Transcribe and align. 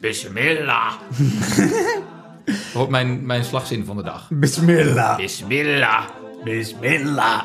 Bismillah. 0.00 0.92
Wordt 2.74 2.90
mijn, 2.90 3.26
mijn 3.26 3.44
slagzin 3.44 3.84
van 3.84 3.96
de 3.96 4.02
dag. 4.02 4.28
Bismillah. 4.30 5.16
Bismillah. 5.16 6.04
Bismillah. 6.44 7.42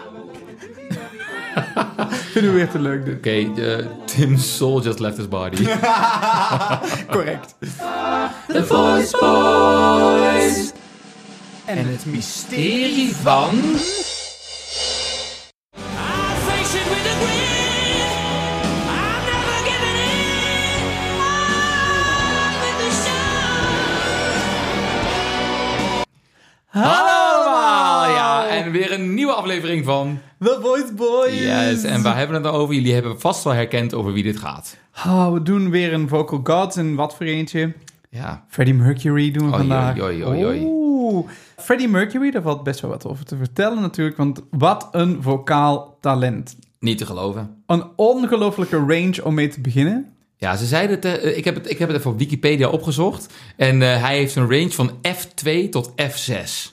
Vinden 2.32 2.52
we 2.52 2.58
weer 2.58 2.70
te 2.70 2.80
leuk 2.80 3.06
dit. 3.06 3.16
Oké, 3.16 3.62
eh, 3.62 3.86
Tim's 4.06 4.56
soul 4.58 4.82
just 4.82 5.00
left 5.00 5.18
his 5.18 5.28
body. 5.28 5.56
Correct. 7.16 7.56
The 8.48 8.66
Voice 8.66 9.18
Boys. 9.20 10.72
En 11.66 11.88
het 11.88 12.06
Mysterie 12.06 13.16
van... 13.16 13.50
nieuwe 29.32 29.50
aflevering 29.50 29.86
van... 29.86 30.20
The 30.40 30.60
Voice 30.62 30.94
Boys. 30.94 31.40
Yes, 31.40 31.84
en 31.84 32.02
waar 32.02 32.18
hebben 32.18 32.42
we 32.42 32.44
het 32.44 32.52
dan 32.54 32.62
over? 32.62 32.76
Jullie 32.76 32.94
hebben 32.94 33.20
vast 33.20 33.44
wel 33.44 33.54
herkend 33.54 33.94
over 33.94 34.14
wie 34.14 34.24
dit 34.24 34.38
gaat. 34.38 34.78
Oh, 35.06 35.34
we 35.34 35.42
doen 35.42 35.70
weer 35.70 35.94
een 35.94 36.08
Vocal 36.08 36.40
Gods 36.44 36.76
en 36.76 36.96
wat 36.96 37.16
voor 37.16 37.26
eentje. 37.26 37.74
Ja, 38.10 38.46
Freddie 38.48 38.74
Mercury 38.76 39.32
doen 39.32 39.46
we 39.46 39.50
Oei, 39.50 39.58
vandaag. 39.58 40.02
oei, 40.02 40.26
oei, 40.26 40.46
oei. 40.46 40.60
Oeh. 40.66 41.30
Freddie 41.58 41.88
Mercury, 41.88 42.32
daar 42.32 42.42
valt 42.42 42.64
best 42.64 42.80
wel 42.80 42.92
wat 42.92 43.06
over 43.06 43.26
te 43.26 43.38
vertellen 43.38 43.82
natuurlijk, 43.82 44.18
want 44.18 44.42
wat 44.50 44.88
een 44.92 45.22
vocaal 45.22 45.98
talent. 46.02 46.56
niet 46.80 46.98
te 46.98 47.06
geloven. 47.06 47.64
Een 47.66 47.84
ongelofelijke 47.96 48.78
range 48.78 49.24
om 49.24 49.34
mee 49.34 49.48
te 49.48 49.62
beginnen. 49.62 50.14
Ja, 50.38 50.56
ze 50.56 50.66
zeiden 50.66 50.96
het, 50.96 51.06
eh, 51.06 51.38
ik, 51.38 51.46
heb 51.46 51.56
het, 51.56 51.70
ik 51.70 51.78
heb 51.80 51.88
het 51.88 51.98
even 51.98 52.12
op 52.12 52.18
Wikipedia 52.18 52.70
opgezocht. 52.70 53.34
En 53.56 53.82
eh, 53.82 54.04
hij 54.04 54.18
heeft 54.18 54.36
een 54.36 54.50
range 54.50 54.72
van 54.72 54.92
F2 54.92 55.70
tot 55.70 55.92
F6. 55.92 56.72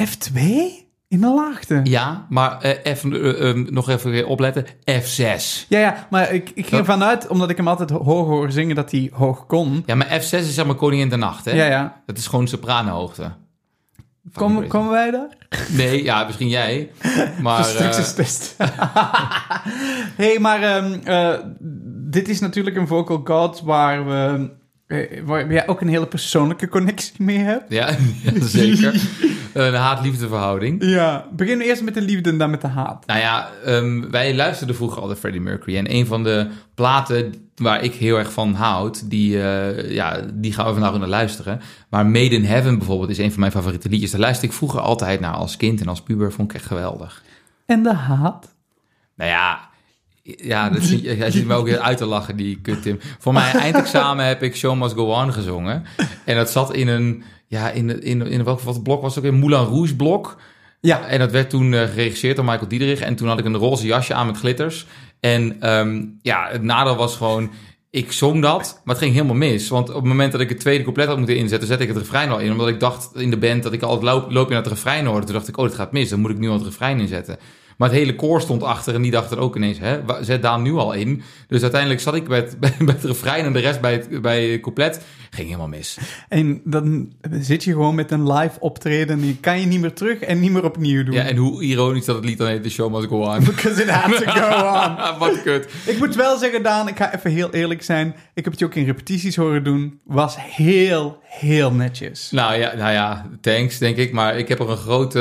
F2 0.00 0.81
in 1.12 1.20
de 1.20 1.26
laagte. 1.34 1.80
Ja, 1.84 2.26
maar 2.28 2.60
eh, 2.60 2.70
even, 2.92 3.12
eh, 3.12 3.50
eh, 3.50 3.56
nog 3.56 3.88
even 3.88 4.26
opletten. 4.26 4.66
F6. 4.90 5.66
Ja, 5.68 5.78
ja, 5.78 6.06
maar 6.10 6.32
ik, 6.32 6.50
ik 6.54 6.66
ging 6.66 6.80
ervan 6.80 7.04
uit, 7.04 7.26
omdat 7.26 7.50
ik 7.50 7.56
hem 7.56 7.68
altijd 7.68 7.90
hoog 7.90 8.26
hoor 8.26 8.50
zingen, 8.52 8.76
dat 8.76 8.90
hij 8.90 9.10
hoog 9.12 9.46
kon. 9.46 9.82
Ja, 9.86 9.94
maar 9.94 10.06
F6 10.20 10.30
is 10.30 10.54
zeg 10.54 10.66
maar 10.66 10.74
koningin 10.74 11.08
de 11.08 11.16
nacht, 11.16 11.44
hè? 11.44 11.50
Ja, 11.52 11.64
ja. 11.64 12.02
Dat 12.06 12.18
is 12.18 12.26
gewoon 12.26 12.48
sopranohoogte. 12.48 13.32
Kom, 14.34 14.52
crazy. 14.54 14.68
komen 14.68 14.90
wij 14.90 15.10
daar? 15.10 15.36
Nee, 15.68 16.02
ja, 16.02 16.24
misschien 16.24 16.48
jij. 16.48 16.90
Maar 17.42 17.58
eh, 17.58 17.64
Versterkingstest. 17.64 18.54
hey, 20.22 20.38
maar 20.40 20.62
ehm, 20.62 20.92
eh, 21.04 21.34
dit 22.10 22.28
is 22.28 22.40
natuurlijk 22.40 22.76
een 22.76 22.86
vocal 22.86 23.20
god 23.24 23.60
waar 23.60 24.06
we... 24.06 24.50
eh, 24.86 25.22
Waar 25.24 25.52
jij 25.52 25.68
ook 25.68 25.80
een 25.80 25.88
hele 25.88 26.06
persoonlijke 26.06 26.68
connectie 26.68 27.12
mee 27.18 27.38
hebt. 27.38 27.64
ja, 27.68 27.88
ja, 28.24 28.32
zeker. 28.46 29.00
Een 29.52 29.74
haat-liefde 29.74 30.28
verhouding. 30.28 30.84
Ja, 30.84 31.26
beginnen 31.32 31.64
we 31.64 31.70
eerst 31.70 31.82
met 31.82 31.94
de 31.94 32.00
liefde 32.00 32.30
en 32.30 32.38
dan 32.38 32.50
met 32.50 32.60
de 32.60 32.66
haat. 32.66 33.06
Nou 33.06 33.20
ja, 33.20 33.48
ehm, 33.64 34.10
wij 34.10 34.34
luisterden 34.34 34.76
vroeger 34.76 35.00
altijd 35.00 35.18
Freddie 35.18 35.40
Mercury. 35.40 35.76
En 35.76 35.94
een 35.94 36.06
van 36.06 36.24
de 36.24 36.46
platen 36.74 37.34
waar 37.56 37.82
ik 37.82 37.94
heel 37.94 38.18
erg 38.18 38.32
van 38.32 38.54
houd, 38.54 39.10
die, 39.10 39.42
eh, 39.42 39.90
ja, 39.90 40.20
die 40.34 40.52
gaan 40.52 40.66
we 40.66 40.72
vandaag 40.72 40.98
naar 40.98 41.08
luisteren. 41.08 41.60
Maar 41.88 42.06
Made 42.06 42.34
in 42.34 42.44
Heaven 42.44 42.78
bijvoorbeeld 42.78 43.10
is 43.10 43.18
een 43.18 43.30
van 43.30 43.40
mijn 43.40 43.52
favoriete 43.52 43.88
liedjes. 43.88 44.10
Daar 44.10 44.20
luister 44.20 44.48
ik 44.48 44.54
vroeger 44.54 44.80
altijd 44.80 45.20
naar 45.20 45.34
als 45.34 45.56
kind 45.56 45.80
en 45.80 45.88
als 45.88 46.02
puber. 46.02 46.32
Vond 46.32 46.50
ik 46.50 46.56
echt 46.56 46.66
geweldig. 46.66 47.22
En 47.66 47.82
de 47.82 47.94
haat? 47.94 48.54
Nou 49.14 49.30
ja, 49.30 49.70
ja 50.22 50.70
dat 50.70 50.82
zie, 50.82 51.08
hij 51.08 51.30
zit 51.30 51.46
me 51.46 51.54
ook 51.54 51.66
weer 51.66 51.80
uit 51.80 51.98
te 51.98 52.04
lachen, 52.04 52.36
die 52.36 52.60
kut 52.60 52.82
Tim. 52.82 52.98
Voor 53.18 53.32
mijn 53.32 53.56
eindexamen 53.66 54.26
heb 54.26 54.42
ik 54.42 54.56
Show 54.56 54.80
Must 54.80 54.94
Go 54.94 55.12
On 55.12 55.32
gezongen. 55.32 55.84
En 56.24 56.36
dat 56.36 56.50
zat 56.50 56.74
in 56.74 56.88
een, 56.88 57.22
ja, 57.52 57.70
in, 57.70 58.02
in, 58.02 58.26
in 58.26 58.44
welk 58.44 58.60
wat 58.60 58.82
blok 58.82 59.02
was 59.02 59.14
het 59.14 59.24
ook 59.24 59.30
weer? 59.30 59.40
Moulin 59.40 59.64
Rouge 59.64 59.96
blok. 59.96 60.36
Ja. 60.80 61.06
En 61.06 61.18
dat 61.18 61.30
werd 61.30 61.50
toen 61.50 61.74
eh, 61.74 61.88
geregisseerd 61.88 62.36
door 62.36 62.44
Michael 62.44 62.68
Diederich. 62.68 63.00
En 63.00 63.14
toen 63.14 63.28
had 63.28 63.38
ik 63.38 63.44
een 63.44 63.56
roze 63.56 63.86
jasje 63.86 64.14
aan 64.14 64.26
met 64.26 64.36
glitters. 64.36 64.86
En 65.20 65.60
ehm, 65.60 66.04
ja, 66.22 66.48
het 66.50 66.62
nadeel 66.62 66.96
was 66.96 67.16
gewoon... 67.16 67.50
Ik 67.90 68.12
zong 68.12 68.42
dat, 68.42 68.80
maar 68.84 68.94
het 68.94 69.04
ging 69.04 69.14
helemaal 69.14 69.36
mis. 69.36 69.68
Want 69.68 69.88
op 69.88 69.94
het 69.94 70.04
moment 70.04 70.32
dat 70.32 70.40
ik 70.40 70.48
het 70.48 70.60
tweede 70.60 70.82
couplet 70.82 71.06
had 71.06 71.16
moeten 71.16 71.36
inzetten... 71.36 71.68
zette 71.68 71.82
ik 71.82 71.88
het 71.88 71.98
refrein 71.98 72.30
al 72.30 72.38
in. 72.38 72.50
Omdat 72.50 72.68
ik 72.68 72.80
dacht 72.80 73.10
in 73.14 73.30
de 73.30 73.38
band 73.38 73.62
dat 73.62 73.72
ik 73.72 73.82
altijd 73.82 74.02
loop, 74.02 74.30
loop 74.30 74.50
in 74.50 74.56
het 74.56 74.66
refrein 74.66 75.06
hoorde. 75.06 75.26
Toen 75.26 75.34
dacht 75.34 75.48
ik, 75.48 75.56
oh, 75.56 75.64
dit 75.64 75.74
gaat 75.74 75.92
mis. 75.92 76.08
Dan 76.08 76.20
moet 76.20 76.30
ik 76.30 76.38
nu 76.38 76.48
al 76.48 76.54
het 76.54 76.64
refrein 76.64 77.00
inzetten. 77.00 77.38
Maar 77.76 77.88
het 77.88 77.98
hele 77.98 78.14
koor 78.14 78.40
stond 78.40 78.62
achter 78.62 78.94
en 78.94 79.02
die 79.02 79.10
dachten 79.10 79.38
ook 79.38 79.56
ineens... 79.56 79.78
Hè, 79.78 80.00
zet 80.20 80.42
Daan 80.42 80.62
nu 80.62 80.72
al 80.72 80.92
in. 80.92 81.22
Dus 81.48 81.62
uiteindelijk 81.62 82.00
zat 82.00 82.14
ik 82.14 82.28
bij 82.32 82.38
het, 82.38 82.60
bij, 82.60 82.74
bij 82.78 82.94
het 82.94 83.04
refrein... 83.04 83.44
en 83.44 83.52
de 83.52 83.58
rest 83.58 83.80
bij 83.80 83.92
het, 83.92 84.22
bij 84.22 84.44
het 84.44 84.60
couplet. 84.60 85.00
Ging 85.30 85.46
helemaal 85.46 85.68
mis. 85.68 85.98
En 86.28 86.60
dan 86.64 87.12
zit 87.30 87.64
je 87.64 87.72
gewoon 87.72 87.94
met 87.94 88.10
een 88.10 88.32
live 88.32 88.60
optreden 88.60 89.16
en 89.16 89.20
die 89.20 89.36
kan 89.40 89.60
je 89.60 89.66
niet 89.66 89.80
meer 89.80 89.92
terug 89.92 90.18
en 90.18 90.40
niet 90.40 90.50
meer 90.50 90.64
opnieuw 90.64 91.04
doen. 91.04 91.14
Ja, 91.14 91.22
en 91.22 91.36
hoe 91.36 91.62
ironisch 91.62 92.04
dat 92.04 92.16
het 92.16 92.24
lied 92.24 92.38
dan 92.38 92.46
heet... 92.46 92.62
The 92.62 92.70
Show 92.70 92.94
Must 92.94 93.08
Go 93.08 93.20
On. 93.20 93.44
Because 93.54 93.82
it 93.82 93.88
had 93.88 94.16
to 94.16 94.30
go 94.30 94.66
on. 94.66 95.18
Wat 95.28 95.42
kut. 95.42 95.68
Ik 95.86 95.98
moet 95.98 96.14
wel 96.14 96.38
zeggen, 96.38 96.62
Daan, 96.62 96.88
ik 96.88 96.96
ga 96.96 97.14
even 97.14 97.30
heel 97.30 97.50
eerlijk 97.50 97.82
zijn. 97.82 98.14
Ik 98.34 98.44
heb 98.44 98.52
het 98.52 98.58
je 98.58 98.64
ook 98.64 98.74
in 98.74 98.84
repetities 98.84 99.36
horen 99.36 99.64
doen. 99.64 100.00
Was 100.04 100.36
heel, 100.38 101.18
heel 101.22 101.72
netjes. 101.72 102.30
Nou 102.30 102.54
ja, 102.54 102.74
nou 102.74 102.92
ja, 102.92 103.26
thanks, 103.40 103.78
denk 103.78 103.96
ik. 103.96 104.12
Maar 104.12 104.38
ik 104.38 104.48
heb 104.48 104.60
er 104.60 104.70
een 104.70 104.76
groot, 104.76 105.18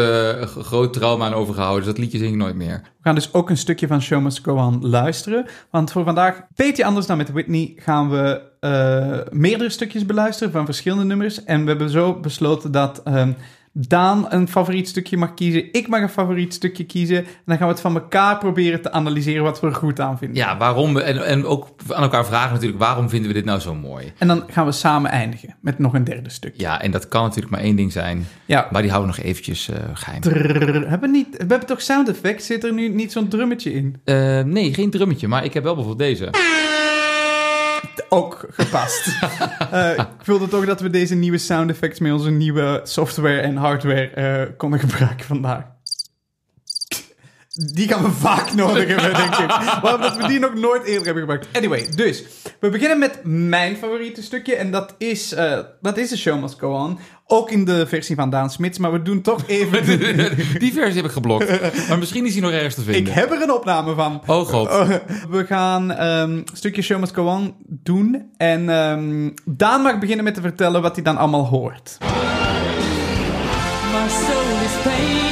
groot 0.66 0.94
trauma 0.94 1.26
aan 1.26 1.34
overgehouden. 1.34 1.84
Dus 1.84 1.94
dat 1.94 2.04
liedje 2.04 2.18
zing 2.18 2.32
ik 2.32 2.38
meer. 2.42 2.82
We 2.84 3.02
gaan 3.02 3.16
dus 3.16 3.34
ook 3.34 3.50
een 3.50 3.58
stukje 3.58 3.88
van 3.88 4.02
Show 4.02 4.22
Must 4.22 4.44
Go 4.44 4.56
On 4.56 4.88
luisteren. 4.88 5.46
Want 5.70 5.92
voor 5.92 6.04
vandaag, 6.04 6.42
beetje 6.56 6.86
anders 6.86 7.06
dan 7.06 7.18
met 7.18 7.32
Whitney, 7.32 7.74
gaan 7.76 8.10
we 8.10 8.42
eh, 8.60 9.20
meerdere 9.32 9.70
stukjes 9.70 10.06
beluisteren 10.06 10.52
van 10.52 10.66
verschillende 10.66 11.04
nummers. 11.04 11.44
En 11.44 11.62
we 11.62 11.70
hebben 11.70 11.90
zo 11.90 12.20
besloten 12.20 12.72
dat 12.72 13.04
ehm, 13.04 13.32
Daan 13.74 14.26
een 14.30 14.48
favoriet 14.48 14.88
stukje 14.88 15.18
mag 15.18 15.34
kiezen. 15.34 15.64
Ik 15.74 15.88
mag 15.88 16.02
een 16.02 16.10
favoriet 16.10 16.54
stukje 16.54 16.84
kiezen. 16.84 17.18
En 17.18 17.26
dan 17.46 17.58
gaan 17.58 17.68
we 17.68 17.74
het 17.74 17.82
van 17.82 17.94
elkaar 17.94 18.38
proberen 18.38 18.82
te 18.82 18.92
analyseren 18.92 19.44
wat 19.44 19.60
we 19.60 19.68
er 19.68 19.74
goed 19.76 20.00
aan 20.00 20.18
vinden. 20.18 20.38
Ja, 20.38 20.58
waarom... 20.58 20.94
we- 20.94 21.02
En, 21.02 21.26
en 21.26 21.46
ook 21.46 21.68
aan 21.90 22.04
elkaar 22.04 22.26
vragen 22.26 22.54
natuurlijk... 22.54 22.80
waarom 22.80 23.10
vinden 23.10 23.28
we 23.28 23.34
dit 23.34 23.46
nou 23.46 23.60
zo 23.60 23.76
mooi? 23.76 24.12
En 24.18 24.28
dan 24.28 24.44
gaan 24.48 24.66
we 24.66 24.72
samen 24.72 25.12
eindigen 25.12 25.56
met 25.62 25.80
nog 25.80 25.94
een 25.94 26.04
derde 26.04 26.30
stukje. 26.30 26.62
Ja, 26.62 26.82
en 26.82 26.92
dat 26.92 27.08
kan 27.08 27.24
natuurlijk 27.24 27.52
maar 27.52 27.62
één 27.62 27.76
ding 27.76 27.92
zijn. 27.92 28.28
Ja, 28.46 28.68
Maar 28.72 28.82
die 28.82 28.92
houden 28.92 29.12
we 29.12 29.18
nog 29.18 29.26
eventjes 29.26 29.70
eh, 29.70 29.76
geheim. 29.94 30.22
Hebben 30.88 31.00
we, 31.02 31.08
niet, 31.18 31.28
we 31.32 31.38
hebben 31.48 31.66
toch 31.68 31.82
sound 31.82 32.10
effects? 32.10 32.46
Zit 32.46 32.64
er 32.64 32.74
nu 32.74 32.90
niet 32.90 33.12
zo'n 33.12 33.28
drummetje 33.28 33.74
in? 33.74 33.96
Eh, 34.04 34.42
nee, 34.42 34.74
geen 34.74 34.90
drummetje. 34.90 35.28
Maar 35.28 35.46
ik 35.46 35.54
heb 35.54 35.64
wel 35.64 35.76
bijvoorbeeld 35.76 36.10
deze. 36.10 36.30
Ook 38.10 38.46
gepast. 38.52 39.08
Eh, 39.72 39.92
ik 39.92 40.26
wilde 40.26 40.48
toch 40.48 40.66
dat 40.66 40.82
we 40.82 40.90
deze 40.90 41.16
nieuwe 41.16 41.38
sound 41.38 41.70
effects 41.70 42.00
met 42.00 42.12
onze 42.12 42.30
nieuwe 42.30 42.82
software 42.84 43.40
en 43.40 43.56
hardware 43.56 44.08
eh, 44.10 44.58
konden 44.58 44.80
gebruiken 44.80 45.26
vandaag. 45.26 45.64
Die 47.54 47.88
gaan 47.88 48.04
we 48.04 48.12
vaak 48.30 48.54
nodig 48.54 48.88
hebben, 48.88 49.14
denk 49.14 49.36
ik. 49.36 49.80
Waarom 49.82 50.02
dat 50.02 50.18
we 50.18 50.28
die 50.28 50.40
nog 50.40 50.54
nooit 50.54 50.84
eerder 50.84 51.06
hebben 51.06 51.20
gebruikt. 51.24 51.48
Anyway, 51.54 51.88
dus 51.96 52.24
we 52.60 52.70
beginnen 52.70 53.00
met 53.00 53.20
mijn 53.24 53.76
favoriete 53.76 54.22
stukje. 54.24 54.56
En 54.56 54.72
dat 54.72 54.96
is, 54.98 55.34
eh, 55.34 55.60
dat 55.82 55.98
is 55.98 56.10
de 56.10 56.18
Show 56.18 56.42
Must 56.42 56.60
Go 56.60 56.74
On. 56.74 57.00
Ook 57.28 57.52
in 57.52 57.66
de 57.66 57.88
versie 57.88 58.16
van 58.16 58.30
Daan 58.30 58.50
Smits. 58.50 58.78
Maar 58.78 58.92
we 58.92 59.02
doen 59.02 59.22
toch 59.22 59.44
even... 59.48 59.86
die 60.60 60.74
versie 60.74 60.96
heb 60.96 61.06
ik 61.06 61.12
geblokt. 61.12 61.88
Maar 61.88 61.98
misschien 62.00 62.26
is 62.26 62.34
die 62.34 62.42
nog 62.42 62.52
ergens 62.52 62.76
te 62.76 62.82
ik 62.82 62.88
vinden. 62.88 63.14
heb 63.14 63.32
er 63.32 63.42
een 63.42 63.52
opname 63.54 63.96
van. 63.96 64.22
Oh 64.26 64.48
god. 64.48 64.68
Oh, 64.68 64.90
we 65.30 65.46
gaan 65.46 65.92
ehm, 65.92 66.32
een 66.32 66.48
stukje 66.54 66.82
Show 66.82 67.00
Must 67.00 67.14
Go 67.14 67.26
On 67.26 67.54
doen. 67.68 68.32
En 68.38 68.70
ehm, 68.70 69.30
Daan 69.46 69.82
mag 69.82 70.00
beginnen 70.00 70.24
met 70.26 70.34
te 70.34 70.42
vertellen 70.42 70.82
wat 70.82 70.96
hij 70.96 71.04
dan 71.04 71.18
allemaal 71.18 71.46
hoort. 71.46 71.98
My 72.00 72.08
soul 74.10 74.62
is 74.64 74.84
painted 74.84 75.31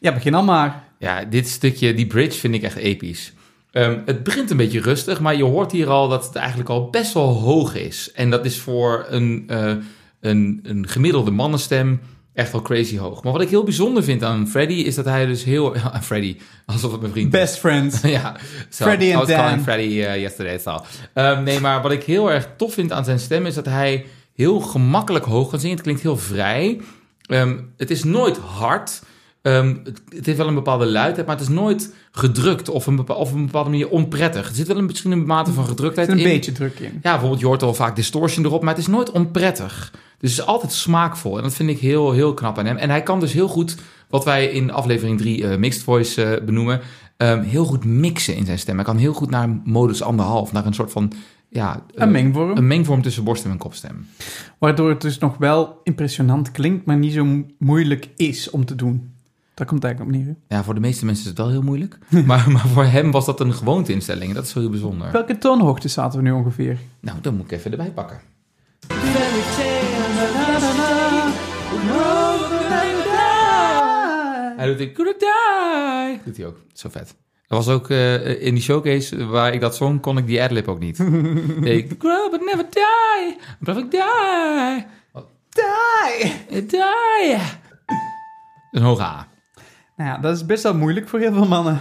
Ja, 0.00 0.12
begin 0.12 0.34
al 0.34 0.42
maar. 0.42 0.84
Ja, 0.98 1.24
dit 1.24 1.48
stukje, 1.48 1.94
die 1.94 2.06
bridge 2.06 2.38
vind 2.38 2.54
ik 2.54 2.62
echt 2.62 2.76
episch. 2.76 3.32
Ehm, 3.70 3.98
het 4.04 4.22
begint 4.22 4.50
een 4.50 4.56
beetje 4.56 4.80
rustig, 4.80 5.20
maar 5.20 5.36
je 5.36 5.44
hoort 5.44 5.72
hier 5.72 5.88
al 5.88 6.08
dat 6.08 6.26
het 6.26 6.34
eigenlijk 6.34 6.68
al 6.68 6.90
best 6.90 7.14
wel 7.14 7.32
hoog 7.32 7.74
is. 7.74 8.12
En 8.12 8.30
dat 8.30 8.44
is 8.44 8.58
voor 8.58 9.06
een, 9.08 9.44
eh, 9.46 9.74
een, 10.20 10.60
een 10.62 10.88
gemiddelde 10.88 11.30
mannenstem 11.30 12.00
echt 12.34 12.52
wel 12.52 12.62
crazy 12.62 12.98
hoog. 12.98 13.22
Maar 13.22 13.32
wat 13.32 13.42
ik 13.42 13.48
heel 13.48 13.62
bijzonder 13.62 14.04
vind 14.04 14.22
aan 14.22 14.48
Freddy 14.48 14.74
is 14.74 14.94
dat 14.94 15.04
hij 15.04 15.26
dus 15.26 15.44
heel... 15.44 15.74
Ja, 15.78 16.02
Freddy, 16.02 16.36
alsof 16.66 16.92
het 16.92 17.00
mijn 17.00 17.12
vriend 17.12 17.34
is. 17.34 17.40
Best 17.40 17.58
friends. 17.58 18.00
ja, 18.18 18.36
so, 18.68 18.84
Freddy 18.84 19.12
calling 19.12 19.36
Dan. 19.36 19.62
Freddy 19.62 19.82
uh, 19.82 20.20
yesterday, 20.20 20.58
so. 20.58 20.84
Ehm, 21.12 21.42
nee, 21.42 21.60
maar 21.60 21.82
wat 21.82 21.92
ik 21.92 22.02
heel 22.02 22.30
erg 22.30 22.48
tof 22.56 22.74
vind 22.74 22.92
aan 22.92 23.04
zijn 23.04 23.18
stem 23.18 23.46
is 23.46 23.54
dat 23.54 23.66
hij 23.66 24.06
heel 24.44 24.60
gemakkelijk 24.60 25.24
hoog 25.24 25.50
kan 25.50 25.58
zingen. 25.60 25.74
Het 25.74 25.84
klinkt 25.84 26.02
heel 26.02 26.16
vrij. 26.16 26.80
Ehm, 27.22 27.56
het 27.76 27.90
is 27.90 28.04
nooit 28.04 28.36
hard. 28.36 29.02
Ehm, 29.42 29.74
het, 29.84 30.02
het 30.08 30.26
heeft 30.26 30.38
wel 30.38 30.48
een 30.48 30.54
bepaalde 30.54 30.86
luidheid, 30.86 31.26
maar 31.26 31.36
het 31.36 31.48
is 31.48 31.54
nooit 31.54 31.94
gedrukt 32.10 32.68
of, 32.68 32.86
een 32.86 32.96
bepa- 32.96 33.14
of 33.14 33.30
op 33.30 33.36
een 33.36 33.44
bepaalde 33.46 33.70
manier 33.70 33.88
onprettig. 33.88 34.48
Er 34.48 34.54
zit 34.54 34.66
wel 34.66 34.76
een, 34.76 34.84
misschien 34.84 35.10
een 35.10 35.26
mate 35.26 35.52
van 35.52 35.66
gedruktheid 35.66 36.08
zit 36.08 36.18
een 36.18 36.24
in. 36.24 36.28
beetje 36.32 36.52
druk 36.52 36.78
in. 36.78 36.92
Ja, 37.02 37.10
bijvoorbeeld 37.10 37.40
je 37.40 37.46
hoort 37.46 37.62
al 37.62 37.74
vaak 37.74 37.96
distortion 37.96 38.44
erop, 38.44 38.62
maar 38.62 38.74
het 38.74 38.82
is 38.82 38.86
nooit 38.88 39.10
onprettig. 39.10 39.90
Dus 40.18 40.30
het 40.30 40.40
is 40.40 40.46
altijd 40.46 40.72
smaakvol. 40.72 41.36
En 41.36 41.42
dat 41.42 41.54
vind 41.54 41.70
ik 41.70 41.78
heel, 41.78 42.12
heel 42.12 42.34
knap 42.34 42.58
aan 42.58 42.66
hem. 42.66 42.76
En 42.76 42.90
hij 42.90 43.02
kan 43.02 43.20
dus 43.20 43.32
heel 43.32 43.48
goed, 43.48 43.76
wat 44.08 44.24
wij 44.24 44.46
in 44.46 44.70
aflevering 44.70 45.18
3 45.18 45.46
eh, 45.48 45.56
Mixed 45.58 45.82
Voice 45.82 46.24
eh, 46.24 46.44
benoemen, 46.44 46.80
ehm, 47.16 47.42
heel 47.42 47.64
goed 47.64 47.84
mixen 47.84 48.36
in 48.36 48.46
zijn 48.46 48.58
stem. 48.58 48.74
Hij 48.74 48.84
kan 48.84 48.96
heel 48.96 49.12
goed 49.12 49.30
naar 49.30 49.60
modus 49.64 50.02
anderhalf, 50.02 50.52
naar 50.52 50.66
een 50.66 50.74
soort 50.74 50.92
van, 50.92 51.12
ja... 51.48 51.74
eh, 51.94 52.02
Een 52.02 52.10
mengvorm. 52.10 52.56
Een 52.56 52.66
mengvorm 52.66 53.02
tussen 53.02 53.24
borststem 53.24 53.52
en 53.52 53.58
kopstem. 53.58 54.06
Waardoor 54.58 54.88
het 54.88 55.00
dus 55.00 55.18
nog 55.18 55.36
wel 55.36 55.80
impressionant 55.84 56.50
klinkt, 56.50 56.86
maar 56.86 56.96
niet 56.96 57.12
zo 57.12 57.24
mo- 57.24 57.44
moeilijk 57.58 58.08
is 58.16 58.50
om 58.50 58.64
te 58.64 58.74
doen. 58.74 59.10
Daar 59.54 59.66
komt 59.66 59.82
het 59.82 59.90
eigenlijk 59.92 60.18
op 60.18 60.24
neer. 60.26 60.36
Ja, 60.48 60.64
voor 60.64 60.74
de 60.74 60.80
meeste 60.80 61.04
mensen 61.04 61.22
is 61.24 61.28
het 61.30 61.38
wel 61.38 61.50
heel 61.50 61.62
moeilijk. 61.62 61.98
maar, 62.26 62.50
maar 62.50 62.66
voor 62.68 62.84
hem 62.84 63.10
was 63.10 63.26
dat 63.26 63.40
een 63.40 63.52
gewoonteinstelling. 63.54 64.28
En 64.28 64.34
dat 64.34 64.44
is 64.44 64.52
wel 64.52 64.62
heel 64.62 64.72
bijzonder. 64.72 65.12
Welke 65.12 65.38
toonhoogte 65.38 65.88
zaten 65.88 66.18
we 66.18 66.24
nu 66.24 66.30
ongeveer? 66.32 66.78
Nou, 67.00 67.18
dan 67.20 67.36
moet 67.36 67.44
ik 67.44 67.50
even 67.58 67.70
erbij 67.70 67.90
pakken. 67.90 68.20
Hij 74.56 74.66
doet 74.66 74.78
die? 74.78 74.92
Doet 76.24 76.36
hij 76.36 76.46
ook. 76.46 76.56
Zo 76.72 76.88
vet. 76.88 77.14
Dat 77.48 77.64
was 77.64 77.74
ook 77.74 77.90
eh, 77.90 78.42
in 78.42 78.54
die 78.54 78.62
showcase 78.62 79.26
waar 79.26 79.54
ik 79.54 79.60
dat 79.60 79.76
zong, 79.76 80.00
kon 80.00 80.18
ik 80.18 80.26
die 80.26 80.42
adlib 80.42 80.68
ook 80.68 80.78
niet. 80.78 80.98
nee, 81.60 81.86
grow 81.98 82.30
but 82.30 82.40
never 82.40 82.66
die. 82.70 83.36
But 83.58 83.76
ik 83.76 83.90
die. 83.90 84.02
Die! 85.48 86.32
Ik 86.48 86.70
Die. 86.70 87.36
Een 88.70 88.82
hoge 88.82 89.02
A. 89.02 89.28
Nou 89.96 90.10
ja, 90.10 90.18
dat 90.18 90.36
is 90.36 90.46
best 90.46 90.62
wel 90.62 90.74
moeilijk 90.74 91.08
voor 91.08 91.18
heel 91.18 91.32
veel 91.32 91.46
mannen. 91.46 91.80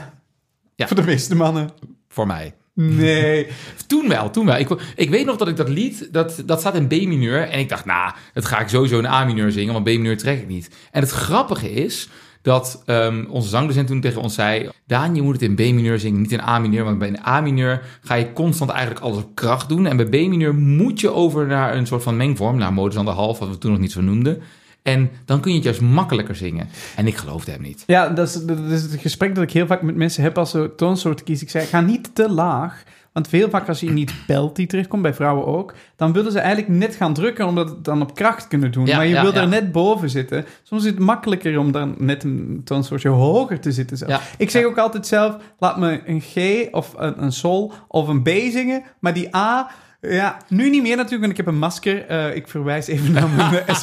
Ja. 0.75 0.87
Voor 0.87 0.95
de 0.95 1.03
meeste 1.03 1.35
mannen. 1.35 1.69
Voor 2.07 2.27
mij. 2.27 2.53
Nee. 2.73 3.47
Toen 3.87 4.07
wel, 4.07 4.29
toen 4.29 4.45
wel. 4.45 4.57
Ik, 4.57 4.69
ik 4.95 5.09
weet 5.09 5.25
nog 5.25 5.37
dat 5.37 5.47
ik 5.47 5.55
dat 5.55 5.69
lied, 5.69 6.13
dat, 6.13 6.41
dat 6.45 6.59
staat 6.59 6.75
in 6.75 6.87
B-mineur. 6.87 7.49
En 7.49 7.59
ik 7.59 7.69
dacht, 7.69 7.85
nou, 7.85 8.13
dat 8.33 8.45
ga 8.45 8.59
ik 8.59 8.67
sowieso 8.67 8.99
in 8.99 9.05
A-mineur 9.05 9.51
zingen, 9.51 9.73
want 9.73 9.85
B-mineur 9.85 10.17
trek 10.17 10.39
ik 10.39 10.47
niet. 10.47 10.69
En 10.91 11.01
het 11.01 11.11
grappige 11.11 11.71
is 11.71 12.09
dat 12.47 12.81
ehm, 12.85 13.25
onze 13.29 13.49
zangdocent 13.49 13.87
toen 13.87 14.01
tegen 14.01 14.21
ons 14.21 14.33
zei... 14.33 14.69
Daan, 14.85 15.15
je 15.15 15.21
moet 15.21 15.33
het 15.33 15.41
in 15.41 15.55
B-mineur 15.55 15.99
zingen, 15.99 16.21
niet 16.21 16.31
in 16.31 16.41
A-mineur. 16.41 16.83
Want 16.83 16.97
bij 16.97 17.07
een 17.07 17.25
A-mineur 17.25 17.81
ga 18.01 18.15
je 18.15 18.33
constant 18.33 18.71
eigenlijk 18.71 18.99
alles 18.99 19.17
op 19.17 19.35
kracht 19.35 19.69
doen. 19.69 19.85
En 19.85 19.97
bij 19.97 20.05
B-mineur 20.05 20.55
moet 20.55 20.99
je 20.99 21.09
over 21.09 21.47
naar 21.47 21.75
een 21.75 21.87
soort 21.87 22.03
van 22.03 22.17
mengvorm, 22.17 22.57
naar 22.57 22.73
modus 22.73 22.97
anderhalf, 22.97 23.39
wat 23.39 23.49
we 23.49 23.57
toen 23.57 23.71
nog 23.71 23.79
niet 23.79 23.91
zo 23.91 24.01
noemden. 24.01 24.41
En 24.81 25.09
dan 25.25 25.39
kun 25.39 25.49
je 25.51 25.55
het 25.55 25.65
juist 25.65 25.81
makkelijker 25.81 26.35
zingen. 26.35 26.69
En 26.95 27.07
ik 27.07 27.17
geloofde 27.17 27.51
hem 27.51 27.61
niet. 27.61 27.83
Ja, 27.87 28.09
dat 28.09 28.27
is, 28.27 28.45
dat 28.45 28.59
is 28.59 28.81
het 28.81 29.01
gesprek 29.01 29.35
dat 29.35 29.43
ik 29.43 29.51
heel 29.51 29.67
vaak 29.67 29.81
met 29.81 29.95
mensen 29.95 30.23
heb 30.23 30.37
als 30.37 30.49
ze 30.49 30.73
toonsoort 30.75 31.23
kiezen. 31.23 31.45
Ik 31.45 31.51
zeg, 31.51 31.69
ga 31.69 31.81
niet 31.81 32.15
te 32.15 32.29
laag. 32.29 32.83
Want 33.17 33.29
veel 33.29 33.49
vaak 33.49 33.67
als 33.67 33.79
je 33.79 33.89
niet 33.89 34.13
belt 34.27 34.55
die 34.55 34.67
terugkomt, 34.67 35.01
bij 35.01 35.13
vrouwen 35.13 35.45
ook, 35.45 35.73
dan 35.95 36.13
willen 36.13 36.31
ze 36.31 36.39
eigenlijk 36.39 36.79
net 36.79 36.95
gaan 36.95 37.13
drukken 37.13 37.47
omdat 37.47 37.69
het 37.69 37.83
dan 37.83 38.01
op 38.01 38.15
kracht 38.15 38.47
kunnen 38.47 38.71
doen. 38.71 38.85
Ja, 38.85 38.95
maar 38.95 39.05
je 39.05 39.13
ja, 39.13 39.21
wil 39.21 39.33
ja. 39.33 39.41
er 39.41 39.47
net 39.47 39.71
boven 39.71 40.09
zitten. 40.09 40.45
Soms 40.63 40.83
is 40.83 40.89
het 40.89 40.99
makkelijker 40.99 41.59
om 41.59 41.71
dan 41.71 41.95
net 41.97 42.23
een 42.23 42.61
toonsoortje 42.63 43.09
hoger 43.09 43.59
te 43.59 43.71
zitten 43.71 43.97
zelf. 43.97 44.35
Ik 44.37 44.49
zeg 44.49 44.63
ook 44.63 44.77
altijd 44.77 45.07
zelf, 45.07 45.37
laat 45.59 45.77
me 45.77 46.01
een 46.05 46.21
G 46.21 46.67
of 46.71 46.93
een, 46.97 47.23
een 47.23 47.31
sol 47.31 47.73
of 47.87 48.07
een 48.07 48.23
B 48.23 48.27
zingen, 48.27 48.83
maar 48.99 49.13
die 49.13 49.35
A... 49.35 49.69
Ja, 50.09 50.37
nu 50.47 50.69
niet 50.69 50.81
meer 50.81 50.95
natuurlijk, 50.95 51.21
want 51.21 51.31
ik 51.31 51.37
heb 51.37 51.47
een 51.47 51.59
masker. 51.59 52.05
Eh, 52.05 52.35
ik 52.35 52.47
verwijs 52.47 52.87
even 52.87 53.11
naar 53.11 53.29
mijn 53.29 53.53
Ja. 53.67 53.73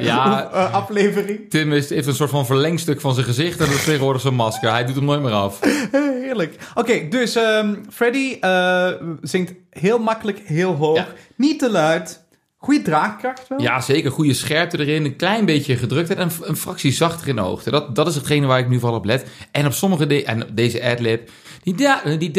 SRBT-aflevering. 0.00 1.50
Tim 1.50 1.72
is, 1.72 1.90
heeft 1.90 2.06
een 2.06 2.14
soort 2.14 2.30
van 2.30 2.46
verlengstuk 2.46 3.00
van 3.00 3.14
zijn 3.14 3.26
gezicht 3.26 3.60
en 3.60 3.66
dat 3.66 3.74
is 3.74 3.84
tegenwoordig 3.84 4.22
zijn 4.22 4.34
masker. 4.34 4.70
Hij 4.70 4.84
doet 4.84 4.94
hem 4.94 5.04
nooit 5.04 5.22
meer 5.22 5.32
af. 5.32 5.60
Heerlijk. 6.24 6.56
Oké, 6.74 7.08
dus 7.08 7.34
ehm 7.36 7.74
Freddy 7.90 8.36
eh, 8.40 8.88
zingt 9.22 9.52
heel 9.70 9.98
makkelijk, 9.98 10.40
heel 10.44 10.74
hoog. 10.74 10.96
Ja. 10.96 11.06
Niet 11.36 11.58
te 11.58 11.70
luid. 11.70 12.22
Goede 12.56 12.82
draagkracht 12.82 13.48
wel. 13.48 13.60
Ja, 13.60 13.80
zeker. 13.80 14.10
Goede 14.10 14.34
scherpte 14.34 14.78
erin. 14.78 15.04
Een 15.04 15.16
klein 15.16 15.44
beetje 15.44 15.76
gedruktheid 15.76 16.18
en 16.18 16.30
een 16.40 16.56
fractie 16.56 16.92
zachter 16.92 17.28
in 17.28 17.36
de 17.36 17.42
hoogte. 17.42 17.70
Dat, 17.70 17.94
dat 17.94 18.06
is 18.06 18.14
hetgene 18.14 18.46
waar 18.46 18.58
ik 18.58 18.68
nu 18.68 18.78
vooral 18.78 18.98
op 18.98 19.04
let. 19.04 19.26
En 19.50 19.66
op 19.66 19.72
sommige... 19.72 20.06
De 20.06 20.24
en 20.24 20.46
deze 20.52 20.82
adlib, 20.82 21.30
die 21.62 21.74
da, 21.74 22.02
die 22.04 22.18
die, 22.18 22.30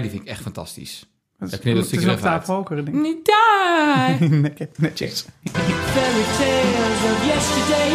die 0.00 0.10
vind 0.10 0.22
ik 0.22 0.28
echt 0.28 0.42
fantastisch. 0.42 1.13
Dat 1.50 1.60
knip 1.60 1.74
dat 1.74 1.84
het 1.84 1.92
is 1.92 2.04
nog 2.04 2.20
denk 2.20 2.86
ik. 2.88 2.94
Die. 2.94 4.28
Net- 4.28 4.78
Netjes. 4.78 5.24
Fairy 5.52 6.24
tales 6.38 7.12
of 7.12 7.26
yesterday. 7.26 7.90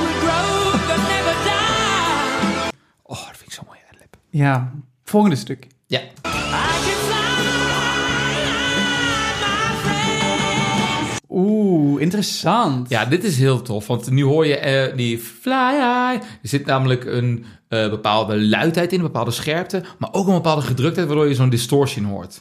We 0.00 0.10
grow 0.22 0.72
but 0.72 0.96
never 1.08 1.34
die. 1.42 2.72
Oh, 3.02 3.16
dat 3.26 3.36
vind 3.36 3.42
ik 3.46 3.52
zo 3.52 3.62
mooi 3.66 3.78
adlib. 3.92 4.16
Ja, 4.30 4.72
volgende 5.04 5.36
stuk. 5.36 5.66
Ja. 5.86 6.00
Oeh, 11.32 12.00
interessant. 12.02 12.88
Ja, 12.88 13.04
dit 13.04 13.24
is 13.24 13.38
heel 13.38 13.62
tof. 13.62 13.86
Want 13.86 14.10
nu 14.10 14.22
hoor 14.24 14.46
je 14.46 14.56
eh, 14.56 14.96
die 14.96 15.18
fly 15.18 15.70
high. 15.72 16.22
Er 16.42 16.48
zit 16.48 16.66
namelijk 16.66 17.04
een 17.04 17.44
eh, 17.68 17.90
bepaalde 17.90 18.40
luidheid 18.40 18.92
in, 18.92 18.98
een 18.98 19.04
bepaalde 19.04 19.30
scherpte. 19.30 19.82
Maar 19.98 20.08
ook 20.12 20.26
een 20.26 20.34
bepaalde 20.34 20.62
gedruktheid, 20.62 21.06
waardoor 21.06 21.28
je 21.28 21.34
zo'n 21.34 21.48
distortion 21.50 22.04
hoort. 22.04 22.40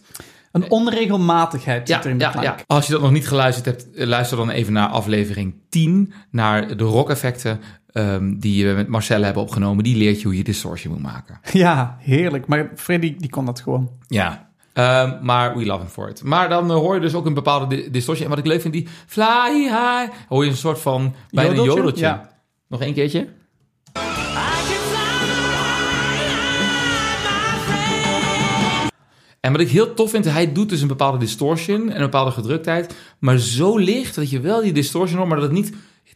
Een 0.51 0.71
onregelmatigheid 0.71 1.87
zit 1.87 1.97
Ja, 1.97 2.03
er 2.03 2.09
in 2.09 2.17
de 2.17 2.29
ja. 2.41 2.55
Als 2.67 2.85
je 2.85 2.91
dat 2.91 3.01
nog 3.01 3.11
niet 3.11 3.27
geluisterd 3.27 3.65
hebt, 3.65 3.91
eh, 3.91 4.07
luister 4.07 4.37
dan 4.37 4.49
even 4.49 4.73
naar 4.73 4.87
aflevering 4.87 5.53
10. 5.69 6.13
Naar 6.31 6.77
de 6.77 6.83
rock-effecten 6.83 7.59
ehm, 7.91 8.37
die 8.39 8.67
we 8.67 8.73
met 8.73 8.87
Marcel 8.87 9.23
hebben 9.23 9.41
opgenomen. 9.43 9.83
Die 9.83 9.95
leert 9.97 10.21
je 10.21 10.27
hoe 10.27 10.37
je 10.37 10.43
distortion 10.43 10.93
moet 10.93 11.01
maken. 11.01 11.39
Ja, 11.51 11.97
heerlijk. 11.99 12.47
Maar 12.47 12.71
Freddy, 12.75 13.15
die 13.17 13.29
kon 13.29 13.45
dat 13.45 13.59
gewoon. 13.61 13.89
Ja. 14.07 14.47
Ehm, 14.73 15.17
maar 15.21 15.57
we 15.57 15.65
love 15.65 15.79
him 15.79 15.89
for 15.89 16.09
it. 16.09 16.23
Maar 16.23 16.49
dan 16.49 16.69
eh, 16.69 16.75
hoor 16.75 16.95
je 16.95 17.01
dus 17.01 17.13
ook 17.13 17.25
een 17.25 17.33
bepaalde 17.33 17.75
di- 17.75 17.91
distortion. 17.91 18.23
En 18.23 18.29
wat 18.29 18.39
ik 18.39 18.45
leuk 18.51 18.61
vind, 18.61 18.73
die 18.73 18.87
fly 19.07 19.51
high, 19.53 20.11
hoor 20.27 20.43
je 20.43 20.49
een 20.49 20.57
soort 20.57 20.79
van 20.79 21.13
bijna 21.29 21.49
Jodeltje? 21.49 21.75
jodeltje. 21.77 22.05
Ja. 22.05 22.29
Nog 22.67 22.81
één 22.81 22.93
keertje. 22.93 23.27
En 29.49 29.55
wat 29.55 29.61
ik 29.65 29.69
heel 29.69 29.93
tof 29.93 30.09
vind, 30.09 30.25
hij 30.25 30.51
doet 30.51 30.69
dus 30.69 30.81
een 30.81 30.87
bepaalde 30.87 31.17
distortion 31.17 31.89
en 31.89 31.95
een 31.95 32.01
bepaalde 32.01 32.31
gedruktheid. 32.31 32.95
Maar 33.19 33.37
zo 33.37 33.77
licht 33.77 34.15
dat 34.15 34.29
je 34.29 34.39
wel 34.39 34.61
die 34.61 34.73
distortion 34.73 35.17
hoort, 35.17 35.29
maar 35.29 35.39
dat 35.39 35.47
het 35.47 35.57
niet 35.57 35.73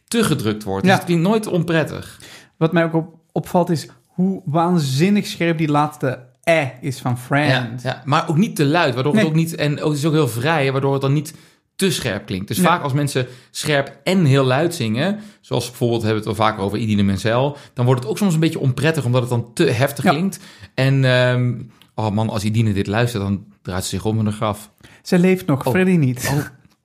te 0.08 0.24
gedrukt 0.24 0.62
wordt. 0.64 0.82
Dus 0.82 0.90
Ja. 0.92 0.96
het 0.98 1.06
klinkt 1.06 1.24
nooit 1.28 1.46
onprettig. 1.46 2.20
Wat 2.56 2.72
mij 2.72 2.84
ook 2.84 2.94
op, 2.94 3.14
opvalt 3.32 3.70
is 3.70 3.88
hoe 4.06 4.42
waanzinnig 4.44 5.26
scherp 5.26 5.58
die 5.58 5.68
laatste 5.68 6.18
e 6.44 6.66
is 6.80 6.98
van 6.98 7.10
Ja, 7.10 7.16
Friend. 7.16 7.82
ja, 7.82 8.02
maar 8.04 8.28
ook 8.28 8.36
niet 8.36 8.56
te 8.56 8.64
luid, 8.64 8.94
waardoor 8.94 9.12
Nee. 9.14 9.22
het 9.22 9.30
ook 9.30 9.36
niet... 9.38 9.54
En 9.54 9.80
ook- 9.82 9.88
het 9.90 9.98
is 9.98 10.04
ook 10.04 10.12
heel 10.12 10.28
vrij, 10.28 10.72
waardoor 10.72 10.92
het 10.92 11.02
dan 11.02 11.12
niet 11.12 11.34
te 11.76 11.90
scherp 11.90 12.26
klinkt. 12.26 12.48
Dus 12.48 12.60
vaak 12.60 12.82
als 12.82 12.92
mensen 12.92 13.26
scherp 13.50 13.96
en 14.04 14.24
heel 14.24 14.44
luid 14.44 14.74
zingen... 14.74 15.20
zoals 15.40 15.66
bijvoorbeeld 15.68 16.02
hebben 16.02 16.22
we 16.22 16.28
het 16.28 16.38
wel 16.38 16.46
vaker 16.48 16.62
over 16.64 16.78
Idine 16.78 17.02
Menzel... 17.02 17.56
dan 17.74 17.84
wordt 17.84 18.00
het 18.00 18.10
ook 18.10 18.18
soms 18.18 18.34
een 18.34 18.40
beetje 18.40 18.60
onprettig, 18.60 19.04
omdat 19.04 19.20
het 19.20 19.30
dan 19.30 19.52
te 19.54 19.64
heftig 19.64 20.04
Ja. 20.04 20.10
klinkt. 20.10 20.38
En, 20.74 21.04
ehm, 21.04 21.52
oh 21.94 22.10
man, 22.10 22.28
als 22.30 22.44
Idine 22.44 22.72
dit 22.72 22.86
luistert, 22.86 23.22
dan 23.22 23.44
draait 23.62 23.82
ze 23.84 23.88
zich 23.88 24.04
om 24.04 24.18
in 24.18 24.24
de 24.24 24.30
graf. 24.32 24.70
Zij 25.02 25.18
leeft 25.18 25.46
nog, 25.46 25.66
Oh. 25.66 25.72
Freddy 25.72 25.96
niet. 25.96 26.30
Oh, 26.32 26.44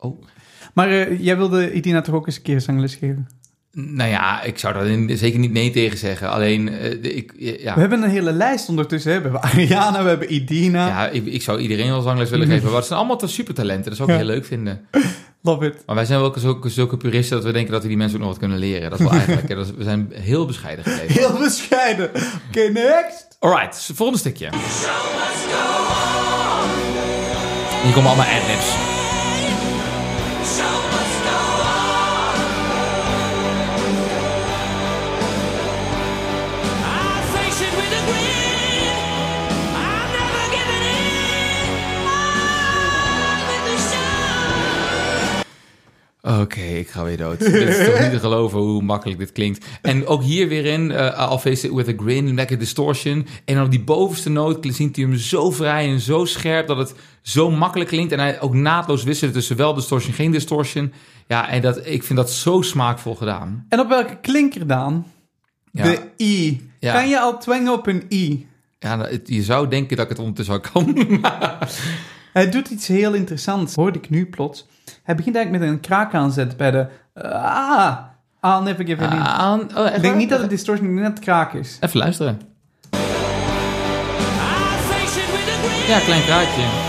oh. 0.09 0.21
Maar 0.73 0.89
eh, 0.89 1.19
jij 1.19 1.37
wilde 1.37 1.73
Idina 1.73 2.01
toch 2.01 2.15
ook 2.15 2.25
eens 2.25 2.35
een 2.35 2.41
keer 2.41 2.61
zangles 2.61 2.95
geven? 2.95 3.27
Nou 3.71 4.09
ja, 4.09 4.41
ik 4.43 4.57
zou 4.57 4.73
daar 4.73 5.17
zeker 5.17 5.39
niet 5.39 5.51
nee 5.51 5.71
tegen 5.71 5.97
zeggen. 5.97 6.29
Alleen, 6.29 6.69
eh, 6.69 7.15
ik, 7.15 7.33
ja, 7.37 7.73
We 7.73 7.79
hebben 7.79 8.03
een 8.03 8.09
hele 8.09 8.31
lijst 8.31 8.69
ondertussen. 8.69 9.11
Hè? 9.11 9.17
We 9.17 9.23
hebben 9.23 9.41
Ariana, 9.41 10.03
we 10.03 10.09
hebben 10.09 10.33
Idina. 10.33 10.87
ja 10.87 11.07
ik, 11.07 11.25
ik 11.25 11.41
zou 11.41 11.59
iedereen 11.59 11.87
wel 11.89 12.01
zangles 12.01 12.29
willen 12.29 12.47
geven. 12.47 12.65
Maar 12.67 12.75
het 12.75 12.85
zijn 12.85 12.99
allemaal 12.99 13.17
te 13.17 13.27
supertalenten. 13.27 13.85
Dat 13.85 13.95
zou 13.95 14.09
ik 14.11 14.15
Ja. 14.17 14.21
heel 14.23 14.31
leuk 14.33 14.45
vinden. 14.45 14.81
Love 15.41 15.65
it. 15.65 15.83
Maar 15.85 15.95
wij 15.95 16.05
zijn 16.05 16.19
wel 16.19 16.33
zulke, 16.37 16.69
zulke 16.69 16.97
puristen 16.97 17.35
dat 17.35 17.45
we 17.45 17.51
denken 17.51 17.71
dat 17.71 17.81
we 17.81 17.87
die 17.87 17.97
mensen 17.97 18.15
ook 18.17 18.21
nog 18.23 18.31
wat 18.31 18.39
kunnen 18.39 18.57
leren. 18.57 18.89
Dat 18.89 18.99
is 18.99 19.05
wel 19.05 19.15
eigenlijk. 19.15 19.75
we 19.77 19.83
zijn 19.83 20.11
heel 20.13 20.45
bescheiden 20.45 20.85
gebleven. 20.85 21.15
Heel 21.21 21.37
bescheiden. 21.37 22.09
Oké, 22.47 22.69
next. 22.73 23.28
Alright, 23.39 23.91
volgende 23.93 24.19
stukje. 24.19 24.49
Hier 27.83 27.93
komen 27.93 28.09
allemaal 28.09 28.25
adlibs. 28.41 28.98
Oké, 46.37 46.61
ik 46.61 46.89
ga 46.89 47.03
weer 47.03 47.17
dood. 47.17 47.39
dit 47.39 47.53
is 47.53 47.85
toch 47.85 47.99
niet 47.99 48.11
te 48.11 48.19
geloven 48.19 48.59
hoe 48.59 48.81
makkelijk 48.81 49.19
dit 49.19 49.31
klinkt. 49.31 49.65
En 49.81 50.07
ook 50.07 50.23
hier 50.23 50.47
weer 50.47 50.65
in, 50.65 50.91
uh, 50.91 51.27
I'll 51.31 51.37
face 51.37 51.67
it 51.67 51.73
with 51.73 51.87
a 51.87 52.03
grin, 52.03 52.35
lekker 52.35 52.57
distortion. 52.57 53.27
En 53.45 53.61
op 53.61 53.71
die 53.71 53.83
bovenste 53.83 54.29
noot 54.29 54.67
zingt 54.69 54.95
hij 54.95 55.05
hem 55.05 55.15
zo 55.15 55.51
vrij 55.51 55.87
en 55.87 55.99
zo 55.99 56.25
scherp 56.25 56.67
dat 56.67 56.77
het 56.77 56.93
zo 57.21 57.51
makkelijk 57.51 57.89
klinkt. 57.89 58.11
En 58.11 58.19
hij 58.19 58.41
ook 58.41 58.53
naadloos 58.53 59.03
wisselen 59.03 59.33
tussen 59.33 59.55
wel 59.55 59.73
distortion, 59.73 60.13
geen 60.13 60.31
distortion. 60.31 60.93
Ja, 61.27 61.49
en 61.49 61.61
dat, 61.61 61.85
ik 61.85 62.03
vind 62.03 62.19
dat 62.19 62.31
zo 62.31 62.61
smaakvol 62.61 63.15
gedaan. 63.15 63.65
En 63.69 63.79
op 63.79 63.89
welke 63.89 64.17
klinker 64.21 64.67
dan? 64.67 65.05
Ja. 65.71 65.83
De 65.83 65.99
I. 66.17 66.69
Ja. 66.79 66.93
Kan 66.93 67.09
je 67.09 67.19
al 67.19 67.39
twengen 67.39 67.73
op 67.73 67.87
een 67.87 68.03
I? 68.09 68.47
Ja, 68.79 68.95
nou, 68.95 69.19
je 69.25 69.43
zou 69.43 69.67
denken 69.67 69.95
dat 69.97 70.05
ik 70.05 70.11
het 70.11 70.19
ondertussen 70.19 70.53
al 70.53 70.61
kan. 70.71 70.95
Hij 72.33 72.49
doet 72.49 72.69
iets 72.69 72.87
heel 72.87 73.13
interessants, 73.13 73.75
hoorde 73.75 73.99
ik 73.99 74.09
nu 74.09 74.25
plots. 74.25 74.67
Hij 75.03 75.15
begint 75.15 75.35
eigenlijk 75.35 75.65
met 75.65 75.73
een 75.73 75.81
kraak 75.81 76.13
aanzet 76.13 76.57
bij 76.57 76.71
de... 76.71 76.87
ah, 77.31 77.97
I'll 78.41 78.63
never 78.63 78.85
give 78.85 79.03
in. 79.03 79.09
Aan, 79.09 79.77
oh, 79.77 79.95
ik 79.95 80.01
denk 80.01 80.15
niet 80.15 80.29
dat 80.29 80.39
het 80.39 80.49
distortion, 80.49 80.97
het 80.97 81.19
kraak 81.19 81.53
is. 81.53 81.77
Even 81.79 81.99
luisteren. 81.99 82.41
It. 82.41 82.47
Ja, 85.87 85.99
klein 85.99 86.23
kraakje. 86.23 86.88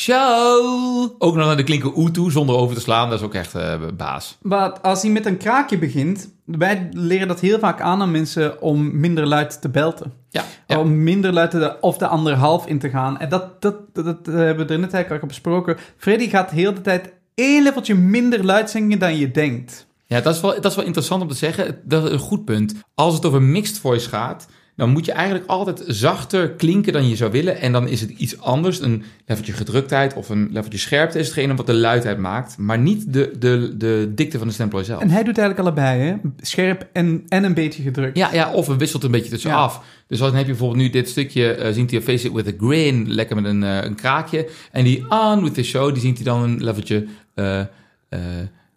Show. 0.00 1.14
Ook 1.18 1.34
nog 1.34 1.46
naar 1.46 1.56
de 1.56 1.62
klinker 1.62 1.96
oe 1.96 2.10
toe, 2.10 2.30
zonder 2.30 2.56
over 2.56 2.74
te 2.74 2.80
slaan. 2.80 3.10
Dat 3.10 3.18
is 3.18 3.24
ook 3.24 3.34
echt 3.34 3.54
eh, 3.54 3.74
baas. 3.96 4.38
Maar 4.42 4.80
als 4.80 5.02
hij 5.02 5.10
met 5.10 5.26
een 5.26 5.36
kraakje 5.36 5.78
begint, 5.78 6.34
wij 6.44 6.88
leren 6.92 7.28
dat 7.28 7.40
heel 7.40 7.58
vaak 7.58 7.80
aan 7.80 8.00
aan 8.00 8.10
mensen 8.10 8.62
om 8.62 9.00
minder 9.00 9.26
luid 9.26 9.60
te 9.60 9.68
belten. 9.68 10.12
Ja, 10.30 10.44
ja. 10.66 10.78
Om 10.78 11.02
minder 11.02 11.32
luid 11.32 11.50
te, 11.50 11.76
of 11.80 11.98
de 11.98 12.06
anderhalf 12.06 12.66
in 12.66 12.78
te 12.78 12.90
gaan. 12.90 13.18
En 13.18 13.28
dat, 13.28 13.62
dat, 13.62 13.76
dat, 13.92 14.04
dat 14.04 14.26
hebben 14.26 14.66
we 14.66 14.72
er 14.72 14.78
net 14.78 14.92
eigenlijk 14.92 15.22
al 15.22 15.28
besproken. 15.28 15.76
Freddy 15.96 16.28
gaat 16.28 16.50
heel 16.50 16.74
de 16.74 16.80
tijd 16.80 17.12
één 17.34 17.62
leveltje 17.62 17.94
minder 17.94 18.44
luid 18.44 18.70
zingen 18.70 18.98
dan 18.98 19.16
je 19.16 19.30
denkt. 19.30 19.88
Ja, 20.06 20.20
dat 20.20 20.34
is, 20.34 20.40
wel, 20.40 20.54
dat 20.54 20.70
is 20.70 20.76
wel 20.76 20.84
interessant 20.84 21.22
om 21.22 21.28
te 21.28 21.34
zeggen. 21.34 21.80
Dat 21.84 22.04
is 22.04 22.10
een 22.10 22.18
goed 22.18 22.44
punt. 22.44 22.74
Als 22.94 23.14
het 23.14 23.24
over 23.24 23.42
mixed 23.42 23.78
voice 23.78 24.08
gaat, 24.08 24.46
dan 24.80 24.90
moet 24.90 25.04
je 25.04 25.12
eigenlijk 25.12 25.46
altijd 25.46 25.82
zachter 25.86 26.50
klinken 26.50 26.92
dan 26.92 27.08
je 27.08 27.16
zou 27.16 27.30
willen. 27.30 27.60
En 27.60 27.72
dan 27.72 27.88
is 27.88 28.00
het 28.00 28.10
iets 28.10 28.40
anders. 28.40 28.80
Een 28.80 29.02
leveltje 29.26 29.52
gedruktheid 29.52 30.14
of 30.14 30.28
een 30.28 30.48
leveltje 30.52 30.78
scherpte 30.78 31.18
is 31.18 31.26
hetgene 31.26 31.54
wat 31.54 31.66
de 31.66 31.74
luidheid 31.74 32.18
maakt. 32.18 32.58
Maar 32.58 32.78
niet 32.78 33.12
de, 33.12 33.32
de, 33.38 33.74
de 33.76 34.12
dikte 34.14 34.38
van 34.38 34.46
de 34.46 34.52
stemplooi 34.52 34.84
zelf. 34.84 35.00
En 35.00 35.10
hij 35.10 35.22
doet 35.22 35.38
eigenlijk 35.38 35.68
allebei, 35.68 36.00
hè? 36.02 36.14
Scherp 36.40 36.88
en, 36.92 37.22
en 37.28 37.44
een 37.44 37.54
beetje 37.54 37.82
gedrukt. 37.82 38.16
Ja, 38.16 38.32
ja, 38.32 38.52
of 38.52 38.66
het 38.66 38.78
wisselt 38.78 39.02
een 39.04 39.10
beetje 39.10 39.30
tussen 39.30 39.50
Ja. 39.50 39.56
af. 39.56 39.82
Dus 40.06 40.18
dan 40.18 40.34
heb 40.34 40.40
je 40.44 40.50
bijvoorbeeld 40.50 40.80
nu 40.80 40.90
dit 40.90 41.08
stukje, 41.08 41.52
eh 41.54 41.72
zingt 41.72 41.90
hij 41.90 42.02
Face 42.02 42.26
It 42.26 42.32
With 42.32 42.46
A 42.48 42.52
Grin, 42.66 43.12
lekker 43.12 43.36
met 43.36 43.44
een, 43.44 43.62
eh, 43.62 43.82
een 43.82 43.94
kraakje. 43.94 44.48
En 44.72 44.84
die 44.84 45.04
On 45.08 45.42
With 45.42 45.54
The 45.54 45.62
Show, 45.62 45.92
die 45.92 46.02
zingt 46.02 46.16
hij 46.16 46.26
dan 46.26 46.42
een 46.42 46.64
leveltje 46.64 47.06
eh, 47.34 47.60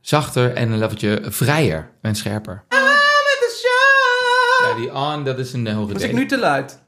zachter 0.02 0.54
en 0.54 0.72
een 0.72 0.78
leveltje 0.80 1.20
vrijer 1.24 1.90
en 2.02 2.16
scherper. 2.16 2.64
Ah, 4.74 4.80
die 4.80 4.94
On, 4.94 5.24
dat 5.24 5.40
is 5.40 5.54
een 5.54 5.68
eh, 5.68 5.76
hoge 5.76 5.94
Was 5.94 6.02
D. 6.02 6.06
ik 6.06 6.14
nu 6.14 6.26
te 6.26 6.40
luid? 6.40 6.82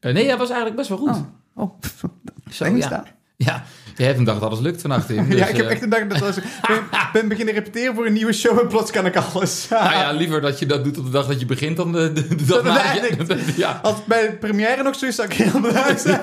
Eh, 0.00 0.14
nee, 0.14 0.28
dat 0.28 0.38
was 0.38 0.48
eigenlijk 0.48 0.76
best 0.76 0.88
wel 0.88 0.98
goed. 0.98 1.08
Oh, 1.08 1.26
oh. 1.54 1.80
Zo, 2.50 2.66
ja. 2.66 3.04
ja, 3.36 3.64
je 3.96 4.04
hebt 4.04 4.18
een 4.18 4.24
dag 4.24 4.38
dat 4.38 4.48
alles 4.48 4.60
lukt 4.60 4.80
vannacht. 4.80 5.08
Dus, 5.08 5.16
ja, 5.38 5.46
ik 5.46 5.56
heb 5.56 5.66
eh, 5.66 5.72
echt 5.72 5.82
een 5.82 5.90
dag 5.90 6.06
dat 6.06 6.22
als 6.22 6.36
ik 6.36 6.44
ben, 6.68 6.78
ben 7.12 7.28
beginnen 7.28 7.54
repeteren 7.54 7.94
voor 7.94 8.06
een 8.06 8.12
nieuwe 8.12 8.32
show 8.32 8.58
en 8.58 8.66
plots 8.68 8.90
kan 8.90 9.06
ik 9.06 9.16
alles. 9.16 9.66
Nou 9.70 9.92
ja, 10.02 10.12
liever 10.12 10.40
dat 10.40 10.58
je 10.58 10.66
dat 10.66 10.84
doet 10.84 10.98
op 10.98 11.04
de 11.04 11.10
dag 11.10 11.26
dat 11.26 11.40
je 11.40 11.46
begint 11.46 11.76
dan 11.76 11.92
de, 11.92 12.12
de, 12.12 12.34
de 12.34 12.44
dag 12.44 12.62
na. 12.62 12.80
Ja. 13.56 13.80
Als 13.82 13.94
het 13.94 14.06
bij 14.06 14.26
de 14.30 14.36
première 14.36 14.82
nog 14.82 14.94
zo 14.94 15.06
is, 15.06 15.14
zou 15.14 15.28
ik 15.28 15.34
heel 15.34 15.60
blij 15.60 15.96
zijn. 15.96 16.20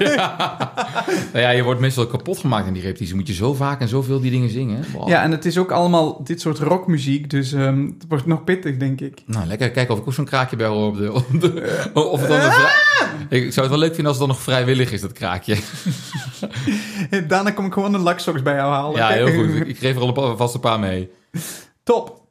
Nou 1.34 1.44
ja, 1.46 1.50
je 1.50 1.64
wordt 1.64 1.80
meestal 1.80 2.08
kapot 2.08 2.38
gemaakt 2.38 2.68
in 2.68 2.74
die 2.74 2.82
repetitie. 2.82 3.16
Moet 3.16 3.28
je 3.28 3.34
zo 3.34 3.54
vaak 3.54 3.82
en 3.82 3.88
zoveel 3.88 4.20
die 4.20 4.32
dingen 4.32 4.50
zingen. 4.50 4.86
Wow. 4.94 5.10
Ja, 5.10 5.24
en 5.24 5.32
het 5.32 5.46
is 5.46 5.58
ook 5.58 5.72
allemaal 5.72 6.24
dit 6.24 6.42
soort 6.42 6.60
rockmuziek, 6.60 7.30
dus 7.30 7.54
ehm, 7.54 7.86
het 7.86 8.06
wordt 8.08 8.26
nog 8.26 8.44
pittig, 8.44 8.78
denk 8.78 9.02
ik. 9.02 9.22
Nou, 9.26 9.48
lekker 9.48 9.72
kijken 9.72 9.94
of 9.94 10.00
ik 10.00 10.08
ook 10.08 10.14
zo'n 10.14 10.26
kraakje 10.26 10.56
bij 10.56 10.68
hoor 10.68 10.88
op 10.88 10.98
de... 10.98 11.14
Op 11.14 11.42
de 11.42 11.78
of 11.94 12.20
het 12.20 12.30
dan 12.30 12.40
vrij- 12.40 12.90
ik 13.30 13.54
zou 13.54 13.68
het 13.68 13.70
wel 13.70 13.80
leuk 13.80 13.96
vinden 13.96 14.06
als 14.06 14.18
het 14.18 14.28
dan 14.28 14.36
nog 14.36 14.44
vrijwillig 14.44 14.92
is, 14.92 15.02
dat 15.02 15.14
kraakje. 15.14 15.58
Daarna 17.28 17.52
kom 17.60 17.68
ik 17.68 17.74
gewoon 17.74 17.94
een 17.94 18.02
laksocks 18.02 18.42
bij 18.42 18.56
jou 18.56 18.74
halen. 18.74 18.98
Ja, 18.98 19.08
heel 19.08 19.34
goed. 19.34 19.56
Ik- 19.70 19.78
geef 19.78 19.96
er 19.96 20.02
al 20.02 20.38
vast 20.38 20.54
een 20.54 20.60
paar 20.60 20.80
mee. 20.80 21.10
Top. 21.84 22.22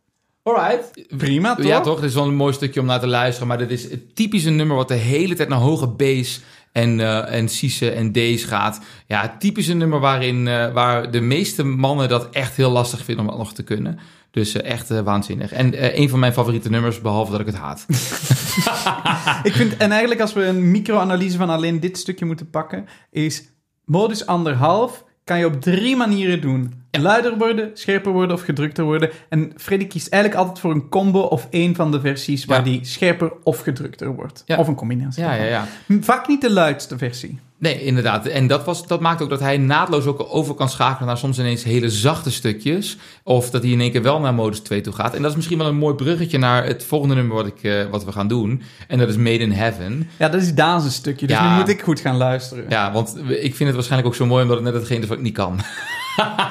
Alright. 0.42 1.06
Prima, 1.16 1.54
toch? 1.54 1.64
Ja, 1.66 1.80
toch? 1.80 2.00
Dit 2.00 2.08
is 2.08 2.14
wel 2.14 2.26
een 2.26 2.34
mooi 2.34 2.52
stukje 2.52 2.80
om 2.80 2.86
naar 2.86 3.00
te 3.00 3.06
luisteren. 3.06 3.48
Maar 3.48 3.58
dit 3.58 3.70
is 3.70 3.90
het 3.90 4.16
typisch 4.16 4.44
een 4.44 4.56
nummer 4.56 4.76
wat 4.76 4.88
de 4.88 4.94
hele 4.94 5.34
tijd 5.34 5.48
naar 5.48 5.58
hoge 5.58 5.86
bass 5.86 6.40
en, 6.72 7.00
eh 7.00 7.34
en 7.34 7.46
C's 7.46 7.80
en 7.80 8.12
D's 8.12 8.44
gaat. 8.44 8.80
Ja, 9.06 9.36
typisch 9.38 9.66
een 9.66 9.78
nummer 9.78 10.00
waarin, 10.00 10.48
eh, 10.48 10.72
waar 10.72 11.10
de 11.10 11.20
meeste 11.20 11.64
mannen 11.64 12.08
dat 12.08 12.28
echt 12.30 12.56
heel 12.56 12.70
lastig 12.70 13.04
vinden 13.04 13.24
om 13.24 13.30
dat 13.30 13.40
nog 13.40 13.52
te 13.52 13.62
kunnen. 13.62 13.98
Dus 14.30 14.54
eh, 14.54 14.70
echt 14.70 14.88
waanzinnig. 15.02 15.52
En 15.52 16.00
een 16.00 16.08
van 16.08 16.18
mijn 16.18 16.32
favoriete 16.32 16.70
nummers, 16.70 17.00
behalve 17.00 17.30
dat 17.30 17.40
ik 17.40 17.46
het 17.46 17.56
haat. 17.56 17.86
Ik 19.48 19.52
vind, 19.52 19.76
en 19.76 19.90
eigenlijk 19.90 20.20
als 20.20 20.32
we 20.32 20.44
een 20.44 20.70
micro-analyse 20.70 21.36
van 21.36 21.50
alleen 21.50 21.80
dit 21.80 21.98
stukje 21.98 22.24
moeten 22.24 22.50
pakken, 22.50 22.86
is 23.10 23.48
modus 23.84 24.26
anderhalf 24.26 25.04
kan 25.28 25.38
je 25.38 25.46
op 25.46 25.60
drie 25.60 25.96
manieren 25.96 26.40
doen. 26.40 26.74
Luider 26.90 27.38
worden, 27.38 27.70
scherper 27.74 28.12
worden 28.12 28.36
of 28.36 28.42
gedrukter 28.42 28.84
worden. 28.84 29.10
En 29.28 29.52
Freddy 29.56 29.86
kiest 29.86 30.08
eigenlijk 30.08 30.42
altijd 30.42 30.60
voor 30.60 30.70
een 30.70 30.88
combo 30.88 31.20
of 31.20 31.46
één 31.50 31.74
van 31.74 31.90
de 31.90 32.00
versies 32.00 32.44
waar 32.44 32.58
Ja. 32.58 32.64
die 32.64 32.84
scherper 32.84 33.32
of 33.42 33.60
gedrukter 33.60 34.14
wordt. 34.14 34.42
Ja. 34.46 34.56
Of 34.58 34.68
een 34.68 34.74
combinatie. 34.74 35.22
Ja, 35.22 35.32
ja, 35.34 35.44
ja. 35.44 35.66
Vaak 36.00 36.28
niet 36.28 36.40
de 36.40 36.50
luidste 36.52 36.98
versie. 36.98 37.38
Nee, 37.60 37.82
inderdaad. 37.84 38.26
En 38.26 38.46
dat, 38.46 38.64
was, 38.64 38.86
dat 38.86 39.00
maakt 39.00 39.22
ook 39.22 39.30
dat 39.30 39.40
hij 39.40 39.56
naadloos 39.56 40.04
ook 40.06 40.26
over 40.30 40.54
kan 40.54 40.68
schakelen 40.68 41.06
naar 41.06 41.16
soms 41.18 41.38
ineens 41.38 41.64
hele 41.64 41.90
zachte 41.90 42.30
stukjes. 42.30 42.96
Of 43.22 43.50
dat 43.50 43.62
hij 43.62 43.70
in 43.70 43.80
één 43.80 43.90
keer 43.90 44.02
wel 44.02 44.20
naar 44.20 44.34
modus 44.34 44.60
2 44.60 44.80
toe 44.80 44.92
gaat. 44.92 45.14
En 45.14 45.20
dat 45.22 45.30
is 45.30 45.36
misschien 45.36 45.58
wel 45.58 45.66
een 45.66 45.76
mooi 45.76 45.94
bruggetje 45.94 46.38
naar 46.38 46.64
het 46.64 46.84
volgende 46.84 47.14
nummer 47.14 47.36
wat, 47.36 47.46
ik, 47.46 47.62
eh, 47.62 47.84
wat 47.90 48.04
we 48.04 48.12
gaan 48.12 48.28
doen. 48.28 48.62
En 48.88 48.98
dat 48.98 49.08
is 49.08 49.16
Made 49.16 49.38
in 49.38 49.52
Heaven. 49.52 50.08
Ja, 50.16 50.28
dat 50.28 50.42
is 50.42 50.54
Daan's 50.54 50.94
stukje, 50.94 51.26
dus 51.26 51.36
Ja. 51.36 51.52
nu 51.52 51.58
moet 51.60 51.68
ik 51.68 51.82
goed 51.82 52.00
gaan 52.00 52.16
luisteren. 52.16 52.64
Ja, 52.68 52.92
want 52.92 53.16
ik 53.28 53.54
vind 53.54 53.58
het 53.58 53.74
waarschijnlijk 53.74 54.08
ook 54.10 54.14
zo 54.18 54.26
mooi 54.26 54.42
omdat 54.42 54.56
het 54.56 54.64
net 54.66 54.74
hetgeen 54.74 55.02
is 55.02 55.08
wat 55.08 55.16
ik 55.16 55.22
niet 55.22 55.34
kan. 55.34 55.60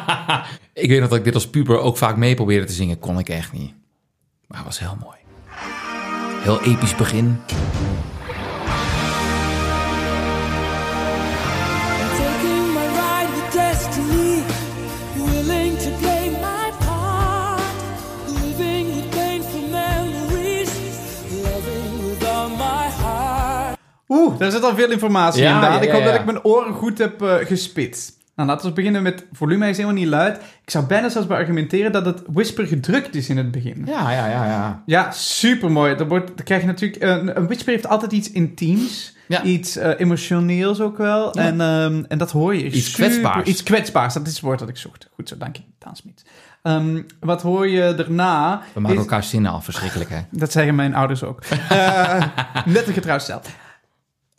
ik 0.74 0.90
weet 0.90 1.00
nog 1.00 1.10
dat 1.10 1.18
ik 1.18 1.24
dit 1.24 1.34
als 1.34 1.48
puber 1.50 1.80
ook 1.80 1.98
vaak 1.98 2.16
mee 2.16 2.36
probeerde 2.36 2.66
te 2.66 2.74
zingen. 2.74 3.00
Kon 3.00 3.20
ik 3.20 3.30
echt 3.30 3.54
niet. 3.54 3.74
Maar 4.48 4.58
het 4.58 4.68
was 4.68 4.80
heel 4.80 4.98
mooi. 5.04 5.18
Heel 6.44 6.62
episch 6.62 6.96
begin. 6.96 7.38
Oeh, 24.10 24.38
daar 24.40 24.52
zit 24.52 24.64
al 24.64 24.76
veel 24.76 24.92
informatie 24.92 25.42
Ja, 25.44 25.56
in, 25.56 25.62
Daan. 25.62 25.72
ja, 25.74 25.80
Ik 25.82 25.88
ja, 25.88 25.94
hoop 25.94 26.04
dat 26.04 26.14
ja. 26.14 26.20
ik 26.20 26.26
mijn 26.26 26.44
oren 26.44 26.74
goed 26.74 26.98
heb 26.98 27.22
eh, 27.22 27.34
gespitst. 27.36 28.16
Nou, 28.36 28.50
laten 28.50 28.68
we 28.68 28.74
beginnen 28.74 29.02
met 29.04 29.26
volume. 29.32 29.62
Hij 29.62 29.70
is 29.70 29.78
helemaal 29.78 30.00
niet 30.00 30.08
luid. 30.10 30.36
Ik 30.64 30.70
zou 30.70 30.86
bijna 30.86 31.10
zelfs 31.10 31.28
beargumenteren 31.28 31.92
dat 31.92 32.06
het 32.06 32.22
whisper 32.28 32.68
gedrukt 32.68 33.16
is 33.16 33.30
in 33.30 33.38
het 33.38 33.52
begin. 33.52 33.84
Ja, 33.86 34.12
ja, 34.12 34.28
ja, 34.28 34.46
ja. 34.46 34.84
Ja, 34.86 35.12
super 35.12 35.72
mooi. 35.72 35.96
Dan, 35.96 36.08
wordt, 36.08 36.28
dan 36.28 36.46
krijg 36.46 36.62
je 36.62 36.68
natuurlijk. 36.68 37.02
eh, 37.02 37.10
Een, 37.10 37.38
een 37.38 37.46
whisper 37.46 37.74
heeft 37.74 37.88
altijd 37.88 38.12
iets 38.12 38.32
intiems. 38.32 39.16
Ja. 39.28 39.44
Iets 39.44 39.76
eh, 39.78 39.92
emotioneels 39.98 40.80
ook 40.82 40.98
wel. 40.98 41.38
Ja. 41.40 41.46
En, 41.46 41.62
ehm, 41.62 42.04
en 42.08 42.18
dat 42.18 42.32
hoor 42.32 42.56
je. 42.56 42.64
Iets 42.66 42.92
Super- 42.92 43.06
kwetsbaars. 43.10 43.48
Iets 43.48 43.64
kwetsbaars, 43.64 44.14
dat 44.14 44.28
is 44.28 44.34
het 44.34 44.42
woord 44.42 44.60
dat 44.60 44.70
ik 44.70 44.78
zocht. 44.78 45.10
Goed 45.16 45.30
zo, 45.30 45.38
dank 45.38 45.56
je, 45.56 45.64
Daan 45.80 45.96
Smit. 45.96 46.26
Ehm, 46.64 47.02
wat 47.20 47.42
hoor 47.42 47.68
je 47.68 47.94
daarna? 47.96 48.62
We 48.74 48.80
maken 48.80 48.98
is- 48.98 49.04
elkaar 49.04 49.24
zinnen 49.24 49.52
af, 49.52 49.64
verschrikkelijk 49.64 50.10
hè. 50.10 50.20
Dat 50.32 50.52
zeggen 50.52 50.76
mijn 50.76 50.96
ouders 50.96 51.24
ook. 51.24 51.42
Eh, 51.70 52.24
net 52.66 52.88
een 52.88 52.94
getrouwd 52.94 53.22
stel. 53.22 53.42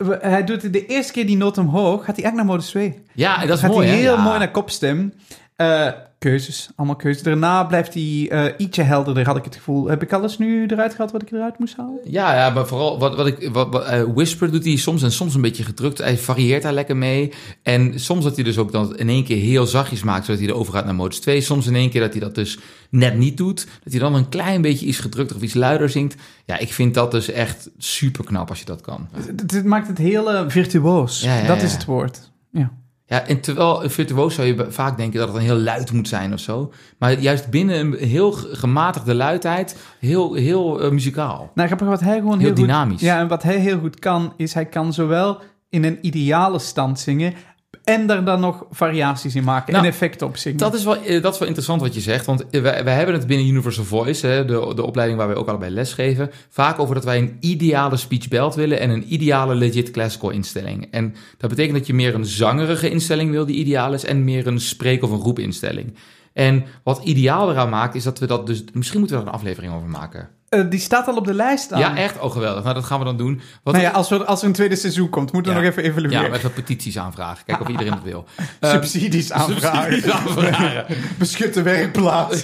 Hij 0.07 0.43
doet 0.43 0.73
de 0.73 0.85
eerste 0.85 1.11
keer 1.13 1.25
die 1.25 1.37
noot 1.37 1.57
omhoog, 1.57 2.05
gaat 2.05 2.15
hij 2.15 2.23
eigenlijk 2.23 2.35
naar 2.35 2.45
modus 2.45 2.69
2. 2.69 3.01
Ja, 3.13 3.45
dat 3.45 3.55
is 3.57 3.63
gaat 3.63 3.71
mooi 3.71 3.87
hij 3.87 3.97
heel 3.97 4.15
Ja. 4.15 4.21
mooi 4.23 4.37
naar 4.37 4.51
kopstem. 4.51 5.13
Eh, 5.55 5.87
keuzes, 6.19 6.69
allemaal 6.75 6.95
keuzes. 6.95 7.23
Daarna 7.23 7.63
blijft 7.63 7.93
hij 7.93 8.27
eh, 8.29 8.43
ietsje 8.57 8.81
helderder, 8.81 9.25
had 9.25 9.37
ik 9.37 9.43
het 9.43 9.55
gevoel. 9.55 9.87
Heb 9.87 10.01
ik 10.01 10.13
alles 10.13 10.37
nu 10.37 10.65
eruit 10.65 10.95
gehad 10.95 11.11
wat 11.11 11.21
ik 11.21 11.31
eruit 11.31 11.59
moest 11.59 11.77
halen? 11.77 11.99
Ja, 12.03 12.35
ja, 12.35 12.49
maar 12.49 12.67
vooral 12.67 12.99
wat, 12.99 13.15
wat 13.15 13.27
ik. 13.27 13.49
Wat, 13.51 13.67
wat, 13.71 13.85
eh, 13.85 14.03
Whisper 14.13 14.51
doet 14.51 14.65
hij 14.65 14.75
soms 14.75 15.03
en 15.03 15.11
soms 15.11 15.35
een 15.35 15.41
beetje 15.41 15.63
gedrukt. 15.63 15.97
Hij 15.97 16.17
varieert 16.17 16.61
daar 16.63 16.73
lekker 16.73 16.97
mee. 16.97 17.31
En 17.63 17.99
soms 17.99 18.23
dat 18.23 18.35
hij 18.35 18.43
dus 18.43 18.57
ook 18.57 18.71
dan 18.71 18.97
in 18.97 19.09
één 19.09 19.23
keer 19.23 19.37
heel 19.37 19.65
zachtjes 19.65 20.03
maakt, 20.03 20.25
zodat 20.25 20.41
hij 20.41 20.49
erover 20.49 20.73
gaat 20.73 20.85
naar 20.85 20.95
modus 20.95 21.19
2. 21.19 21.41
Soms 21.41 21.67
in 21.67 21.75
één 21.75 21.89
keer 21.89 22.01
dat 22.01 22.11
hij 22.11 22.19
dat 22.21 22.35
dus 22.35 22.59
net 22.89 23.17
niet 23.17 23.37
doet. 23.37 23.67
Dat 23.83 23.91
hij 23.93 24.01
dan 24.01 24.15
een 24.15 24.29
klein 24.29 24.61
beetje 24.61 24.85
iets 24.85 24.99
gedrukter 24.99 25.35
of 25.35 25.41
iets 25.41 25.53
luider 25.53 25.89
zingt. 25.89 26.15
Ja, 26.45 26.57
ik 26.57 26.73
vind 26.73 26.93
dat 26.93 27.11
dus 27.11 27.29
echt 27.31 27.69
super 27.77 28.23
knap 28.25 28.49
als 28.49 28.59
je 28.59 28.65
dat 28.65 28.81
kan. 28.81 29.07
Het, 29.25 29.51
het 29.51 29.65
maakt 29.65 29.87
het 29.87 29.97
heel 29.97 30.31
eh, 30.33 30.43
virtuoos. 30.47 31.21
Ja, 31.21 31.37
ja, 31.39 31.47
dat 31.47 31.61
is 31.61 31.71
het 31.73 31.85
woord. 31.85 32.31
Ja. 32.51 32.71
Ja, 33.05 33.25
en 33.27 33.39
terwijl 33.39 33.83
een 33.83 33.89
virtuoos 33.89 34.35
zou 34.35 34.47
je 34.47 34.65
vaak 34.69 34.97
denken 34.97 35.19
dat 35.19 35.27
het 35.27 35.37
dan 35.37 35.45
heel 35.45 35.57
luid 35.57 35.91
moet 35.91 36.07
zijn 36.07 36.33
of 36.33 36.39
zo. 36.39 36.71
Maar 36.99 37.19
juist 37.19 37.49
binnen 37.49 37.79
een 37.79 37.93
heel 38.07 38.31
gematigde 38.31 39.13
luidheid, 39.15 39.75
heel, 39.99 40.33
heel 40.33 40.81
eh, 40.81 40.91
muzikaal. 40.91 41.51
Nou, 41.55 41.67
grappig 41.67 41.87
wat 41.87 41.99
hij 41.99 42.17
gewoon 42.17 42.31
heel, 42.39 42.47
Heel 42.47 42.55
goed- 42.57 42.65
dynamisch. 42.65 43.01
ja, 43.01 43.19
en 43.19 43.27
wat 43.27 43.43
hij 43.43 43.57
heel 43.59 43.79
goed 43.79 43.99
kan, 43.99 44.33
is 44.37 44.53
hij 44.53 44.65
kan 44.65 44.93
zowel 44.93 45.41
in 45.69 45.83
een 45.83 45.97
ideale 46.01 46.59
stand 46.59 46.99
zingen 46.99 47.33
en 47.83 48.07
daar 48.07 48.25
dan 48.25 48.39
nog 48.39 48.65
variaties 48.71 49.35
in 49.35 49.43
maken 49.43 49.73
Nou, 49.73 49.85
en 49.85 49.91
effecten 49.91 50.27
op 50.27 50.37
zingen. 50.37 50.57
Dat 50.57 50.73
is, 50.73 50.83
wel, 50.83 50.95
eh, 50.95 51.21
dat 51.21 51.33
is 51.33 51.39
wel 51.39 51.47
interessant 51.47 51.81
wat 51.81 51.93
je 51.93 51.99
zegt. 51.99 52.25
Want 52.25 52.49
eh, 52.49 52.61
wij, 52.61 52.83
wij 52.83 52.95
hebben 52.95 53.15
het 53.15 53.27
binnen 53.27 53.47
Universal 53.47 53.83
Voice, 53.83 54.27
hè, 54.27 54.45
de, 54.45 54.71
de 54.75 54.85
opleiding 54.85 55.19
waar 55.19 55.27
wij 55.27 55.37
ook 55.37 55.47
allebei 55.47 55.71
les 55.71 55.93
geven, 55.93 56.31
vaak 56.49 56.79
over 56.79 56.95
dat 56.95 57.03
wij 57.03 57.17
een 57.17 57.37
ideale 57.39 57.97
speech 57.97 58.27
belt 58.27 58.55
willen 58.55 58.79
en 58.79 58.89
een 58.89 59.13
ideale 59.13 59.55
legit 59.55 59.91
classical 59.91 60.29
instelling. 60.29 60.87
En 60.91 61.15
dat 61.37 61.49
betekent 61.49 61.77
dat 61.77 61.87
je 61.87 61.93
meer 61.93 62.15
een 62.15 62.25
zangerige 62.25 62.89
instelling 62.89 63.31
wil 63.31 63.45
die 63.45 63.55
ideaal 63.55 63.93
is 63.93 64.05
en 64.05 64.23
meer 64.23 64.47
een 64.47 64.59
spreek- 64.59 65.03
of 65.03 65.11
een 65.11 65.19
roepinstelling. 65.19 65.93
En 66.33 66.65
wat 66.83 67.01
ideaal 67.03 67.51
eraan 67.51 67.69
maakt, 67.69 67.95
is 67.95 68.03
dat 68.03 68.19
we 68.19 68.25
dat 68.25 68.47
dus... 68.47 68.63
Misschien 68.73 68.99
moeten 68.99 69.17
we 69.17 69.23
er 69.23 69.29
een 69.29 69.35
aflevering 69.35 69.73
over 69.73 69.87
maken. 69.89 70.29
Eh, 70.49 70.61
die 70.69 70.79
staat 70.79 71.07
al 71.07 71.15
op 71.15 71.25
de 71.25 71.33
lijst. 71.33 71.69
Ja, 71.75 71.97
echt? 71.97 72.19
Oh, 72.19 72.31
geweldig. 72.31 72.63
Nou, 72.63 72.75
dat 72.75 72.83
gaan 72.85 72.99
we 72.99 73.05
dan 73.05 73.17
doen. 73.17 73.41
Wat 73.63 73.73
Nou 73.73 73.85
ja, 73.85 73.91
als, 73.91 74.09
we, 74.09 74.25
als 74.25 74.41
er 74.41 74.47
een 74.47 74.53
tweede 74.53 74.75
seizoen 74.75 75.09
komt, 75.09 75.31
moeten 75.31 75.51
we 75.53 75.57
Ja. 75.57 75.63
nog 75.65 75.71
even 75.73 75.83
evalueren. 75.83 76.31
ja, 76.31 76.39
wat 76.41 76.53
petities 76.53 76.97
aanvragen. 76.97 77.45
Kijken 77.45 77.65
of 77.65 77.71
iedereen 77.71 77.93
het 77.93 78.03
wil. 78.03 78.25
Ehm, 78.59 78.71
Subsidies 78.73 79.31
aanvragen. 79.41 79.91
subsidies 79.93 80.11
aanvragen. 80.11 80.85
Beschutte 81.19 81.61
werkplaats. 81.61 82.43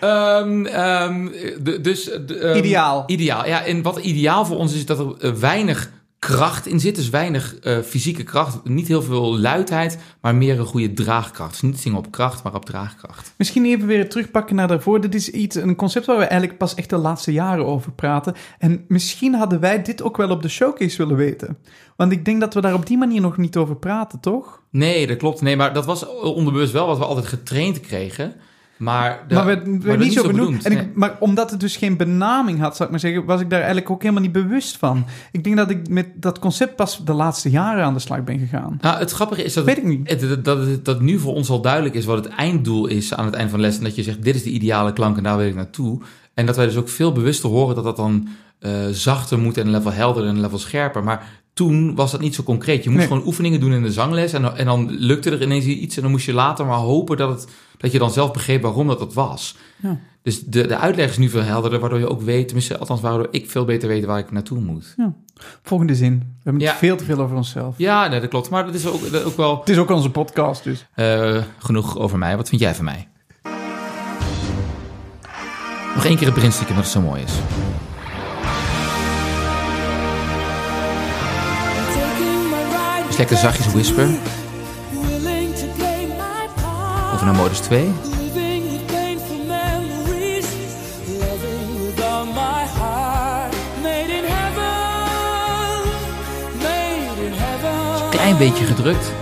Ehm, 0.00 0.66
ehm, 0.66 1.28
dus, 1.82 2.10
ehm, 2.10 2.56
Ideaal. 2.56 3.02
Ideaal, 3.06 3.46
ja. 3.46 3.64
En 3.64 3.82
wat 3.82 3.98
ideaal 3.98 4.44
voor 4.46 4.56
ons 4.56 4.74
is, 4.74 4.86
dat 4.86 4.98
er 4.98 5.14
eh, 5.20 5.32
weinig 5.32 5.90
kracht 6.20 6.66
in 6.66 6.80
zit. 6.80 6.94
Dus 6.94 7.10
weinig 7.10 7.58
eh, 7.58 7.78
fysieke 7.78 8.22
kracht. 8.22 8.64
Niet 8.64 8.88
heel 8.88 9.02
veel 9.02 9.38
luidheid, 9.38 9.98
maar 10.20 10.34
meer 10.34 10.58
een 10.58 10.66
goede 10.66 10.92
draagkracht. 10.92 11.50
Dus 11.50 11.60
niet 11.60 11.80
zingen 11.80 11.98
op 11.98 12.10
kracht, 12.10 12.42
maar 12.42 12.54
op 12.54 12.64
draagkracht. 12.64 13.34
Misschien 13.36 13.64
even 13.64 13.86
weer 13.86 14.08
terugpakken 14.08 14.56
naar 14.56 14.68
daarvoor. 14.68 15.00
Dit 15.00 15.14
is 15.14 15.30
iets, 15.30 15.56
een 15.56 15.76
concept 15.76 16.06
waar 16.06 16.18
we 16.18 16.24
eigenlijk 16.24 16.58
pas 16.58 16.74
echt 16.74 16.90
de 16.90 16.96
laatste 16.96 17.32
jaren 17.32 17.66
over 17.66 17.92
praten. 17.92 18.34
En 18.58 18.84
misschien 18.88 19.34
hadden 19.34 19.60
wij 19.60 19.82
dit 19.82 20.02
ook 20.02 20.16
wel 20.16 20.30
op 20.30 20.42
de 20.42 20.48
showcase 20.48 20.96
willen 20.96 21.16
weten. 21.16 21.58
Want 21.96 22.12
ik 22.12 22.24
denk 22.24 22.40
dat 22.40 22.54
we 22.54 22.60
daar 22.60 22.74
op 22.74 22.86
die 22.86 22.98
manier 22.98 23.20
nog 23.20 23.36
niet 23.36 23.56
over 23.56 23.76
praten, 23.76 24.20
toch? 24.20 24.62
Nee, 24.70 25.06
dat 25.06 25.16
klopt. 25.16 25.40
Nee, 25.40 25.56
maar 25.56 25.74
dat 25.74 25.86
was 25.86 26.06
onderbewust 26.22 26.72
wel 26.72 26.86
wat 26.86 26.98
we 26.98 27.04
altijd 27.04 27.26
getraind 27.26 27.80
kregen. 27.80 28.34
Maar, 28.80 29.24
de- 29.28 29.80
maar 29.84 29.98
niet 29.98 30.12
zo 30.12 30.26
benoemd. 30.26 30.64
En 30.66 30.72
ik. 30.72 30.88
Maar 30.94 31.16
omdat 31.18 31.50
het 31.50 31.60
dus 31.60 31.76
geen 31.76 31.96
benaming 31.96 32.60
had, 32.60 32.72
zou 32.76 32.84
ik 32.84 32.90
maar 32.90 33.00
zeggen, 33.00 33.24
was 33.24 33.40
ik 33.40 33.50
daar 33.50 33.58
eigenlijk 33.58 33.90
ook 33.90 34.02
helemaal 34.02 34.22
niet 34.22 34.32
bewust 34.32 34.76
van. 34.76 35.04
Ik 35.32 35.44
denk 35.44 35.56
dat 35.56 35.70
ik 35.70 35.88
met 35.88 36.06
dat 36.14 36.38
concept 36.38 36.76
pas 36.76 37.04
de 37.04 37.12
laatste 37.12 37.50
jaren 37.50 37.84
aan 37.84 37.94
de 37.94 38.00
slag 38.00 38.24
ben 38.24 38.38
gegaan. 38.38 38.78
Nou, 38.80 38.98
het 38.98 39.10
grappige 39.10 39.44
is 39.44 39.54
dat, 39.54 39.64
Weet 39.64 39.76
ik 39.76 39.84
niet. 39.84 40.08
het- 40.10 40.20
dat, 40.20 40.44
dat, 40.44 40.66
het- 40.66 40.84
dat 40.84 41.00
nu 41.00 41.18
voor 41.18 41.34
ons 41.34 41.48
al 41.50 41.60
duidelijk 41.60 41.94
is 41.94 42.04
wat 42.04 42.24
het 42.24 42.34
einddoel 42.34 42.86
is 42.86 43.14
aan 43.14 43.24
het 43.24 43.34
eind 43.34 43.50
van 43.50 43.58
de 43.58 43.64
les. 43.64 43.78
En 43.78 43.84
dat 43.84 43.94
je 43.96 44.02
zegt, 44.02 44.22
dit 44.22 44.34
is 44.34 44.42
de 44.42 44.50
ideale 44.50 44.92
klank 44.92 45.16
en 45.16 45.22
daar 45.22 45.36
wil 45.36 45.46
ik 45.46 45.54
naartoe. 45.54 46.00
En 46.34 46.46
dat 46.46 46.56
wij 46.56 46.66
dus 46.66 46.76
ook 46.76 46.88
veel 46.88 47.12
bewuster 47.12 47.50
horen 47.50 47.74
dat 47.74 47.84
dat 47.84 47.96
dan 47.96 48.28
eh, 48.58 48.72
zachter 48.90 49.38
moet 49.38 49.56
en 49.58 49.64
een 49.66 49.72
level 49.72 49.92
helderder 49.92 50.30
en 50.30 50.34
een 50.36 50.42
level 50.42 50.58
scherper. 50.58 51.04
Maar 51.04 51.28
toen 51.54 51.94
was 51.94 52.10
dat 52.10 52.20
niet 52.20 52.34
zo 52.34 52.42
concreet. 52.42 52.84
Je 52.84 52.90
moest 52.90 53.00
Nee. 53.02 53.08
gewoon 53.12 53.26
oefeningen 53.26 53.60
doen 53.60 53.72
in 53.72 53.82
de 53.82 53.92
zangles 53.92 54.32
en, 54.32 54.56
en 54.56 54.64
dan 54.66 54.90
lukte 54.90 55.30
er 55.30 55.42
ineens 55.42 55.64
iets. 55.64 55.96
En 55.96 56.02
dan 56.02 56.10
moest 56.10 56.26
je 56.26 56.32
later 56.32 56.66
maar 56.66 56.76
hopen 56.78 57.16
dat, 57.16 57.28
het, 57.30 57.48
dat 57.80 57.92
je 57.92 57.98
dan 57.98 58.10
zelf 58.10 58.32
begreep 58.32 58.62
waarom 58.62 58.86
dat 58.86 58.98
dat 58.98 59.14
was. 59.14 59.56
Ja. 59.82 59.98
Dus 60.22 60.44
de, 60.44 60.66
de 60.66 60.76
uitleg 60.76 61.10
is 61.10 61.18
nu 61.18 61.28
veel 61.28 61.42
helderder, 61.42 61.80
waardoor 61.80 61.98
je 61.98 62.08
ook 62.10 62.20
weet, 62.22 62.44
tenminste, 62.46 62.78
althans 62.78 63.00
waardoor 63.00 63.28
ik 63.30 63.50
veel 63.50 63.64
beter 63.64 63.88
weet 63.88 64.04
waar 64.04 64.18
ik 64.18 64.30
naartoe 64.30 64.58
moet. 64.60 64.94
Volgende 65.62 65.94
zin. 65.94 66.18
We 66.18 66.24
hebben 66.42 66.62
het 66.62 66.70
Ja. 66.72 66.76
veel 66.78 66.96
te 66.96 67.04
veel 67.04 67.18
over 67.18 67.36
onszelf. 67.36 67.74
Ja, 67.78 68.08
nee, 68.08 68.20
dat 68.20 68.28
klopt. 68.28 68.50
Maar 68.50 68.64
dat 68.66 68.74
is 68.74 68.86
ook, 68.86 69.12
dat 69.12 69.24
ook 69.24 69.36
wel 69.36 69.58
Het 69.58 69.68
is 69.68 69.78
ook 69.78 69.90
onze 69.90 70.10
podcast, 70.10 70.64
dus. 70.64 70.86
Eh, 70.94 71.42
genoeg 71.58 71.98
over 71.98 72.18
mij. 72.18 72.36
Wat 72.36 72.48
vind 72.48 72.60
jij 72.60 72.74
van 72.74 72.84
mij? 72.84 73.08
Nog 75.94 76.04
één 76.04 76.16
keer 76.16 76.26
het 76.26 76.34
beginstukje, 76.34 76.74
omdat 76.74 76.84
het 76.84 76.94
zo 76.94 77.00
mooi 77.08 77.22
is. 77.22 77.32
Dus 83.06 83.16
lekker 83.18 83.36
zachtjes 83.36 83.72
whisper. 83.72 84.08
Over 87.20 87.32
naar 87.32 87.42
modus 87.42 87.58
2. 87.60 87.84
Living 87.84 88.70
with 88.70 88.86
painful 88.86 89.36
memories, 89.46 90.46
loving 91.18 91.86
with 91.86 92.00
all 92.04 92.24
my 92.24 92.64
heart. 92.78 93.54
Made 93.82 94.12
in 94.12 94.24
heaven, 94.24 95.88
made 96.58 97.26
in 97.26 97.32
heaven. 97.32 98.08
Klein 98.10 98.36
beetje 98.36 98.64
gedrukt. 98.64 99.12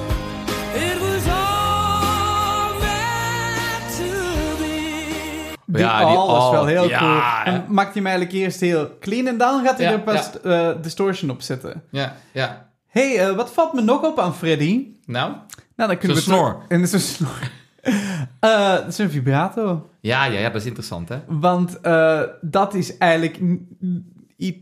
Die 5.67 5.79
Ja, 5.81 5.99
die 5.99 6.09
is 6.13 6.17
all. 6.19 6.51
wel 6.51 6.67
heel 6.67 6.89
Ja, 6.89 6.99
cool. 6.99 7.11
ja. 7.11 7.45
En 7.45 7.65
maakt 7.69 7.95
hij 7.95 8.03
hem 8.03 8.07
eigenlijk 8.07 8.37
eerst 8.37 8.61
heel 8.61 8.91
clean 9.01 9.27
en 9.27 9.39
dan 9.39 9.65
gaat 9.65 9.79
hij 9.79 9.87
Ja, 9.87 9.93
er 9.93 10.01
pas 10.01 10.41
eh, 10.41 10.71
distortion 10.83 11.31
op 11.31 11.43
zetten. 11.43 11.83
Ja, 11.91 12.17
ja. 12.33 12.69
hey, 12.87 13.29
eh, 13.29 13.35
wat 13.37 13.51
valt 13.53 13.73
me 13.73 13.81
nog 13.81 14.03
op 14.03 14.19
aan 14.19 14.35
Freddy? 14.35 14.87
Nou? 15.05 15.33
Nou, 15.77 15.89
dan 15.91 15.99
kunnen 15.99 16.17
we 16.17 16.23
snor. 16.23 16.57
En 16.69 16.81
is 16.83 16.93
een 16.93 17.01
snor. 17.01 17.51
Eh, 18.41 18.75
dat 18.75 18.87
is 18.87 18.99
een 18.99 19.11
vibrato. 19.11 19.91
Ja, 20.01 20.25
ja, 20.25 20.39
ja, 20.39 20.51
dat 20.51 20.61
is 20.61 20.67
interessant, 20.67 21.09
hè? 21.09 21.19
Want 21.27 21.81
eh, 21.81 22.21
dat 22.41 22.75
is 22.75 22.97
eigenlijk... 22.97 23.39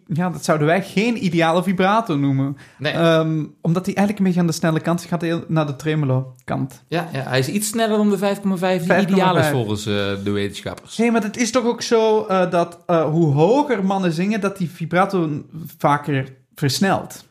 Ja, 0.07 0.31
dat 0.31 0.44
zouden 0.44 0.66
wij 0.66 0.83
geen 0.83 1.24
ideale 1.24 1.62
vibrato 1.62 2.16
noemen. 2.16 2.57
Nee. 2.79 2.92
Ehm, 2.92 3.44
omdat 3.61 3.87
hij 3.87 3.94
eigenlijk 3.94 4.18
een 4.18 4.24
beetje 4.24 4.40
aan 4.40 4.46
de 4.46 4.52
snelle 4.52 4.81
kant. 4.81 5.05
Gaat 5.05 5.48
naar 5.48 5.66
de 5.66 5.76
tremolo 5.76 6.35
kant. 6.44 6.85
ja, 6.88 7.09
ja, 7.12 7.22
hij 7.22 7.38
is 7.38 7.48
iets 7.48 7.68
sneller 7.68 7.96
dan 7.96 8.11
de 8.11 8.18
5,5 8.18 8.42
die 8.42 8.88
5,5. 8.88 9.00
ideaal 9.00 9.38
is 9.38 9.46
volgens 9.46 9.87
eh, 9.87 9.94
de 10.24 10.31
wetenschappers. 10.31 10.96
Hé, 10.96 11.11
maar 11.11 11.22
het 11.22 11.37
is 11.37 11.50
toch 11.50 11.64
ook 11.64 11.83
zo 11.83 12.24
eh, 12.24 12.50
dat 12.50 12.79
eh, 12.87 13.05
hoe 13.05 13.33
hoger 13.33 13.85
mannen 13.85 14.12
zingen, 14.12 14.40
dat 14.40 14.59
die 14.59 14.70
vibrato 14.70 15.44
vaker 15.79 16.33
versnelt. 16.55 17.24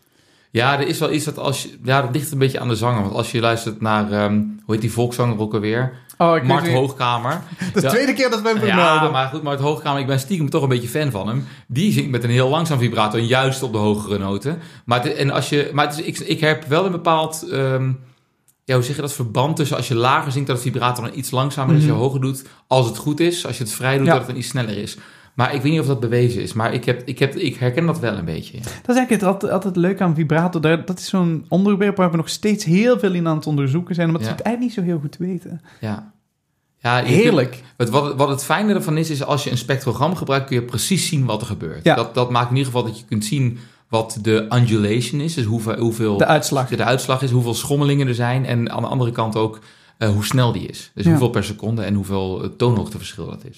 Ja, 0.56 0.80
er 0.80 0.88
is 0.88 1.00
wel 1.00 1.12
iets 1.12 1.26
dat 1.26 1.38
als 1.38 1.63
je... 1.63 1.78
Ja, 1.84 2.02
dat 2.02 2.10
ligt 2.13 2.32
een 2.32 2.38
beetje 2.38 2.60
aan 2.60 2.68
de 2.68 2.76
zanger. 2.76 3.02
Want 3.02 3.13
als 3.15 3.32
je 3.32 3.39
luistert 3.39 3.82
naar... 3.82 4.12
ehm, 4.12 4.34
hoe 4.34 4.74
heet 4.74 4.82
die 4.82 4.91
volkszanger 4.91 5.39
ook 5.39 5.54
alweer? 5.54 5.94
Oh, 6.18 6.41
Mart. 6.44 6.68
Hoogkamer. 6.68 7.32
Dat 7.60 7.76
is 7.76 7.82
de 7.82 7.82
Ja. 7.82 7.89
tweede 7.89 8.13
keer 8.13 8.30
dat 8.30 8.41
we 8.41 8.48
hem 8.48 8.58
Ja, 8.58 8.63
vermelden. 8.63 9.12
maar 9.12 9.28
goed, 9.28 9.44
maar 9.44 9.52
het 9.52 9.62
Hoogkamer, 9.62 10.00
ik 10.02 10.08
ben 10.08 10.20
stiekem 10.20 10.50
toch 10.50 10.63
een 10.63 10.70
beetje 10.70 10.88
fan 10.88 11.12
van 11.12 11.28
hem. 11.28 11.46
Die 11.68 11.91
zingt 11.91 12.10
met 12.10 12.24
een 12.24 12.30
heel 12.30 12.50
langzaam 12.50 12.80
vibrato, 12.80 13.18
en 13.18 13.26
juist 13.28 13.63
op 13.63 13.72
de 13.72 13.78
hogere 13.78 14.18
noten. 14.18 14.60
Maar, 14.86 15.04
het, 15.04 15.13
en 15.13 15.30
als 15.32 15.50
je, 15.50 15.70
maar 15.74 15.88
het 15.88 15.98
is, 16.00 16.06
ik, 16.06 16.20
ik 16.20 16.39
heb 16.39 16.65
wel 16.65 16.86
een 16.86 16.91
bepaald, 16.91 17.46
ehm, 17.52 17.91
ja, 18.63 18.76
hoe 18.76 18.84
zeg 18.84 18.96
je 18.96 19.02
dat, 19.02 19.13
verband 19.13 19.56
tussen 19.56 19.78
als 19.78 19.88
je 19.88 19.96
lager 19.96 20.32
zingt, 20.32 20.48
dat 20.48 20.56
het 20.56 20.65
vibrato 20.65 21.02
dan 21.02 21.12
iets 21.15 21.32
langzamer 21.32 21.76
is, 21.76 21.82
als 21.82 21.89
je 21.89 21.98
hoger 21.98 22.22
doet, 22.22 22.44
als 22.68 22.86
het 22.86 22.98
goed 22.98 23.20
is. 23.20 23.46
Als 23.46 23.58
je 23.58 23.63
het 23.63 23.74
vrij 23.74 23.98
doet, 23.98 24.06
Ja. 24.06 24.12
dat 24.12 24.22
het 24.22 24.30
dan 24.30 24.38
iets 24.39 24.48
sneller 24.50 24.78
is. 24.78 24.98
Maar 25.36 25.54
ik 25.56 25.62
weet 25.62 25.71
niet 25.71 25.82
of 25.82 25.88
dat 25.88 26.00
bewezen 26.00 26.41
is, 26.41 26.54
maar 26.54 26.74
ik, 26.74 26.86
heb, 26.86 27.02
ik, 27.06 27.19
heb, 27.19 27.36
ik 27.36 27.56
herken 27.56 27.86
dat 27.86 28.00
wel 28.00 28.17
een 28.17 28.26
beetje. 28.26 28.58
ja. 28.58 28.63
Dat 28.63 28.71
is 28.71 28.95
eigenlijk 28.95 29.10
het 29.10 29.24
altijd, 29.24 29.52
altijd 29.52 29.76
leuk 29.76 30.02
aan 30.02 30.15
vibrato. 30.15 30.60
Dat 30.60 31.00
is 31.00 31.10
zo'n 31.10 31.45
onderwerp 31.50 31.98
waar 31.98 32.12
we 32.12 32.17
nog 32.17 32.30
steeds 32.30 32.63
heel 32.65 33.00
veel 33.00 33.13
in 33.13 33.28
aan 33.28 33.36
het 33.36 33.48
onderzoeken 33.48 33.95
zijn, 33.95 34.08
omdat 34.08 34.21
Ja. 34.21 34.28
ze 34.28 34.34
het 34.34 34.43
eigenlijk 34.43 34.76
niet 34.76 34.86
zo 34.86 34.91
heel 34.91 35.02
goed 35.02 35.17
weten. 35.17 35.62
Ja. 35.82 36.13
Ja, 36.78 37.04
Heerlijk. 37.04 37.63
kunt- 37.78 37.89
wat, 37.89 38.06
het- 38.06 38.15
wat 38.15 38.30
het 38.30 38.43
fijne 38.43 38.74
ervan 38.74 38.98
is, 38.98 39.10
is 39.10 39.24
als 39.24 39.43
je 39.43 39.52
een 39.52 39.58
spectrogram 39.58 40.15
gebruikt, 40.15 40.45
kun 40.48 40.56
je 40.56 40.62
precies 40.63 41.08
zien 41.08 41.26
wat 41.26 41.41
er 41.41 41.48
gebeurt. 41.48 41.84
Ja. 41.84 41.95
Dat, 41.95 42.13
dat 42.13 42.30
maakt 42.32 42.50
in 42.50 42.56
ieder 42.58 42.71
geval 42.71 42.88
dat 42.88 43.00
je 43.00 43.06
kunt 43.06 43.26
zien 43.26 43.58
wat 43.89 44.17
de 44.21 44.45
undulation 44.50 45.21
is, 45.21 45.34
dus 45.34 45.45
hoeveel, 45.45 45.78
hoeveel 45.78 46.17
De 46.17 46.26
uitslag. 46.26 46.67
de 46.69 46.84
uitslag 46.84 47.21
is, 47.21 47.32
hoeveel 47.32 47.54
schommelingen 47.54 48.08
er 48.08 48.15
zijn 48.15 48.45
en 48.45 48.71
aan 48.71 48.82
de 48.82 48.88
andere 48.88 49.12
kant 49.12 49.36
ook 49.36 49.60
eh, 49.98 50.10
hoe 50.10 50.26
snel 50.26 50.52
die 50.52 50.67
is. 50.67 50.91
Dus 50.93 51.04
Ja. 51.04 51.10
hoeveel 51.10 51.30
per 51.30 51.43
seconde 51.43 51.82
en 51.82 51.93
hoeveel 51.93 52.43
eh, 52.43 52.50
toonhoogteverschil 52.58 53.26
dat 53.26 53.43
is. 53.50 53.56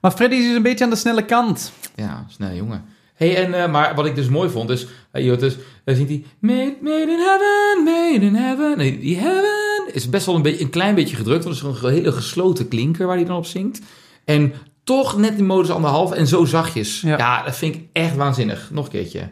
Maar 0.00 0.10
Freddy 0.10 0.36
is 0.36 0.46
dus 0.46 0.56
een 0.56 0.62
beetje 0.62 0.84
aan 0.84 0.90
de 0.90 0.96
snelle 0.96 1.24
kant. 1.24 1.72
Ja, 1.94 2.26
snel 2.28 2.54
jongen. 2.54 2.84
Hey, 3.14 3.36
en, 3.44 3.62
eh, 3.62 3.70
maar 3.70 3.94
wat 3.94 4.06
ik 4.06 4.14
dus 4.14 4.28
mooi 4.28 4.50
vond, 4.50 4.70
is, 4.70 4.86
uh, 5.12 5.24
joh, 5.24 5.38
dus, 5.38 5.56
daar 5.84 5.94
zingt 5.94 6.10
hij, 6.10 6.24
made, 6.40 6.76
made 6.80 7.00
in 7.00 7.18
heaven, 7.18 7.84
made 7.84 8.26
in 8.26 8.34
heaven. 8.34 8.76
Nee, 8.76 8.98
die 8.98 9.16
heaven 9.16 9.94
is 9.94 10.08
best 10.08 10.26
wel 10.26 10.34
een, 10.34 10.42
beetje, 10.42 10.64
een 10.64 10.70
klein 10.70 10.94
beetje 10.94 11.16
gedrukt, 11.16 11.44
want 11.44 11.56
het 11.56 11.64
is 11.64 11.70
gewoon 11.70 11.90
een 11.90 11.98
hele 11.98 12.12
gesloten 12.12 12.68
klinker 12.68 13.06
waar 13.06 13.16
hij 13.16 13.24
dan 13.24 13.36
op 13.36 13.46
zingt. 13.46 13.80
En 14.24 14.52
toch 14.84 15.16
net 15.16 15.38
in 15.38 15.46
modus 15.46 15.70
anderhalf 15.70 16.12
en 16.12 16.26
zo 16.26 16.44
zachtjes. 16.44 17.00
Ja. 17.00 17.18
Ja, 17.18 17.42
dat 17.42 17.56
vind 17.56 17.74
ik 17.74 17.82
echt 17.92 18.16
waanzinnig. 18.16 18.68
Nog 18.72 18.84
een 18.84 18.90
keertje. 18.90 19.28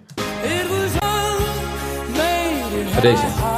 Maar 2.92 3.02
deze. 3.02 3.55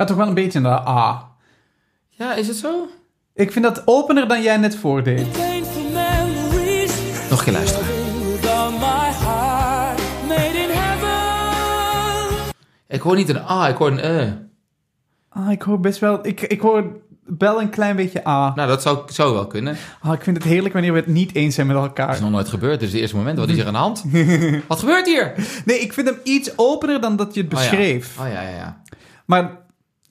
Gaat 0.00 0.08
toch 0.08 0.18
wel 0.18 0.28
een 0.28 0.34
beetje 0.34 0.60
naar 0.60 0.82
de 0.82 0.88
A. 0.88 1.28
Ja, 2.08 2.34
is 2.34 2.46
het 2.48 2.56
zo? 2.56 2.88
Ik 3.34 3.52
vind 3.52 3.64
dat 3.64 3.82
opener 3.84 4.28
dan 4.28 4.42
jij 4.42 4.56
net 4.56 4.76
voordeed. 4.76 5.26
Nog 7.30 7.38
een 7.38 7.44
keer 7.44 7.52
luisteren. 7.52 7.86
Ik 12.88 13.00
hoor 13.00 13.16
niet 13.16 13.28
een 13.28 13.42
A, 13.50 13.68
ik 13.68 13.76
hoor 13.76 13.90
een 13.90 13.98
E. 14.04 14.32
Ah, 15.28 15.50
ik 15.50 15.62
hoor 15.62 15.80
best 15.80 15.98
wel... 15.98 16.26
Ik, 16.26 16.40
ik 16.40 16.60
hoor 16.60 16.84
wel 17.38 17.60
een 17.60 17.70
klein 17.70 17.96
beetje 17.96 18.26
A. 18.28 18.52
Nou, 18.54 18.68
dat 18.68 18.82
zou, 18.82 18.98
zou 19.06 19.34
wel 19.34 19.46
kunnen. 19.46 19.76
Ah, 20.00 20.12
ik 20.12 20.22
vind 20.22 20.36
het 20.36 20.46
heerlijk 20.46 20.72
wanneer 20.72 20.92
we 20.92 20.98
het 20.98 21.06
niet 21.06 21.34
eens 21.34 21.54
zijn 21.54 21.66
met 21.66 21.76
Dat 21.76 21.84
elkaar. 21.84 22.14
is 22.14 22.20
nog 22.20 22.30
nooit 22.30 22.48
gebeurd. 22.48 22.78
Dit 22.80 22.88
is 22.88 22.92
het 22.92 23.00
eerste 23.00 23.16
moment. 23.16 23.38
Wat 23.38 23.48
is 23.48 23.54
hier 23.54 23.66
aan 23.66 23.72
de 23.72 23.78
hand? 23.78 24.04
Wat 24.68 24.78
gebeurt 24.78 25.06
hier? 25.06 25.32
Nee, 25.64 25.78
ik 25.78 25.92
vind 25.92 26.08
hem 26.08 26.18
iets 26.24 26.52
opener 26.58 27.00
dan 27.00 27.16
dat 27.16 27.34
je 27.34 27.42
het 27.42 27.54
Oh 27.54 27.62
ja. 27.62 27.68
beschreef. 27.70 28.18
Oh 28.20 28.26
ja, 28.28 28.42
ja, 28.42 28.56
ja. 28.56 28.82
Maar 29.24 29.58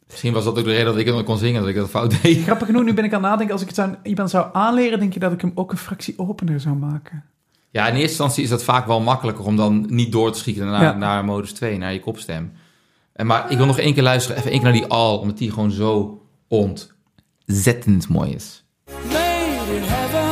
Misschien 0.09 0.33
was 0.33 0.43
dat 0.43 0.57
ook 0.57 0.63
de 0.63 0.71
reden 0.71 0.85
dat 0.85 0.97
ik 0.97 1.05
het 1.05 1.15
nog 1.15 1.23
kon 1.23 1.37
zingen, 1.37 1.59
dat 1.61 1.69
ik 1.69 1.75
dat 1.75 1.89
fout 1.89 2.21
deed. 2.21 2.43
grappig 2.43 2.67
genoeg, 2.67 2.83
nu 2.83 2.93
ben 2.93 3.03
ik 3.03 3.13
aan 3.13 3.21
het 3.21 3.29
nadenken. 3.31 3.53
Als 3.53 3.61
ik 3.61 3.67
het 3.67 3.79
aan 3.79 3.97
iemand 4.03 4.29
zou 4.29 4.47
aanleren, 4.53 4.99
denk 4.99 5.13
je 5.13 5.19
dat 5.19 5.31
ik 5.31 5.41
hem 5.41 5.51
ook 5.55 5.71
een 5.71 5.77
fractie 5.77 6.13
opener 6.19 6.59
zou 6.59 6.75
maken. 6.75 7.23
Ja, 7.71 7.81
in 7.87 7.93
eerste 7.93 8.07
instantie 8.09 8.43
is 8.43 8.49
dat 8.49 8.63
vaak 8.63 8.87
wel 8.87 8.99
makkelijker 9.01 9.45
om 9.45 9.55
dan 9.55 9.85
niet 9.89 10.11
door 10.11 10.31
te 10.31 10.39
schieten 10.39 10.65
naar, 10.65 10.81
Ja. 10.81 10.93
naar 10.93 11.25
modus 11.25 11.51
2, 11.51 11.77
naar 11.77 11.93
je 11.93 11.99
kopstem. 11.99 12.51
En 13.13 13.25
maar 13.25 13.51
ik 13.51 13.57
wil 13.57 13.65
nog 13.65 13.79
één 13.79 13.93
keer 13.93 14.03
luisteren, 14.03 14.37
even 14.37 14.51
één 14.51 14.59
keer 14.61 14.69
naar 14.71 14.79
die 14.81 14.89
al, 14.89 15.17
omdat 15.19 15.37
die 15.37 15.51
gewoon 15.51 15.71
zo 15.71 16.21
ontzettend 16.47 18.07
mooi 18.07 18.31
is. 18.31 18.63
Made 18.85 19.75
in 19.75 19.81
heaven. 19.83 20.27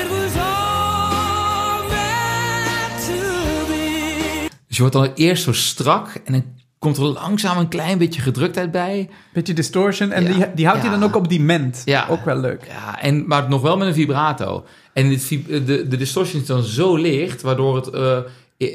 It 0.00 0.08
was 0.08 0.36
all 0.36 1.88
meant 1.88 3.06
to 3.06 3.66
be. 3.68 4.48
Dus 4.66 4.76
je 4.76 4.82
wordt 4.82 4.94
dan 4.96 5.10
eerst 5.14 5.42
zo 5.42 5.52
strak 5.52 6.14
en 6.24 6.32
dan 6.32 6.44
komt 6.86 6.96
er 6.98 7.04
langzaam 7.04 7.58
een 7.58 7.68
klein 7.68 7.98
beetje 7.98 8.20
gedruktheid 8.20 8.70
bij. 8.70 9.08
Beetje 9.32 9.52
distortion. 9.54 10.12
En 10.12 10.22
Ja. 10.24 10.32
die, 10.32 10.46
die 10.54 10.66
houdt 10.66 10.80
hij 10.82 10.90
Ja. 10.90 10.98
dan 10.98 11.08
ook 11.08 11.16
op 11.16 11.28
die 11.28 11.40
ment. 11.40 11.82
Ja. 11.84 12.06
Ook 12.10 12.24
wel 12.24 12.36
leuk. 12.36 12.64
Ja, 12.68 13.00
en, 13.00 13.26
maar 13.26 13.48
nog 13.48 13.62
wel 13.62 13.76
met 13.76 13.88
een 13.88 13.94
vibrato. 13.94 14.64
En 14.92 15.10
het, 15.10 15.28
de, 15.48 15.86
de 15.88 15.96
distortion 15.96 16.40
is 16.40 16.46
dan 16.46 16.62
zo 16.62 16.96
licht, 16.96 17.42
waardoor 17.42 17.76
het 17.76 17.90
eh, 17.90 18.18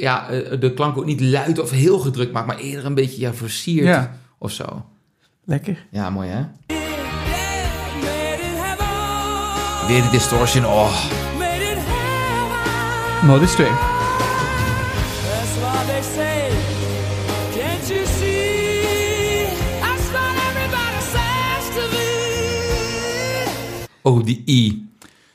ja, 0.01 0.29
eh, 0.29 0.59
de 0.59 0.73
klank 0.73 0.97
ook 0.97 1.05
niet 1.05 1.21
luid 1.21 1.59
of 1.59 1.69
heel 1.69 1.99
gedrukt 1.99 2.31
maakt, 2.31 2.47
maar 2.47 2.57
eerder 2.57 2.85
een 2.85 2.93
beetje 2.95 3.21
ja, 3.21 3.33
versierd 3.33 3.85
Ja. 3.87 4.17
of 4.37 4.51
zo. 4.51 4.85
Lekker. 5.45 5.85
Ja, 5.91 6.09
mooi 6.09 6.29
hè? 6.29 6.41
Weer 9.87 10.01
die 10.01 10.11
distortion, 10.11 10.65
oh. 10.65 11.05
Modus 13.23 13.51
2. 13.51 13.67
Oh, 24.01 24.25
die 24.25 24.43
I. 24.47 24.89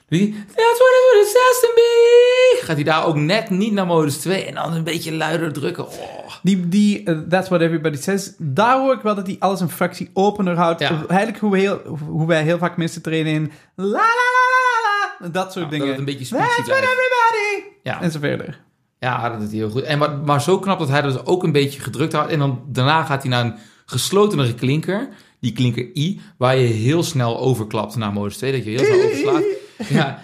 That's 0.09 0.79
what 0.79 1.23
it 1.23 1.27
says 1.27 1.61
to 1.61 1.69
me. 1.75 2.59
Gaat 2.61 2.77
hij 2.77 2.85
daar 2.85 3.07
ook 3.07 3.17
net 3.17 3.51
niet 3.51 3.73
naar 3.73 3.87
modus 3.87 4.17
2 4.17 4.45
en 4.45 4.55
dan 4.55 4.73
een 4.73 4.85
beetje 4.85 5.13
luider 5.13 5.53
drukken. 5.53 5.87
Oh. 5.87 5.95
Die, 6.43 6.69
die 6.69 7.03
eh, 7.05 7.19
That's 7.29 7.49
What 7.49 7.61
Everybody 7.61 7.97
Says, 7.97 8.33
daar 8.39 8.79
hoor 8.79 8.95
ik 8.95 9.01
wel 9.01 9.15
dat 9.15 9.27
hij 9.27 9.37
alles 9.39 9.61
een 9.61 9.71
fractie 9.71 10.11
opener 10.13 10.57
houdt. 10.57 10.81
Ja. 10.81 11.05
Eigenlijk 11.09 11.39
hoe, 11.39 11.57
heel, 11.57 11.81
hoe 12.09 12.27
wij 12.27 12.43
heel 12.43 12.59
vaak 12.59 12.77
mensen 12.77 13.03
trainen 13.03 13.33
in 13.33 13.53
la 13.75 13.85
la 13.85 13.99
la 13.99 14.45
la 14.55 15.27
la, 15.27 15.29
dat 15.29 15.53
soort 15.53 15.65
Ja, 15.65 15.71
dingen. 15.71 15.87
dat 15.87 15.99
een 15.99 16.05
beetje 16.05 16.37
That's 16.37 16.57
what 16.57 16.69
everybody! 16.79 17.69
Ja. 17.83 18.01
En 18.03 18.11
zo 18.11 18.19
verder. 18.19 18.61
Ja, 18.99 19.29
dat 19.29 19.41
doet 19.41 19.49
hij 19.49 19.59
heel 19.59 19.71
goed. 19.71 19.83
En 19.83 19.99
maar, 19.99 20.19
maar 20.19 20.43
zo 20.43 20.59
knap 20.59 20.79
dat 20.79 20.89
hij 20.89 21.03
dat 21.03 21.13
dus 21.13 21.25
ook 21.25 21.43
een 21.43 21.53
beetje 21.53 21.81
gedrukt 21.81 22.13
houdt. 22.13 22.31
En 22.33 22.39
dan 22.39 22.63
daarna 22.67 23.05
gaat 23.05 23.23
hij 23.23 23.31
naar 23.31 23.45
een 23.45 23.55
geslotenere 23.87 24.55
klinker. 24.55 25.09
Die 25.41 25.53
klinker 25.53 25.97
I, 25.97 26.21
waar 26.39 26.57
je 26.57 26.67
heel 26.67 27.03
snel 27.03 27.39
overklapt 27.39 27.97
naar 27.97 28.13
modus 28.13 28.37
2. 28.37 28.53
Dat 28.53 28.65
je 28.65 28.71
heel 28.71 28.85
snel 28.85 29.05
overslaat. 29.05 29.45
Ja, 29.89 30.23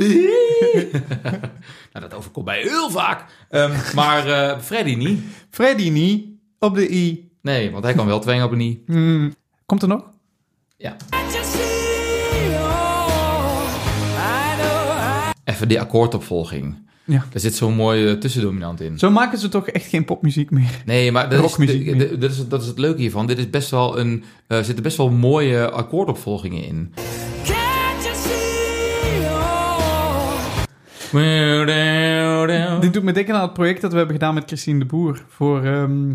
nou, 1.92 2.08
dat 2.08 2.14
overkomt 2.14 2.46
mij 2.46 2.60
heel 2.60 2.90
vaak. 2.90 3.24
Ehm, 3.48 3.94
maar 3.94 4.26
eh, 4.26 4.58
Freddy 4.58 4.94
niet. 4.94 5.22
Freddy 5.50 5.88
niet, 5.88 6.26
op 6.58 6.74
de 6.74 6.90
I. 6.90 7.30
Nee, 7.42 7.70
want 7.70 7.84
hij 7.84 7.94
kan 7.94 8.06
wel 8.06 8.20
twee 8.20 8.42
op 8.42 8.52
een 8.52 8.60
I. 8.60 8.82
Hmm. 8.86 9.34
Komt 9.66 9.82
er 9.82 9.88
nog? 9.88 10.10
Ja. 10.76 10.96
Oh, 11.10 11.18
Even 15.44 15.68
die 15.68 15.80
akkoordopvolging. 15.80 16.88
Ja. 17.10 17.24
Er 17.32 17.40
zit 17.40 17.54
zo'n 17.54 17.74
mooie 17.74 18.18
tussendominant 18.18 18.80
in. 18.80 18.98
Zo 18.98 19.10
maken 19.10 19.38
ze 19.38 19.48
toch 19.48 19.68
echt 19.68 19.86
geen 19.86 20.04
popmuziek 20.04 20.50
meer. 20.50 20.70
Nee, 20.84 21.12
maar 21.12 21.24
dat 21.24 21.32
is, 21.32 21.38
Rockmuziek 21.50 21.84
de- 21.98 22.08
de- 22.08 22.18
dat, 22.18 22.30
is, 22.30 22.48
dat 22.48 22.62
is 22.62 22.66
het 22.68 22.78
leuke 22.78 23.00
hiervan. 23.00 23.26
Dit 23.26 23.38
is 23.38 23.50
best 23.50 23.70
wel 23.70 23.98
een, 23.98 24.24
eh, 24.46 24.58
er 24.58 24.64
zitten 24.64 24.82
best 24.82 24.96
wel 24.96 25.10
mooie 25.10 25.70
akkoordopvolgingen 25.70 26.64
in. 26.64 26.94
can't 27.44 28.02
you 28.04 28.14
see? 28.14 29.20
Oh, 31.12 32.80
Dit 32.80 32.92
doet 32.92 33.02
me 33.02 33.12
denken 33.12 33.34
aan 33.34 33.42
het 33.42 33.52
project 33.52 33.80
dat 33.80 33.90
we 33.90 33.96
hebben 33.96 34.16
gedaan 34.16 34.34
met 34.34 34.44
Christine 34.46 34.78
de 34.78 34.84
Boer. 34.84 35.24
Voor, 35.28 35.64
ehm, 35.64 36.12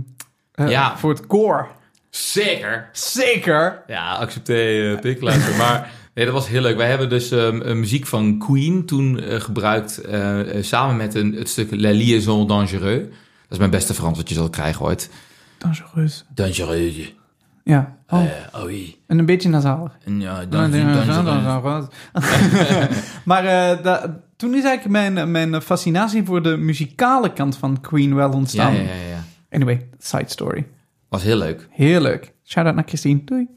eh, 0.51 0.69
Ja. 0.69 0.97
voor 0.97 1.09
het 1.09 1.27
koor. 1.27 1.67
Zeker. 2.09 2.89
Zeker! 2.91 3.83
Ja, 3.87 4.13
accepteer 4.15 4.91
uh, 4.91 4.99
pikluister. 4.99 5.55
maar 5.57 5.91
nee, 6.15 6.25
dat 6.25 6.33
was 6.33 6.47
heel 6.47 6.61
leuk. 6.61 6.77
Wij 6.77 6.89
hebben 6.89 7.09
dus 7.09 7.31
ehm, 7.31 7.61
een 7.61 7.79
muziek 7.79 8.05
van 8.05 8.37
Queen 8.37 8.85
toen 8.85 9.19
eh, 9.19 9.39
gebruikt. 9.39 9.97
eh, 9.97 10.57
eh, 10.57 10.63
samen 10.63 10.95
met 10.95 11.15
een, 11.15 11.33
het 11.33 11.49
stuk 11.49 11.71
La 11.71 11.91
Liaison 11.91 12.47
Dangereux. 12.47 13.03
Dat 13.07 13.51
is 13.51 13.57
mijn 13.57 13.69
beste 13.69 13.93
Frans 13.93 14.17
wat 14.17 14.29
je 14.29 14.35
zal 14.35 14.49
krijgen 14.49 14.85
ooit. 14.85 15.09
Dangereus. 15.57 16.25
Dangereux. 16.33 17.13
Ja. 17.63 17.97
Oh, 18.09 18.23
Eh, 18.23 18.29
oh 18.53 18.63
oui. 18.63 18.95
en 19.07 19.19
een 19.19 19.25
beetje 19.25 19.49
nasaal. 19.49 19.91
En 20.03 20.21
Ja, 20.21 20.45
dangereux. 20.45 21.87
maar 23.25 23.45
eh, 23.45 23.83
da- 23.83 24.19
toen 24.35 24.53
is 24.55 24.63
eigenlijk 24.63 25.13
mijn, 25.13 25.31
mijn 25.31 25.61
fascinatie 25.61 26.23
voor 26.23 26.43
de 26.43 26.57
muzikale 26.57 27.33
kant 27.33 27.57
van 27.57 27.81
Queen 27.81 28.15
wel 28.15 28.29
Ja, 28.29 28.35
ontstaan. 28.35 28.73
ja, 28.73 28.79
ja, 28.81 28.85
ja. 29.09 29.23
Anyway, 29.49 29.87
side 29.97 30.23
story. 30.29 30.67
Was 31.09 31.23
heel 31.23 31.37
leuk. 31.37 31.67
Heel 31.71 32.01
leuk. 32.01 32.33
Shout-out 32.43 32.75
naar 32.75 32.83
Christine. 32.87 33.21
Doei. 33.23 33.47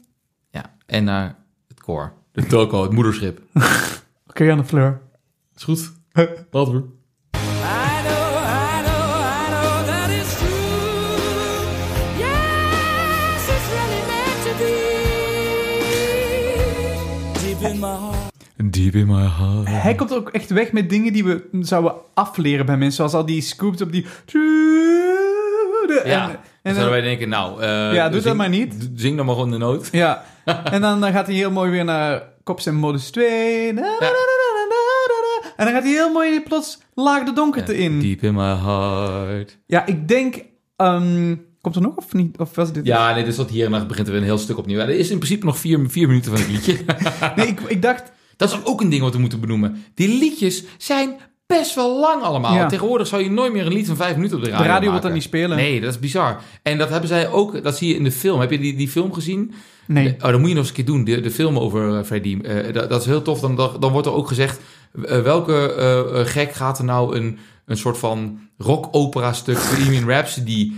Ja. 0.49 0.63
En 0.85 1.03
naar 1.03 1.35
het 1.67 1.81
koor. 1.81 2.13
De 2.39 2.45
toko, 2.47 2.81
het 2.83 2.91
moederschip. 2.91 3.41
Oké, 4.29 4.51
aan 4.51 4.57
de 4.57 4.63
fleur. 4.63 5.01
Is 5.55 5.63
goed. 5.63 5.91
Later. 6.51 6.83
Deep 17.41 17.71
in 17.71 17.79
my 17.79 17.87
heart. 17.87 18.73
Deep 18.73 18.93
in 18.93 19.07
my 19.07 19.27
heart. 19.27 19.67
Hij 19.67 19.95
komt 19.95 20.13
ook 20.13 20.29
echt 20.29 20.49
weg 20.49 20.71
met 20.71 20.89
dingen 20.89 21.13
die 21.13 21.23
we 21.23 21.47
zouden 21.61 21.93
afleren 22.13 22.65
bij 22.65 22.77
mensen. 22.77 22.95
Zoals 22.95 23.13
al 23.13 23.25
die 23.25 23.41
scoops 23.41 23.81
op 23.81 23.91
die... 23.91 24.05
Ja, 26.05 26.29
En, 26.29 26.39
en 26.69 26.75
en 26.75 26.81
zouden 26.81 27.01
dan, 27.01 27.01
wij 27.01 27.01
denken, 27.01 27.29
nou... 27.29 27.61
eh, 27.61 27.93
Ja, 27.93 28.09
doe 28.09 28.21
dat 28.21 28.35
maar 28.35 28.49
niet. 28.49 28.89
Zing 28.95 29.17
dan 29.17 29.25
maar 29.25 29.35
gewoon 29.35 29.51
de 29.51 29.57
noot. 29.57 29.89
ja. 29.91 30.23
en 30.71 30.81
dan, 30.81 31.01
dan 31.01 31.11
gaat 31.11 31.25
hij 31.27 31.35
heel 31.35 31.51
mooi 31.51 31.71
weer 31.71 31.83
naar 31.85 32.23
Kops 32.43 32.65
en 32.65 32.75
Modus 32.75 33.09
2. 33.11 33.73
Na, 33.73 33.81
na, 33.81 33.87
na, 33.89 33.97
na, 33.99 34.09
na, 34.09 34.65
na, 34.69 35.41
na. 35.41 35.53
En 35.55 35.65
dan 35.65 35.73
gaat 35.73 35.83
hij 35.83 35.91
heel 35.91 36.11
mooi 36.11 36.41
plots 36.41 36.79
laag 36.93 37.23
de 37.23 37.33
donkerte 37.33 37.77
in. 37.77 37.99
Deep 37.99 38.21
in 38.21 38.33
my 38.33 38.53
heart. 38.55 39.57
Ja, 39.65 39.85
ik 39.85 40.07
denk... 40.07 40.35
ehm, 40.75 41.35
komt 41.61 41.75
er 41.75 41.81
nog 41.81 41.95
of 41.95 42.13
niet? 42.13 42.37
Of 42.37 42.55
was 42.55 42.71
dit... 42.73 42.85
Ja, 42.85 43.13
nee, 43.13 43.23
dus 43.23 43.35
dat 43.35 43.49
hier 43.49 43.65
en 43.65 43.71
dan 43.71 43.87
begint 43.87 44.07
er 44.07 44.13
weer 44.13 44.21
een 44.21 44.27
heel 44.27 44.37
stuk 44.37 44.57
opnieuw. 44.57 44.79
Er 44.79 44.89
is 44.89 45.09
in 45.09 45.17
principe 45.17 45.45
nog 45.45 45.57
vier, 45.57 45.79
vier 45.89 46.07
minuten 46.07 46.31
van 46.31 46.39
het 46.41 46.49
liedje. 46.51 46.77
Nee, 47.35 47.47
ik, 47.47 47.59
ik 47.61 47.81
dacht... 47.81 48.11
dat 48.37 48.49
is 48.51 48.57
ook 48.65 48.81
een 48.81 48.89
ding 48.89 49.01
wat 49.01 49.13
we 49.13 49.19
moeten 49.19 49.39
benoemen. 49.39 49.83
Die 49.93 50.17
liedjes 50.19 50.63
zijn 50.77 51.15
best 51.57 51.75
wel 51.75 51.99
lang 51.99 52.23
allemaal. 52.23 52.55
Ja. 52.55 52.67
Tegenwoordig 52.67 53.07
zou 53.07 53.23
je 53.23 53.31
nooit 53.31 53.53
meer 53.53 53.65
een 53.65 53.73
lied 53.73 53.87
van 53.87 53.95
vijf 53.95 54.15
minuten 54.15 54.37
op 54.37 54.43
de 54.43 54.49
radio 54.49 54.65
De 54.65 54.71
radio 54.73 54.99
dat 54.99 55.13
niet 55.13 55.23
spelen. 55.23 55.57
Nee, 55.57 55.81
dat 55.81 55.89
is 55.89 55.99
bizar. 55.99 56.41
En 56.63 56.77
dat 56.77 56.89
hebben 56.89 57.07
zij 57.09 57.29
ook, 57.29 57.63
dat 57.63 57.77
zie 57.77 57.87
je 57.87 57.95
in 57.95 58.03
de 58.03 58.11
film. 58.11 58.39
Heb 58.39 58.51
je 58.51 58.59
die, 58.59 58.75
die 58.75 58.87
film 58.87 59.13
gezien? 59.13 59.53
Nee. 59.87 60.15
Oh, 60.21 60.29
dat 60.29 60.39
moet 60.39 60.47
je 60.49 60.55
nog 60.55 60.57
eens 60.57 60.67
een 60.67 60.75
keer 60.75 60.85
doen. 60.85 61.03
De, 61.03 61.21
de 61.21 61.31
film 61.31 61.57
over 61.59 61.89
uh, 61.89 62.03
Freddie. 62.03 62.43
Uh, 62.43 62.73
dat, 62.73 62.89
dat, 62.89 63.01
is 63.01 63.07
heel 63.07 63.21
tof. 63.21 63.39
Dan, 63.39 63.55
dan 63.55 63.91
wordt 63.91 64.07
er 64.07 64.13
ook 64.13 64.27
gezegd... 64.27 64.59
Uh, 64.93 65.21
welke 65.21 65.75
uh, 66.13 66.25
gek 66.25 66.53
gaat 66.53 66.77
er 66.77 66.83
nou 66.83 67.15
een, 67.15 67.37
een 67.65 67.77
soort 67.77 67.97
van 67.97 68.39
rock-opera 68.57 69.33
stuk... 69.33 69.55
Bohemian 69.55 70.09
Rhapsody 70.09 70.71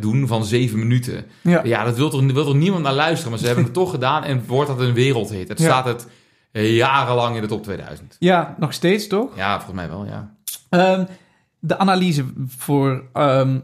doen 0.00 0.26
van 0.26 0.44
zeven 0.44 0.78
minuten? 0.78 1.24
Ja, 1.40 1.60
Ja, 1.64 1.84
dat 1.84 1.96
wil 1.96 2.10
toch, 2.10 2.32
wil 2.32 2.44
toch 2.44 2.54
niemand 2.54 2.82
naar 2.82 2.94
luisteren? 2.94 3.30
Maar 3.30 3.40
ze 3.40 3.46
hebben 3.46 3.64
het 3.64 3.72
toch 3.72 3.90
gedaan 3.90 4.24
en 4.24 4.42
wordt 4.46 4.68
dat 4.70 4.80
een 4.80 4.94
wereldhit. 4.94 5.48
Het 5.48 5.58
Ja. 5.58 5.64
staat 5.64 5.84
het 5.84 6.06
jarenlang 6.52 7.34
in 7.34 7.42
de 7.42 7.48
top 7.48 7.62
2000. 7.62 8.16
ja 8.18 8.54
nog 8.58 8.72
steeds 8.72 9.06
toch? 9.06 9.36
Ja, 9.36 9.54
volgens 9.54 9.76
mij 9.76 9.88
wel, 9.88 10.06
ja. 10.06 10.34
Um, 10.70 11.06
de 11.58 11.78
analyse 11.78 12.24
voor 12.46 13.04
um, 13.14 13.62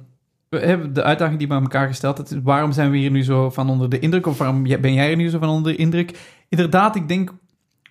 we 0.48 0.58
hebben 0.58 0.92
de 0.92 1.02
uitdaging 1.02 1.38
die 1.38 1.48
we 1.48 1.54
aan 1.54 1.62
elkaar 1.62 1.88
gesteld 1.88 2.16
hebben. 2.16 2.42
Waarom 2.42 2.72
zijn 2.72 2.90
we 2.90 2.96
hier 2.96 3.10
nu 3.10 3.24
zo 3.24 3.50
van 3.50 3.70
onder 3.70 3.90
de 3.90 3.98
indruk? 3.98 4.26
Of 4.26 4.38
waarom 4.38 4.62
ben 4.62 4.94
jij 4.94 5.10
er 5.10 5.16
nu 5.16 5.28
zo 5.28 5.38
van 5.38 5.48
onder 5.48 5.72
de 5.72 5.78
indruk? 5.78 6.18
Inderdaad, 6.48 6.96
ik 6.96 7.08
denk 7.08 7.32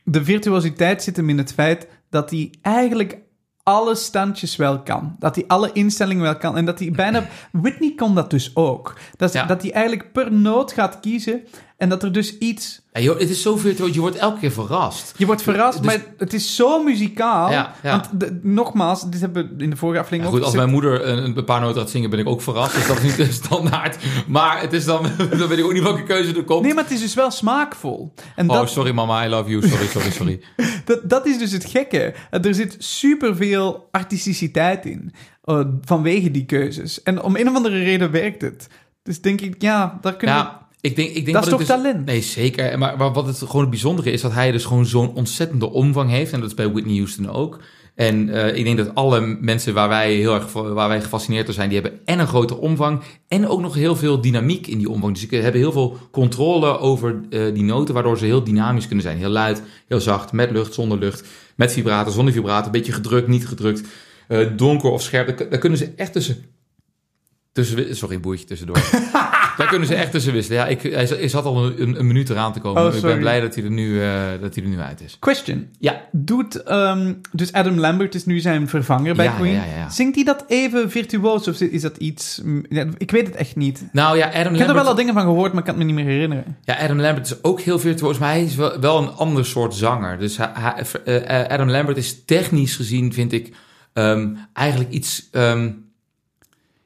de 0.03 0.23
virtuositeit 0.23 1.03
zit 1.03 1.15
hem 1.15 1.29
in 1.29 1.37
het 1.37 1.53
feit 1.53 1.87
dat 2.09 2.29
hij 2.29 2.53
eigenlijk 2.61 3.17
alle 3.63 3.95
standjes 3.95 4.55
wel 4.55 4.81
kan. 4.81 5.15
Dat 5.19 5.35
hij 5.35 5.43
alle 5.47 5.69
instellingen 5.73 6.23
wel 6.23 6.37
kan. 6.37 6.57
En 6.57 6.65
dat 6.65 6.79
hij 6.79 6.91
bijna... 6.91 7.23
Whitney 7.51 7.93
kon 7.95 8.15
dat 8.15 8.29
dus 8.29 8.55
ook. 8.55 8.97
Dat, 9.17 9.33
Ja. 9.33 9.45
dat 9.45 9.61
hij 9.61 9.71
eigenlijk 9.71 10.11
per 10.11 10.31
noot 10.31 10.71
gaat 10.71 10.99
kiezen. 10.99 11.41
En 11.77 11.89
dat 11.89 12.03
er 12.03 12.11
dus 12.11 12.37
iets... 12.37 12.81
ja 12.93 13.01
joh, 13.01 13.19
het 13.19 13.29
is 13.29 13.41
zo 13.41 13.57
virtuoos, 13.57 13.93
je 13.93 13.99
wordt 13.99 14.15
elke 14.15 14.39
keer 14.39 14.51
verrast. 14.51 15.13
Je 15.17 15.25
wordt 15.25 15.41
verrast, 15.41 15.77
Dus- 15.77 15.85
maar 15.85 16.05
het 16.17 16.33
is 16.33 16.55
zo 16.55 16.83
muzikaal. 16.83 17.51
Ja, 17.51 17.73
ja. 17.83 17.91
Want 17.91 18.19
de- 18.19 18.39
nogmaals, 18.43 19.09
dit 19.09 19.21
hebben 19.21 19.55
we 19.57 19.63
in 19.63 19.69
de 19.69 19.75
vorige 19.75 19.99
aflevering 19.99 20.29
goed, 20.33 20.39
ook 20.39 20.45
als 20.45 20.53
gezegd. 20.53 20.71
mijn 20.71 20.81
moeder 20.83 21.07
een, 21.07 21.37
een 21.37 21.45
paar 21.45 21.61
noten 21.61 21.81
gaat 21.81 21.89
zingen, 21.89 22.09
ben 22.09 22.19
ik 22.19 22.27
ook 22.27 22.41
verrast. 22.41 22.73
Dus 22.75 22.87
dat 22.87 22.97
is 22.97 23.03
niet 23.03 23.15
de 23.15 23.31
standaard. 23.43 23.97
Maar 24.27 24.61
het 24.61 24.73
is 24.73 24.85
dan, 24.85 25.03
dan 25.39 25.47
weet 25.47 25.57
ik 25.57 25.65
ook 25.65 25.73
niet 25.73 25.83
welke 25.83 26.03
keuze 26.03 26.35
er 26.35 26.43
komt. 26.43 26.61
Nee, 26.61 26.73
maar 26.73 26.83
het 26.83 26.93
is 26.93 26.99
dus 27.01 27.13
wel 27.13 27.31
smaakvol. 27.31 28.13
En 28.35 28.49
Oh, 28.49 28.55
dat, 28.55 28.69
sorry 28.69 28.91
mama, 28.91 29.25
I 29.25 29.29
love 29.29 29.49
you. 29.49 29.67
Sorry, 29.67 29.87
sorry, 29.87 30.11
sorry. 30.11 30.41
dat, 30.85 31.09
dat 31.09 31.25
is 31.25 31.37
dus 31.37 31.51
het 31.51 31.65
gekke. 31.65 32.13
Er 32.29 32.53
zit 32.55 32.75
superveel 32.79 33.87
artisticiteit 33.91 34.85
in. 34.85 35.13
eh, 35.43 35.59
vanwege 35.81 36.31
die 36.31 36.45
keuzes. 36.45 37.03
En 37.03 37.21
om 37.21 37.35
een 37.35 37.49
of 37.49 37.55
andere 37.55 37.77
reden 37.83 38.11
werkt 38.11 38.41
het. 38.41 38.67
Dus 39.03 39.21
denk 39.21 39.41
ik, 39.41 39.61
ja, 39.61 39.97
daar 40.01 40.15
kunnen 40.15 40.35
we... 40.37 40.63
Ik 40.85 40.95
denk, 40.95 41.09
ik 41.09 41.25
denk 41.25 41.33
Dat 41.37 41.43
is 41.43 41.49
toch 41.49 41.59
dus- 41.59 41.67
talent? 41.67 42.05
Nee, 42.05 42.21
zeker. 42.21 42.77
Maar, 42.77 42.97
maar 42.97 43.13
wat 43.13 43.27
het 43.27 43.37
gewoon 43.37 43.61
het 43.61 43.69
bijzondere 43.69 44.11
is, 44.11 44.21
dat 44.21 44.33
hij 44.33 44.51
dus 44.51 44.65
gewoon 44.65 44.85
zo'n 44.85 45.13
ontzettende 45.13 45.71
omvang 45.71 46.09
heeft. 46.09 46.31
En 46.31 46.39
dat 46.39 46.49
is 46.49 46.55
bij 46.55 46.71
Whitney 46.71 46.95
Houston 46.95 47.29
ook. 47.29 47.59
En 47.95 48.29
eh, 48.29 48.55
ik 48.57 48.63
denk 48.63 48.77
dat 48.77 48.95
alle 48.95 49.37
mensen 49.41 49.73
waar 49.73 49.89
wij 49.89 50.13
heel 50.13 50.33
erg 50.33 50.51
waar 50.51 50.87
wij 50.87 51.01
gefascineerd 51.01 51.45
door 51.45 51.55
zijn, 51.55 51.69
die 51.69 51.81
hebben 51.81 51.99
en 52.05 52.19
een 52.19 52.27
grote 52.27 52.57
omvang 52.57 53.01
en 53.27 53.47
ook 53.47 53.61
nog 53.61 53.73
heel 53.73 53.95
veel 53.95 54.21
dynamiek 54.21 54.67
in 54.67 54.77
die 54.77 54.89
omvang. 54.89 55.13
Dus 55.13 55.29
ze 55.29 55.35
hebben 55.35 55.61
heel 55.61 55.71
veel 55.71 55.97
controle 56.11 56.77
over 56.79 57.21
eh, 57.29 57.53
die 57.53 57.63
noten, 57.63 57.93
waardoor 57.93 58.17
ze 58.17 58.25
heel 58.25 58.43
dynamisch 58.43 58.85
kunnen 58.87 59.05
zijn. 59.05 59.17
Heel 59.17 59.29
luid, 59.29 59.61
heel 59.87 59.99
zacht, 59.99 60.31
met 60.31 60.51
lucht, 60.51 60.73
zonder 60.73 60.97
lucht, 60.97 61.27
met 61.55 61.71
vibraten, 61.71 62.11
zonder 62.11 62.33
vibraten, 62.33 62.65
een 62.65 62.71
beetje 62.71 62.91
gedrukt, 62.91 63.27
niet 63.27 63.47
gedrukt, 63.47 63.87
eh, 64.27 64.47
donker 64.55 64.89
of 64.89 65.01
scherp. 65.01 65.37
Daar, 65.37 65.49
daar 65.49 65.59
kunnen 65.59 65.79
ze 65.79 65.93
echt 65.95 66.13
tussen 66.13 66.45
Tussen, 67.55 67.95
sorry, 67.95 68.19
boertje 68.19 68.45
tussendoor. 68.45 68.77
Daar 69.57 69.67
kunnen 69.67 69.87
ze 69.87 69.95
echt 69.95 70.11
tussen 70.11 70.33
wisselen. 70.33 70.59
Ja, 70.59 70.65
ik, 70.67 70.81
hij 70.81 71.05
zat- 71.05 71.17
hij 71.17 71.27
zat 71.27 71.45
al 71.45 71.65
een, 71.65 71.99
een, 71.99 72.07
minuut 72.07 72.29
eraan 72.29 72.53
te 72.53 72.59
komen. 72.59 72.85
Oh, 72.87 72.95
ik 72.95 73.01
ben 73.01 73.19
blij 73.19 73.39
dat 73.41 73.55
hij, 73.55 73.63
er 73.63 73.69
nu, 73.71 74.01
eh, 74.01 74.09
dat 74.41 74.55
hij 74.55 74.63
er 74.63 74.69
nu 74.69 74.79
uit 74.79 75.01
is. 75.01 75.17
Question. 75.19 75.67
Ja, 75.79 76.01
Doet, 76.11 76.63
ehm, 76.63 77.13
dus 77.31 77.53
Adam 77.53 77.79
Lambert 77.79 78.15
is 78.15 78.25
nu 78.25 78.39
zijn 78.39 78.67
vervanger 78.69 79.15
bij 79.15 79.25
Ja, 79.25 79.31
Queen. 79.31 79.53
ja, 79.53 79.63
ja, 79.65 79.77
ja. 79.77 79.89
Zingt 79.89 80.15
hij 80.15 80.23
dat 80.23 80.43
even 80.47 80.91
virtuoos 80.91 81.47
of 81.47 81.61
is 81.61 81.81
dat 81.81 81.97
iets... 81.97 82.41
ja, 82.69 82.85
ik 82.97 83.11
weet 83.11 83.27
het 83.27 83.35
echt 83.35 83.55
niet. 83.55 83.83
nou 83.91 84.17
ja, 84.17 84.25
Adam 84.25 84.37
Ik 84.37 84.43
heb 84.43 84.51
er 84.53 84.57
Lambert, 84.57 84.77
wel 84.81 84.87
al 84.87 84.95
dingen 84.95 85.13
van 85.13 85.23
gehoord, 85.23 85.51
maar 85.53 85.59
ik 85.59 85.65
kan 85.67 85.75
het 85.79 85.85
me 85.85 85.91
niet 85.93 86.03
meer 86.03 86.13
herinneren. 86.13 86.57
ja, 86.63 86.75
Adam 86.77 86.99
Lambert 86.99 87.25
is 87.25 87.43
ook 87.43 87.61
heel 87.61 87.79
virtuoos, 87.79 88.17
maar 88.17 88.29
hij 88.29 88.43
is 88.43 88.55
wel, 88.55 88.79
wel 88.79 88.97
een 89.01 89.09
ander 89.09 89.45
soort 89.45 89.73
zanger. 89.75 90.19
Dus 90.19 90.37
hij, 90.37 90.49
hij- 90.53 91.23
eh, 91.23 91.51
Adam 91.53 91.69
Lambert 91.69 91.97
is 91.97 92.25
technisch 92.25 92.75
gezien, 92.75 93.13
vind 93.13 93.31
ik, 93.31 93.53
ehm, 93.93 94.27
eigenlijk 94.53 94.89
iets... 94.91 95.27
ehm, 95.31 95.69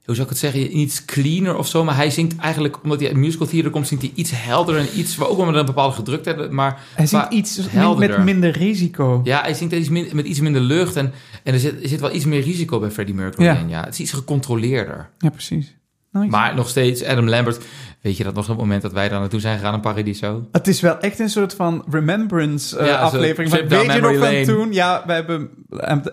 hoe 0.10 0.18
zou 0.18 0.28
ik 0.28 0.34
het 0.40 0.54
zeggen, 0.54 0.78
iets 0.78 1.06
cleaner 1.06 1.58
of 1.58 1.68
zo. 1.68 1.84
Maar 1.84 1.96
hij 1.96 2.10
zingt 2.10 2.36
eigenlijk, 2.36 2.84
omdat 2.84 3.00
hij 3.00 3.08
uit 3.10 3.18
musical 3.18 3.48
theater 3.48 3.72
komt, 3.72 3.88
zingt 3.88 4.04
hij 4.04 4.12
iets 4.16 4.32
helderder 4.36 4.82
en 4.84 5.00
iets, 5.00 5.22
ook 5.22 5.38
wel 5.38 5.46
met 5.46 5.56
een 5.56 5.66
bepaalde 5.66 5.96
gedruktheid. 5.96 6.52
Maar 6.52 6.80
Hij 6.96 7.06
zingt 7.06 7.32
iets 7.34 7.60
helderder. 7.70 8.16
met 8.18 8.26
minder 8.26 8.52
risico. 8.52 9.22
Ja, 9.24 9.42
hij 9.42 9.54
zingt 9.54 9.74
iets 9.74 9.90
min- 9.90 10.10
met 10.14 10.26
iets 10.26 10.40
minder 10.40 10.62
lucht 10.62 10.96
en, 10.96 11.12
en 11.44 11.54
er, 11.54 11.60
zit, 11.60 11.82
er 11.84 11.88
zit 11.90 12.00
wel 12.00 12.14
iets 12.14 12.26
meer 12.26 12.42
risico 12.42 12.80
bij 12.80 12.92
Freddie 12.92 13.16
Mercury 13.16 13.46
Ja. 13.46 13.56
in. 13.58 13.70
Ja, 13.70 13.84
het 13.84 13.94
is 13.94 14.00
iets 14.00 14.12
gecontroleerder. 14.12 15.10
Ja, 15.18 15.30
precies. 15.30 15.78
Nice. 16.12 16.28
Maar 16.30 16.56
nog 16.56 16.70
steeds, 16.70 17.04
Adam 17.04 17.28
Lambert, 17.30 17.60
weet 18.02 18.18
je 18.18 18.24
dat 18.24 18.34
nog 18.34 18.44
op 18.44 18.50
het 18.50 18.58
moment 18.60 18.82
dat 18.82 18.92
wij 18.92 19.10
daar 19.10 19.20
naartoe 19.20 19.40
zijn 19.40 19.58
gegaan 19.58 19.74
in 19.74 19.80
Paradiso? 19.80 20.48
Het 20.52 20.68
is 20.68 20.82
wel 20.82 21.00
echt 21.00 21.20
een 21.20 21.30
soort 21.30 21.54
van 21.54 21.86
remembrance 21.90 22.78
eh, 22.78 22.88
Ja, 22.88 22.96
aflevering. 23.00 23.50
Van, 23.50 23.68
weet 23.68 23.94
je 23.94 24.00
nog 24.02 24.18
van 24.18 24.44
toen? 24.56 24.74
Ja, 24.74 25.04
we 25.06 25.14
hebben 25.14 25.50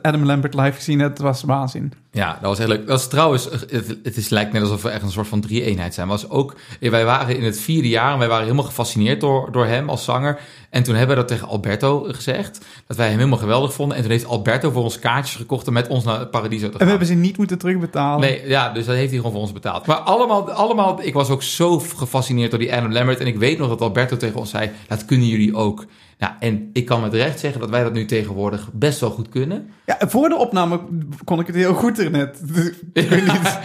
Adam 0.03 0.25
Lambert 0.25 0.55
live 0.55 0.73
gezien. 0.73 0.99
Het 1.01 1.19
was 1.19 1.43
waanzin. 1.43 1.93
Ja, 2.17 2.33
dat 2.33 2.49
was 2.49 2.59
heel 2.59 2.69
leuk. 2.69 2.79
Dat 2.79 2.89
was 2.89 3.09
trouwens, 3.09 3.45
het, 3.45 3.97
het 4.03 4.17
is, 4.17 4.29
lijkt 4.29 4.53
net 4.53 4.63
alsof 4.63 4.83
we 4.83 4.89
echt 4.89 5.03
een 5.03 5.11
soort 5.11 5.27
van 5.27 5.41
drie-eenheid 5.41 5.95
zijn. 5.95 6.09
Was 6.09 6.31
ook, 6.31 6.55
wij 6.81 7.05
waren 7.05 7.37
in 7.37 7.45
het 7.45 7.61
vierde 7.61 7.89
jaar 7.89 8.13
en 8.13 8.19
wij 8.19 8.29
waren 8.29 8.45
helemaal 8.45 8.65
gefascineerd 8.65 9.21
door, 9.21 9.53
door 9.53 9.67
hem 9.67 9.89
als 9.89 10.05
zanger. 10.05 10.41
En 10.71 10.83
toen 10.83 10.95
hebben 10.95 11.17
we 11.17 11.23
dat 11.23 11.31
tegen 11.31 11.49
Alberto 11.49 12.07
gezegd, 12.09 12.65
dat 12.87 12.97
wij 12.97 13.09
hem 13.09 13.17
helemaal 13.17 13.39
geweldig 13.39 13.73
vonden. 13.73 13.97
En 13.97 14.03
toen 14.03 14.13
heeft 14.13 14.27
Alberto 14.27 14.71
voor 14.71 14.83
ons 14.83 14.99
kaartjes 14.99 15.37
gekocht 15.37 15.69
om 15.69 15.73
met 15.73 15.89
ons 15.89 16.05
naar 16.05 16.27
Paradiso 16.27 16.67
te 16.67 16.71
gaan. 16.71 16.81
En 16.81 16.85
we 16.85 16.91
hebben 16.91 17.09
ze 17.09 17.15
niet 17.15 17.37
moeten 17.37 17.59
terugbetalen. 17.59 18.21
Nee, 18.21 18.49
ja, 18.49 18.73
dus 18.73 18.87
dat 18.87 18.95
heeft 18.95 19.09
hij 19.11 19.17
gewoon 19.17 19.33
voor 19.33 19.41
ons 19.41 19.53
betaald. 19.53 19.87
Maar 19.87 19.97
allemaal, 19.97 20.51
allemaal, 20.51 20.99
ik 21.03 21.15
was 21.15 21.31
ook 21.31 21.43
zo 21.43 21.79
gefascineerd 21.79 22.51
door 22.51 22.61
die 22.61 22.75
Adam 22.75 22.93
Lambert. 22.93 23.21
En 23.21 23.27
ik 23.27 23.37
weet 23.37 23.59
nog 23.59 23.69
dat 23.69 23.81
Alberto 23.81 24.17
tegen 24.17 24.39
ons 24.39 24.51
zei, 24.51 24.71
dat 24.89 25.05
kunnen 25.05 25.27
jullie 25.27 25.57
ook. 25.57 25.85
Nou, 26.19 26.33
en 26.41 26.71
ik 26.73 26.87
kan 26.87 27.01
met 27.01 27.15
recht 27.15 27.41
zeggen 27.41 27.61
dat 27.61 27.71
wij 27.71 27.83
dat 27.83 27.93
nu 27.93 28.05
tegenwoordig 28.05 28.71
best 28.73 29.01
wel 29.01 29.11
goed 29.11 29.29
kunnen. 29.29 29.71
Ja, 29.87 29.99
voor 30.09 30.29
de 30.29 30.37
opname 30.37 30.81
kon 31.25 31.41
ik 31.41 31.47
het 31.47 31.57
heel 31.57 31.75
goed. 31.75 31.99
Ik 32.93 33.09
weet 33.09 33.33
niet. 33.33 33.59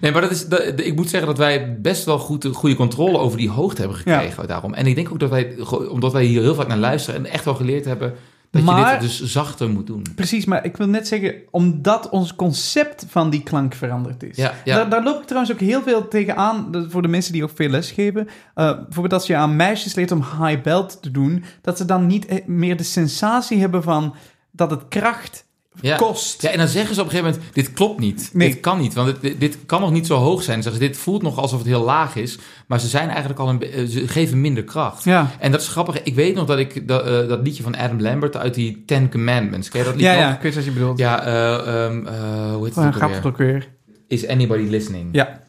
nee, 0.00 0.12
maar 0.12 0.20
dat 0.20 0.30
is, 0.30 0.46
dat, 0.46 0.80
ik 0.80 0.96
moet 0.96 1.10
zeggen 1.10 1.28
dat 1.28 1.38
wij 1.38 1.80
best 1.80 2.04
wel 2.04 2.18
goed, 2.18 2.44
goede 2.52 2.76
controle 2.76 3.18
over 3.18 3.38
die 3.38 3.50
hoogte 3.50 3.80
hebben 3.80 3.98
gekregen 3.98 4.48
daarom. 4.48 4.74
En 4.74 4.86
ik 4.86 4.94
denk 4.94 5.10
ook 5.10 5.20
dat 5.20 5.30
wij, 5.30 5.56
omdat 5.90 6.12
wij 6.12 6.24
hier 6.24 6.42
heel 6.42 6.54
vaak 6.54 6.68
naar 6.68 6.76
luisteren 6.76 7.24
en 7.24 7.32
echt 7.32 7.44
wel 7.44 7.54
geleerd 7.54 7.84
hebben 7.84 8.14
dat 8.50 8.62
je 8.62 8.70
Maar- 8.70 9.00
dit 9.00 9.08
dus 9.08 9.24
zachter 9.32 9.70
moet 9.70 9.86
doen. 9.86 10.02
Precies, 10.14 10.44
maar 10.44 10.64
ik 10.64 10.76
wil 10.76 10.86
net 10.88 11.08
zeggen, 11.08 11.34
omdat 11.50 12.08
ons 12.08 12.34
concept 12.34 13.04
van 13.08 13.30
die 13.30 13.42
klank 13.42 13.74
veranderd 13.74 14.22
is. 14.22 14.36
Ja, 14.36 14.52
ja. 14.64 14.76
Daar, 14.76 14.88
daar 14.90 15.02
loop 15.02 15.20
ik 15.20 15.26
trouwens 15.26 15.52
ook 15.52 15.60
heel 15.60 15.82
veel 15.82 16.08
tegen 16.08 16.36
aan, 16.36 16.72
de- 16.72 16.90
voor 16.90 17.02
de 17.02 17.08
mensen 17.08 17.32
die 17.32 17.42
ook 17.42 17.50
veel 17.54 17.68
les 17.68 17.90
geven. 17.90 18.28
Eh, 18.54 18.72
bijvoorbeeld 18.74 19.12
als 19.12 19.26
je 19.26 19.36
aan 19.36 19.56
meisjes 19.56 19.94
leert 19.94 20.10
om 20.12 20.24
high 20.42 20.62
belt 20.62 21.02
te 21.02 21.10
doen, 21.10 21.44
dat 21.62 21.76
ze 21.76 21.84
dan 21.84 22.06
niet 22.06 22.26
eh, 22.26 22.46
meer 22.46 22.76
de 22.76 22.82
sensatie 22.82 23.60
hebben 23.60 23.82
van 23.82 24.14
dat 24.50 24.70
het 24.70 24.88
kracht 24.88 25.45
Ja. 25.80 25.96
kost. 25.96 26.42
Ja, 26.42 26.50
en 26.50 26.58
dan 26.58 26.68
zeggen 26.68 26.94
ze 26.94 27.00
op 27.00 27.06
een 27.06 27.12
gegeven 27.12 27.32
moment, 27.32 27.54
dit 27.54 27.72
klopt 27.72 28.00
niet. 28.00 28.30
Nee. 28.32 28.48
Dit 28.50 28.60
kan 28.60 28.78
niet, 28.80 28.94
want 28.94 29.20
dit, 29.20 29.40
dit 29.40 29.58
kan 29.66 29.80
nog 29.80 29.90
niet 29.90 30.06
zo 30.06 30.16
hoog 30.16 30.42
zijn. 30.42 30.62
Zeggen 30.62 30.82
ze, 30.82 30.88
dit 30.88 30.96
voelt 30.96 31.22
nog 31.22 31.38
alsof 31.38 31.58
het 31.58 31.68
heel 31.68 31.84
laag 31.84 32.16
is. 32.16 32.38
Maar 32.66 32.80
ze 32.80 32.88
zijn 32.88 33.08
eigenlijk 33.08 33.40
al 33.40 33.48
een, 33.48 33.88
ze 33.88 34.08
geven 34.08 34.40
minder 34.40 34.64
kracht. 34.64 35.04
Ja. 35.04 35.30
En 35.38 35.50
dat 35.50 35.60
is 35.60 35.68
grappig. 35.68 36.02
Ik 36.02 36.14
weet 36.14 36.34
nog 36.34 36.46
dat 36.46 36.58
ik 36.58 36.88
dat, 36.88 37.06
eh, 37.06 37.28
dat 37.28 37.40
liedje 37.42 37.62
van 37.62 37.76
Adam 37.76 38.00
Lambert 38.00 38.36
uit 38.36 38.54
die 38.54 38.82
Ten 38.86 39.10
Commandments, 39.10 39.68
ken 39.68 39.78
je 39.78 39.84
dat 39.84 39.94
liedje 39.94 40.10
Ja, 40.10 40.14
nog? 40.14 40.24
ja, 40.24 40.34
ik 40.36 40.42
weet 40.42 40.54
wat 40.54 40.64
je 40.64 40.70
bedoelt. 40.70 40.98
Ja, 40.98 41.22
eh, 41.24 41.84
ehm, 41.84 42.06
eh, 42.06 42.14
hoe 42.54 42.64
heet 42.64 42.74
het 42.74 42.84
het 42.94 43.02
alweer? 43.02 43.26
ook 43.26 43.36
weer? 43.36 43.68
Is 44.08 44.28
Anybody 44.28 44.68
Listening? 44.68 45.08
Ja. 45.12 45.44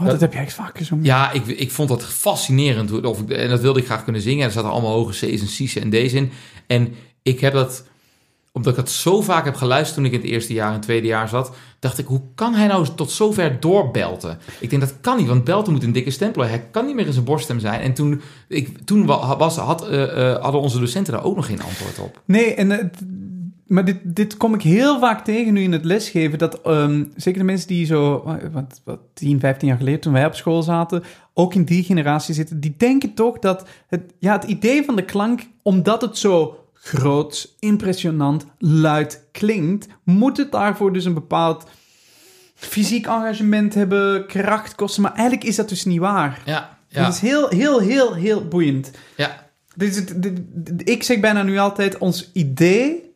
Oh, 0.00 0.06
dat 0.06 0.20
heb 0.20 0.32
jij 0.32 0.42
echt 0.42 0.54
vaak 0.54 0.78
gezongen. 0.78 1.04
Ja, 1.04 1.32
ik, 1.32 1.46
ik 1.46 1.70
vond 1.70 1.88
dat 1.88 2.04
fascinerend. 2.04 3.04
Of 3.04 3.20
ik, 3.20 3.30
en 3.30 3.48
dat 3.48 3.60
wilde 3.60 3.80
ik 3.80 3.86
graag 3.86 4.04
kunnen 4.04 4.22
zingen. 4.22 4.46
Er 4.46 4.52
zaten 4.52 4.70
allemaal 4.70 4.92
hoge 4.92 5.12
C's 5.12 5.40
en 5.40 5.66
C's 5.66 5.76
en 5.76 5.90
D's 5.90 6.12
in. 6.12 6.32
En 6.66 6.94
ik 7.22 7.40
heb 7.40 7.52
dat, 7.52 7.84
omdat 8.52 8.72
ik 8.72 8.78
dat 8.78 8.90
zo 8.90 9.20
vaak 9.20 9.44
heb 9.44 9.54
geluisterd 9.54 9.94
toen 9.96 10.04
ik 10.04 10.12
in 10.12 10.20
het 10.20 10.28
eerste 10.28 10.52
jaar 10.52 10.74
en 10.74 10.80
tweede 10.80 11.06
jaar 11.06 11.28
zat, 11.28 11.52
dacht 11.78 11.98
ik, 11.98 12.06
hoe 12.06 12.20
kan 12.34 12.54
hij 12.54 12.66
nou 12.66 12.86
tot 12.96 13.10
zover 13.10 13.60
doorbelten? 13.60 14.38
Ik 14.60 14.70
denk, 14.70 14.82
dat 14.82 14.94
kan 15.00 15.16
niet, 15.16 15.26
want 15.26 15.44
belten 15.44 15.72
moet 15.72 15.82
een 15.82 15.92
dikke 15.92 16.10
stempel. 16.10 16.42
Hij 16.44 16.66
kan 16.70 16.86
niet 16.86 16.94
meer 16.94 17.06
in 17.06 17.12
zijn 17.12 17.24
borststem 17.24 17.58
zijn. 17.58 17.80
En 17.80 17.92
toen, 17.94 18.20
ik, 18.48 18.78
toen 18.84 19.06
wa- 19.06 19.36
was, 19.36 19.56
had, 19.56 19.88
eh, 19.88 20.30
eh, 20.32 20.42
hadden 20.42 20.60
onze 20.60 20.78
docenten 20.78 21.12
daar 21.12 21.24
ook 21.24 21.36
nog 21.36 21.46
geen 21.46 21.62
antwoord 21.62 21.98
op. 21.98 22.20
Nee, 22.24 22.54
en, 22.54 22.70
het- 22.70 22.98
maar 23.66 23.84
dit, 23.84 23.96
dit 24.04 24.36
kom 24.36 24.54
ik 24.54 24.62
heel 24.62 24.98
vaak 24.98 25.24
tegen 25.24 25.52
nu 25.52 25.62
in 25.62 25.72
het 25.72 25.84
lesgeven. 25.84 26.38
Dat 26.38 26.60
ehm, 26.60 27.04
zeker 27.16 27.38
de 27.38 27.44
mensen 27.46 27.68
die 27.68 27.86
zo, 27.86 28.22
wat, 28.52 28.80
wat 28.84 28.98
10, 29.14 29.40
15 29.40 29.68
jaar 29.68 29.76
geleden 29.76 30.00
toen 30.00 30.12
wij 30.12 30.26
op 30.26 30.34
school 30.34 30.62
zaten, 30.62 31.02
ook 31.34 31.54
in 31.54 31.64
die 31.64 31.82
generatie 31.84 32.34
zitten, 32.34 32.60
die 32.60 32.74
denken 32.76 33.14
toch 33.14 33.38
dat 33.38 33.66
het, 33.86 34.02
ja, 34.18 34.32
het 34.32 34.44
idee 34.44 34.84
van 34.84 34.96
de 34.96 35.04
klank, 35.04 35.40
omdat 35.62 36.02
het 36.02 36.18
zo 36.18 36.56
groot, 36.84 37.54
impressionant, 37.58 38.46
luid 38.58 39.24
klinkt, 39.32 39.86
moet 40.04 40.36
het 40.36 40.52
daarvoor 40.52 40.92
dus 40.92 41.04
een 41.04 41.14
bepaald 41.14 41.64
fysiek 42.54 43.06
engagement 43.06 43.74
hebben, 43.74 44.26
kracht 44.26 44.74
kosten. 44.74 45.02
Maar 45.02 45.12
eigenlijk 45.14 45.44
is 45.48 45.56
dat 45.56 45.68
dus 45.68 45.84
niet 45.84 45.98
waar. 45.98 46.42
Ja, 46.44 46.78
Dat 46.88 47.02
ja, 47.02 47.08
is 47.08 47.18
heel, 47.20 47.48
heel, 47.48 47.80
heel, 47.80 48.14
heel 48.14 48.48
boeiend. 48.48 48.90
ja. 49.16 49.50
Dit 49.74 49.90
is 49.90 49.96
het, 49.96 50.22
dit- 50.22 50.40
dit- 50.54 50.88
ik 50.88 51.02
zeg 51.02 51.20
bijna 51.20 51.42
nu 51.42 51.58
altijd, 51.58 51.98
ons 51.98 52.30
idee 52.32 53.14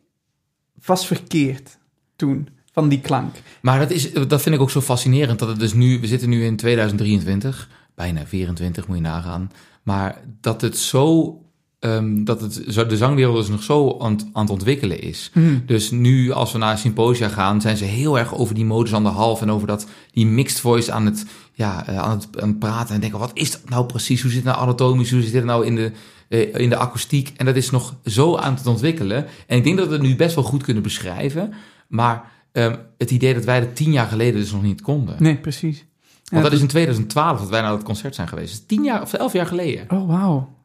was 0.85 1.07
verkeerd 1.07 1.77
toen, 2.15 2.49
van 2.71 2.89
die 2.89 3.01
klank. 3.01 3.35
Maar 3.61 3.79
dat, 3.79 3.91
is, 3.91 4.13
dat 4.13 4.41
vind 4.41 4.55
ik 4.55 4.61
ook 4.61 4.69
zo 4.71 4.81
fascinerend. 4.81 5.39
Dat 5.39 5.47
het 5.47 5.59
dus 5.59 5.73
nu, 5.73 5.99
we 5.99 6.07
zitten 6.07 6.29
nu 6.29 6.45
in 6.45 6.55
2023, 6.55 7.69
bijna 7.95 8.25
24 8.25 8.87
moet 8.87 8.97
je 8.97 9.01
nagaan. 9.03 9.51
Maar 9.83 10.21
dat 10.41 10.61
het 10.61 10.77
zo, 10.77 11.31
ehm, 11.79 12.23
dat 12.23 12.41
het, 12.41 12.53
de 12.89 12.97
zangwereld 12.97 13.35
dus 13.35 13.47
nog 13.47 13.63
zo 13.63 13.97
aan, 13.99 14.11
het- 14.11 14.25
aan 14.33 14.41
het 14.41 14.51
ontwikkelen 14.51 15.01
is. 15.01 15.31
Dus 15.65 15.91
nu, 15.91 16.31
als 16.31 16.51
we 16.51 16.57
naar 16.57 16.77
symposia 16.77 17.27
gaan, 17.27 17.61
zijn 17.61 17.77
ze 17.77 17.83
heel 17.85 18.17
erg 18.19 18.35
over 18.35 18.55
die 18.55 18.65
modus 18.65 18.93
aan 18.93 19.03
de 19.03 19.09
half 19.09 19.41
en 19.41 19.51
over 19.51 19.67
dat, 19.67 19.87
die 20.11 20.25
mixed 20.25 20.59
voice 20.59 20.91
aan 20.91 21.05
het, 21.05 21.25
ja, 21.53 21.87
eh, 21.87 21.97
aan 21.97 22.09
het, 22.17 22.41
aan 22.41 22.49
het 22.49 22.59
praten. 22.59 22.95
En 22.95 23.01
denken, 23.01 23.19
wat 23.19 23.31
is 23.33 23.51
dat 23.51 23.69
nou 23.69 23.85
precies? 23.85 24.21
Hoe 24.21 24.31
zit 24.31 24.43
het 24.43 24.53
nou 24.53 24.63
anatomisch? 24.63 25.11
Hoe 25.11 25.21
zit 25.21 25.33
het 25.33 25.45
nou 25.45 25.65
in 25.65 25.75
de, 25.75 25.91
eh, 26.29 26.55
in 26.55 26.69
de 26.69 26.77
akoestiek? 26.77 27.33
En 27.37 27.45
dat 27.45 27.55
is 27.55 27.69
nog 27.69 27.95
zo 28.05 28.35
aan 28.37 28.53
het 28.55 28.67
ontwikkelen. 28.67 29.25
En 29.47 29.57
ik 29.57 29.63
denk 29.63 29.77
dat 29.77 29.87
we 29.87 29.93
het 29.93 30.01
nu 30.01 30.15
best 30.15 30.35
wel 30.35 30.43
goed 30.43 30.63
kunnen 30.63 30.83
beschrijven. 30.83 31.53
Maar 31.87 32.31
ehm, 32.51 32.75
het 32.97 33.11
idee 33.11 33.33
dat 33.33 33.45
wij 33.45 33.59
dat 33.59 33.75
tien 33.75 33.91
jaar 33.91 34.07
geleden 34.07 34.39
dus 34.39 34.51
nog 34.51 34.63
niet 34.63 34.81
konden. 34.81 35.15
Nee, 35.19 35.35
precies. 35.35 35.85
Want 36.31 36.43
Ja, 36.43 36.49
dat 36.49 36.51
is 36.51 36.61
in 36.61 36.67
2012 36.67 37.39
dat 37.39 37.49
wij 37.49 37.61
naar 37.61 37.71
dat 37.71 37.83
concert 37.83 38.15
zijn 38.15 38.27
geweest. 38.27 38.51
Dat 38.51 38.59
is 38.59 38.65
tien 38.67 38.83
jaar 38.83 39.01
of 39.01 39.13
elf 39.13 39.33
jaar 39.33 39.45
geleden. 39.45 39.85
Oh, 39.91 40.07
wauw. 40.07 40.55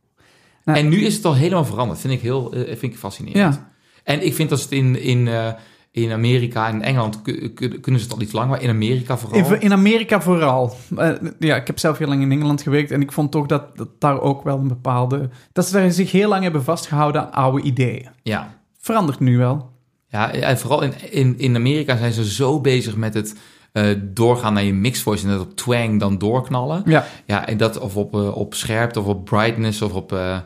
Nou, 0.65 0.79
en 0.79 0.89
nu 0.89 1.05
is 1.05 1.15
het 1.15 1.25
al 1.25 1.35
helemaal 1.35 1.65
veranderd. 1.65 2.01
Vind 2.01 2.13
ik 2.13 2.21
heel 2.21 2.53
eh, 2.53 2.61
vind 2.77 2.93
ik 2.93 2.99
fascinerend. 2.99 3.55
Ja. 3.55 3.71
En 4.05 4.27
ik 4.27 4.35
vind 4.35 4.49
dat 4.49 4.61
het 4.63 4.71
in, 4.73 5.01
in, 5.03 5.29
eh, 5.29 5.53
in 5.91 6.13
Amerika 6.13 6.69
en 6.69 6.83
Engeland 6.83 7.23
ku- 7.23 7.49
ku- 7.53 7.69
kunnen 7.81 8.01
ze 8.01 8.07
het 8.07 8.15
al 8.17 8.23
iets 8.23 8.33
langer, 8.33 8.49
maar 8.51 8.63
in 8.63 8.69
Amerika 8.69 9.19
vooral. 9.19 9.53
In, 9.55 9.61
in 9.61 9.73
Amerika 9.73 10.21
vooral. 10.21 10.75
Eh, 10.97 11.11
ja, 11.39 11.57
ik 11.57 11.67
heb 11.67 11.79
zelf 11.79 11.99
heel 11.99 12.09
lang 12.09 12.23
in 12.23 12.33
Engeland 12.33 12.63
gewerkt 12.63 12.91
en 12.91 13.01
ik 13.01 13.13
vond 13.13 13.31
toch 13.31 13.47
dat, 13.47 13.77
dat 13.77 13.89
daar 13.99 14.21
ook 14.21 14.43
wel 14.45 14.59
een 14.59 14.69
bepaalde... 14.69 15.29
Dat 15.53 15.67
ze 15.67 15.73
daar 15.73 15.91
zich 15.91 16.13
heel 16.13 16.29
lang 16.29 16.43
hebben 16.43 16.65
vastgehouden 16.65 17.23
aan 17.23 17.33
oude 17.33 17.63
ideeën. 17.63 18.09
Ja. 18.23 18.59
Verandert 18.79 19.21
nu 19.21 19.39
wel. 19.39 19.71
Ja, 20.09 20.33
en 20.33 20.59
vooral 20.59 20.83
in, 20.83 20.93
in, 21.11 21.39
in 21.39 21.57
Amerika 21.57 21.97
zijn 21.97 22.13
ze 22.13 22.33
zo 22.33 22.61
bezig 22.61 22.97
met 22.97 23.15
het 23.15 23.35
eh, 23.73 23.85
doorgaan 24.03 24.53
naar 24.53 24.63
je 24.65 24.73
mixed 24.75 25.03
voice 25.03 25.25
en 25.25 25.31
dat 25.33 25.41
op 25.41 25.57
twang 25.57 26.01
dan 26.01 26.19
doorknallen. 26.19 26.83
Ja. 26.87 27.07
Ja, 27.25 27.47
en 27.47 27.57
dat 27.57 27.79
of 27.79 27.97
op, 27.97 28.15
eh, 28.15 28.37
op 28.37 28.55
scherpte 28.55 29.01
of 29.01 29.07
op 29.07 29.25
brightness 29.25 29.83
of 29.83 29.93
op... 29.93 30.13
eh, 30.13 30.39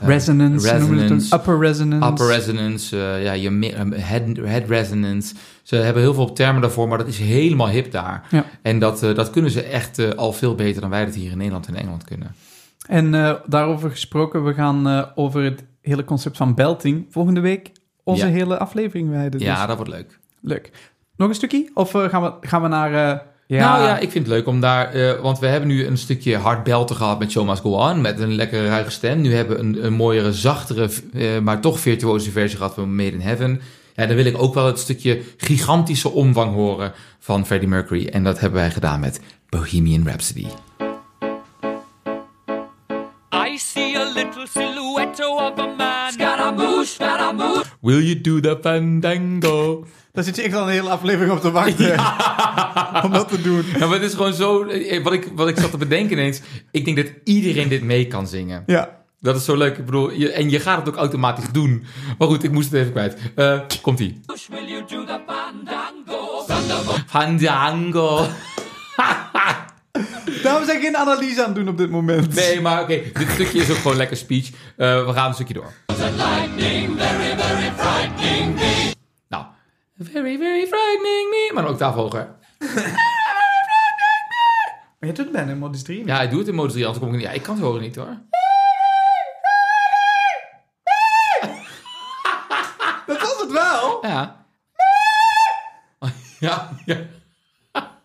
Resonance, 0.00 0.70
resonance, 0.72 1.34
upper 1.34 1.58
resonance. 1.58 2.08
upper 2.10 2.26
resonance, 2.26 2.96
ja, 2.96 3.32
je 3.32 3.50
head, 3.96 4.22
head 4.36 4.62
resonance. 4.68 5.34
Ze 5.62 5.76
hebben 5.76 6.02
heel 6.02 6.14
veel 6.14 6.32
termen 6.32 6.62
daarvoor, 6.62 6.88
maar 6.88 6.98
dat 6.98 7.06
is 7.06 7.18
helemaal 7.18 7.68
hip 7.68 7.90
daar. 7.92 8.26
Ja. 8.30 8.44
En 8.62 8.78
dat, 8.78 9.00
dat 9.00 9.30
kunnen 9.30 9.50
ze 9.50 9.62
echt 9.62 10.16
al 10.16 10.32
veel 10.32 10.54
beter 10.54 10.80
dan 10.80 10.90
wij 10.90 11.04
dat 11.04 11.14
hier 11.14 11.30
in 11.30 11.36
Nederland 11.36 11.66
en 11.68 11.74
Engeland 11.74 12.04
kunnen. 12.04 12.34
En 12.88 13.10
daarover 13.46 13.90
gesproken, 13.90 14.44
we 14.44 14.54
gaan 14.54 15.10
over 15.14 15.42
het 15.42 15.64
hele 15.80 16.04
concept 16.04 16.36
van 16.36 16.54
belting 16.54 17.06
volgende 17.10 17.40
week 17.40 17.70
onze 18.02 18.26
Ja. 18.26 18.32
hele 18.32 18.58
aflevering 18.58 19.10
wijden. 19.10 19.30
Dus 19.30 19.42
Ja, 19.42 19.66
dat 19.66 19.76
wordt 19.76 19.92
leuk. 19.92 20.18
leuk. 20.40 20.70
Nog 21.16 21.28
een 21.28 21.34
stukje? 21.34 21.70
Of 21.74 21.94
eh, 21.94 22.08
gaan, 22.08 22.22
we, 22.22 22.32
gaan 22.40 22.62
we 22.62 22.68
naar... 22.68 22.92
eh, 22.94 23.18
Nou 23.48 23.82
ja, 23.82 23.98
ik 23.98 24.10
vind 24.10 24.26
het 24.26 24.34
leuk 24.34 24.46
om 24.46 24.60
daar... 24.60 24.92
eh, 24.92 25.20
want 25.20 25.38
we 25.38 25.46
hebben 25.46 25.68
nu 25.68 25.86
een 25.86 25.98
stukje 25.98 26.36
hard 26.36 26.64
belten 26.64 26.96
gehad 26.96 27.18
met 27.18 27.30
Show 27.30 27.48
Must 27.48 27.60
Go 27.62 27.70
On. 27.70 28.00
Met 28.00 28.20
een 28.20 28.34
lekkere 28.34 28.68
ruige 28.68 28.90
stem. 28.90 29.20
Nu 29.20 29.34
hebben 29.34 29.56
we 29.56 29.62
een, 29.62 29.84
een 29.84 29.92
mooiere, 29.92 30.32
zachtere, 30.32 30.88
eh, 31.14 31.38
maar 31.38 31.60
toch 31.60 31.80
virtuoze 31.80 32.30
versie 32.30 32.56
gehad 32.56 32.74
van 32.74 32.94
Made 32.94 33.10
in 33.12 33.20
Heaven. 33.20 33.60
Ja, 33.94 34.06
dan 34.06 34.16
wil 34.16 34.24
ik 34.24 34.42
ook 34.42 34.54
wel 34.54 34.66
het 34.66 34.78
stukje 34.78 35.20
gigantische 35.36 36.10
omvang 36.10 36.54
horen 36.54 36.92
van 37.18 37.46
Freddie 37.46 37.68
Mercury. 37.68 38.06
En 38.06 38.24
dat 38.24 38.40
hebben 38.40 38.60
wij 38.60 38.70
gedaan 38.70 39.00
met 39.00 39.20
Bohemian 39.48 40.06
Rhapsody. 40.06 40.46
I 43.32 43.58
see 43.58 43.96
a 43.96 44.04
little 44.14 44.46
silhouette 44.46 45.28
of 45.28 45.58
a 45.58 45.66
man. 45.76 46.12
Scaramouche, 46.12 46.86
Scaramouche. 46.86 47.63
Will 47.84 48.02
you 48.02 48.20
do 48.20 48.40
the 48.40 48.58
fandango? 48.62 49.84
Daar 50.12 50.24
zit 50.24 50.36
je 50.36 50.42
echt 50.42 50.54
al 50.54 50.62
een 50.62 50.68
hele 50.68 50.88
aflevering 50.90 51.32
op 51.32 51.40
te 51.40 51.50
wachten. 51.50 51.90
Om 53.04 53.12
dat 53.12 53.28
te 53.28 53.40
doen. 53.42 53.62
Ja, 53.78 53.86
maar 53.86 53.98
het 54.00 54.02
is 54.02 54.14
gewoon 54.14 54.34
zo... 54.34 54.62
eh, 54.64 55.02
Wat 55.02 55.12
ik, 55.12 55.28
wat 55.34 55.48
ik 55.48 55.58
zat 55.58 55.70
te 55.70 55.76
bedenken 55.76 56.12
ineens... 56.18 56.40
Ik 56.70 56.84
denk 56.84 56.96
dat 56.96 57.06
iedereen 57.24 57.68
dit 57.68 57.82
mee 57.82 58.06
kan 58.06 58.26
zingen. 58.26 58.62
Ja. 58.66 59.02
Dat 59.20 59.36
is 59.36 59.44
zo 59.44 59.56
leuk. 59.56 59.78
Ik 59.78 59.84
bedoel, 59.84 60.10
je, 60.12 60.32
en 60.32 60.50
je 60.50 60.60
gaat 60.60 60.78
het 60.78 60.88
ook 60.88 60.96
automatisch 60.96 61.48
doen. 61.52 61.84
Maar 62.18 62.28
goed, 62.28 62.42
ik 62.44 62.50
moest 62.52 62.70
het 62.70 62.80
even 62.80 62.92
kwijt. 62.92 63.16
Eh, 63.34 63.60
Komt-ie. 63.82 64.20
Will 64.50 64.68
you 64.68 64.82
do 64.88 65.04
the 65.04 65.20
fandango? 65.26 66.44
Fandango. 67.06 68.26
Daarom 70.42 70.64
zijn 70.64 70.80
geen 70.80 70.96
analyse 70.96 71.40
aan 71.40 71.46
het 71.46 71.54
doen 71.54 71.68
op 71.68 71.76
dit 71.78 71.90
moment. 71.90 72.34
Nee, 72.34 72.60
maar 72.60 72.82
oké. 72.82 73.00
Dit 73.12 73.30
stukje 73.30 73.60
is 73.60 73.70
ook 73.70 73.76
gewoon 73.76 73.96
lekker 73.96 74.16
speech. 74.16 74.50
Eh, 74.76 75.06
we 75.06 75.12
gaan 75.12 75.28
een 75.28 75.34
stukje 75.34 75.54
door. 75.54 75.72
Lightning, 75.96 77.00
very, 77.00 77.38
very 77.38 77.72
frightening 77.76 78.54
me. 78.54 78.92
Nou. 79.28 79.44
Very, 79.98 80.38
very 80.38 80.66
frightening 80.66 81.30
me. 81.30 81.50
Maar 81.54 81.64
een 81.64 81.70
octaaf 81.70 81.94
hoger. 81.94 82.28
Maar 84.98 85.12
je 85.12 85.12
doet 85.12 85.24
het 85.24 85.32
bijna 85.32 85.50
in 85.50 85.58
modus 85.58 85.82
3. 85.82 86.06
Ja, 86.06 86.20
ik 86.22 86.30
doe 86.30 86.38
het 86.38 86.48
in 86.48 86.54
modus 86.54 86.72
3, 86.72 86.86
anders 86.86 87.04
kom 87.04 87.12
ik 87.12 87.20
niet... 87.20 87.26
Ja, 87.26 87.32
ik 87.34 87.42
kan 87.42 87.54
het 87.54 87.64
horen 87.64 87.80
niet 87.82 87.96
hoor. 87.96 88.18
Dat 93.06 93.20
was 93.20 93.40
het 93.40 93.52
wel. 93.52 94.06
Ja. 94.06 94.42
Ja, 96.38 96.70
ja. 96.84 96.96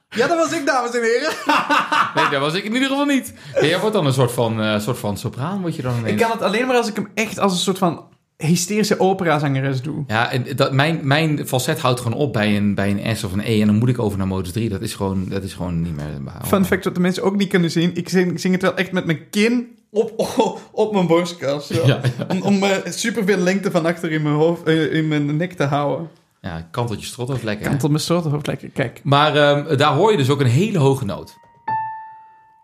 Ja, 0.10 0.28
dat 0.28 0.38
was 0.38 0.52
ik, 0.52 0.66
dames 0.66 0.92
en 0.96 1.02
heren. 1.02 1.32
Nee, 2.16 2.30
dat 2.30 2.42
was 2.42 2.54
ik 2.54 2.64
in 2.64 2.74
ieder 2.74 2.90
geval 2.90 3.06
niet. 3.06 3.34
Jij 3.62 3.80
wordt 3.80 3.96
dan 3.96 4.06
een 4.06 4.14
soort 4.14 4.32
van, 4.32 4.62
eh, 4.62 4.80
soort 4.80 4.98
van 4.98 5.18
sopraan, 5.18 5.62
word 5.62 5.76
je 5.76 5.82
dan 5.82 5.98
ineens. 5.98 6.12
Ik 6.12 6.18
kan 6.18 6.32
het 6.32 6.42
alleen 6.42 6.68
maar 6.68 6.76
als 6.76 6.88
ik 6.88 6.96
hem 6.96 7.10
echt 7.14 7.40
als 7.40 7.52
een 7.54 7.60
soort 7.60 7.78
van 7.78 8.04
hysterische 8.38 9.00
operazangeres 9.00 9.82
doe. 9.82 10.04
Ja, 10.08 10.32
en 10.32 10.46
dat, 10.56 10.72
mijn, 10.72 11.00
mijn 11.04 11.48
falset 11.48 11.80
houdt 11.80 12.00
gewoon 12.00 12.18
op 12.18 12.34
bij 12.34 12.58
een, 12.58 12.76
bij 12.76 12.90
een 12.90 13.16
S 13.16 13.24
of 13.24 13.34
een 13.34 13.42
E. 13.44 13.62
En 13.62 13.68
dan 13.68 13.76
moet 13.76 13.90
ik 13.90 14.00
over 14.00 14.18
naar 14.18 14.28
modus 14.28 14.52
3. 14.52 14.70
Dat 14.70 14.82
is 14.82 14.94
gewoon, 14.94 15.26
dat 15.30 15.44
is 15.44 15.54
gewoon 15.54 15.82
niet 15.82 15.96
meer 15.96 16.24
behouden. 16.24 16.50
Fun 16.50 16.66
fact 16.66 16.84
wat 16.84 16.96
de 16.96 17.02
mensen 17.02 17.24
ook 17.24 17.36
niet 17.36 17.50
kunnen 17.50 17.72
zien. 17.72 17.96
Ik 17.96 18.10
zing, 18.10 18.32
ik 18.32 18.40
zing 18.40 18.54
het 18.54 18.62
wel 18.62 18.76
echt 18.76 18.92
met 18.92 19.06
mijn 19.06 19.30
kin 19.30 19.78
op, 19.92 20.14
op, 20.18 20.60
op 20.72 20.94
mijn 20.94 21.08
borstkas. 21.08 21.68
zo. 21.68 21.86
Ja, 21.86 22.02
Om, 22.28 22.42
om 22.42 22.64
uh, 22.64 22.70
superveel 22.86 23.38
lengte 23.38 23.72
van 23.72 23.86
achter 23.86 24.12
in 24.12 24.22
mijn, 24.22 24.36
hoofd, 24.36 24.64
eh, 24.64 24.94
in 24.94 25.08
mijn 25.08 25.38
nek 25.38 25.54
te 25.54 25.64
houden. 25.64 26.10
Ja, 26.42 26.68
kanteltje 26.72 27.24
of 27.26 27.44
lekker. 27.44 27.66
hè? 27.66 27.70
Kant 27.72 27.84
op 27.84 27.90
mijn 27.90 28.02
strottenhoofd 28.02 28.48
lekker. 28.48 28.70
Kijk. 28.70 29.02
Maar 29.04 29.36
ehm, 29.36 29.78
daar 29.78 29.94
hoor 29.94 30.12
je 30.12 30.18
dus 30.18 30.30
ook 30.30 30.40
een 30.40 30.48
hele 30.48 30.78
hoge 30.78 31.06
noot. 31.06 31.38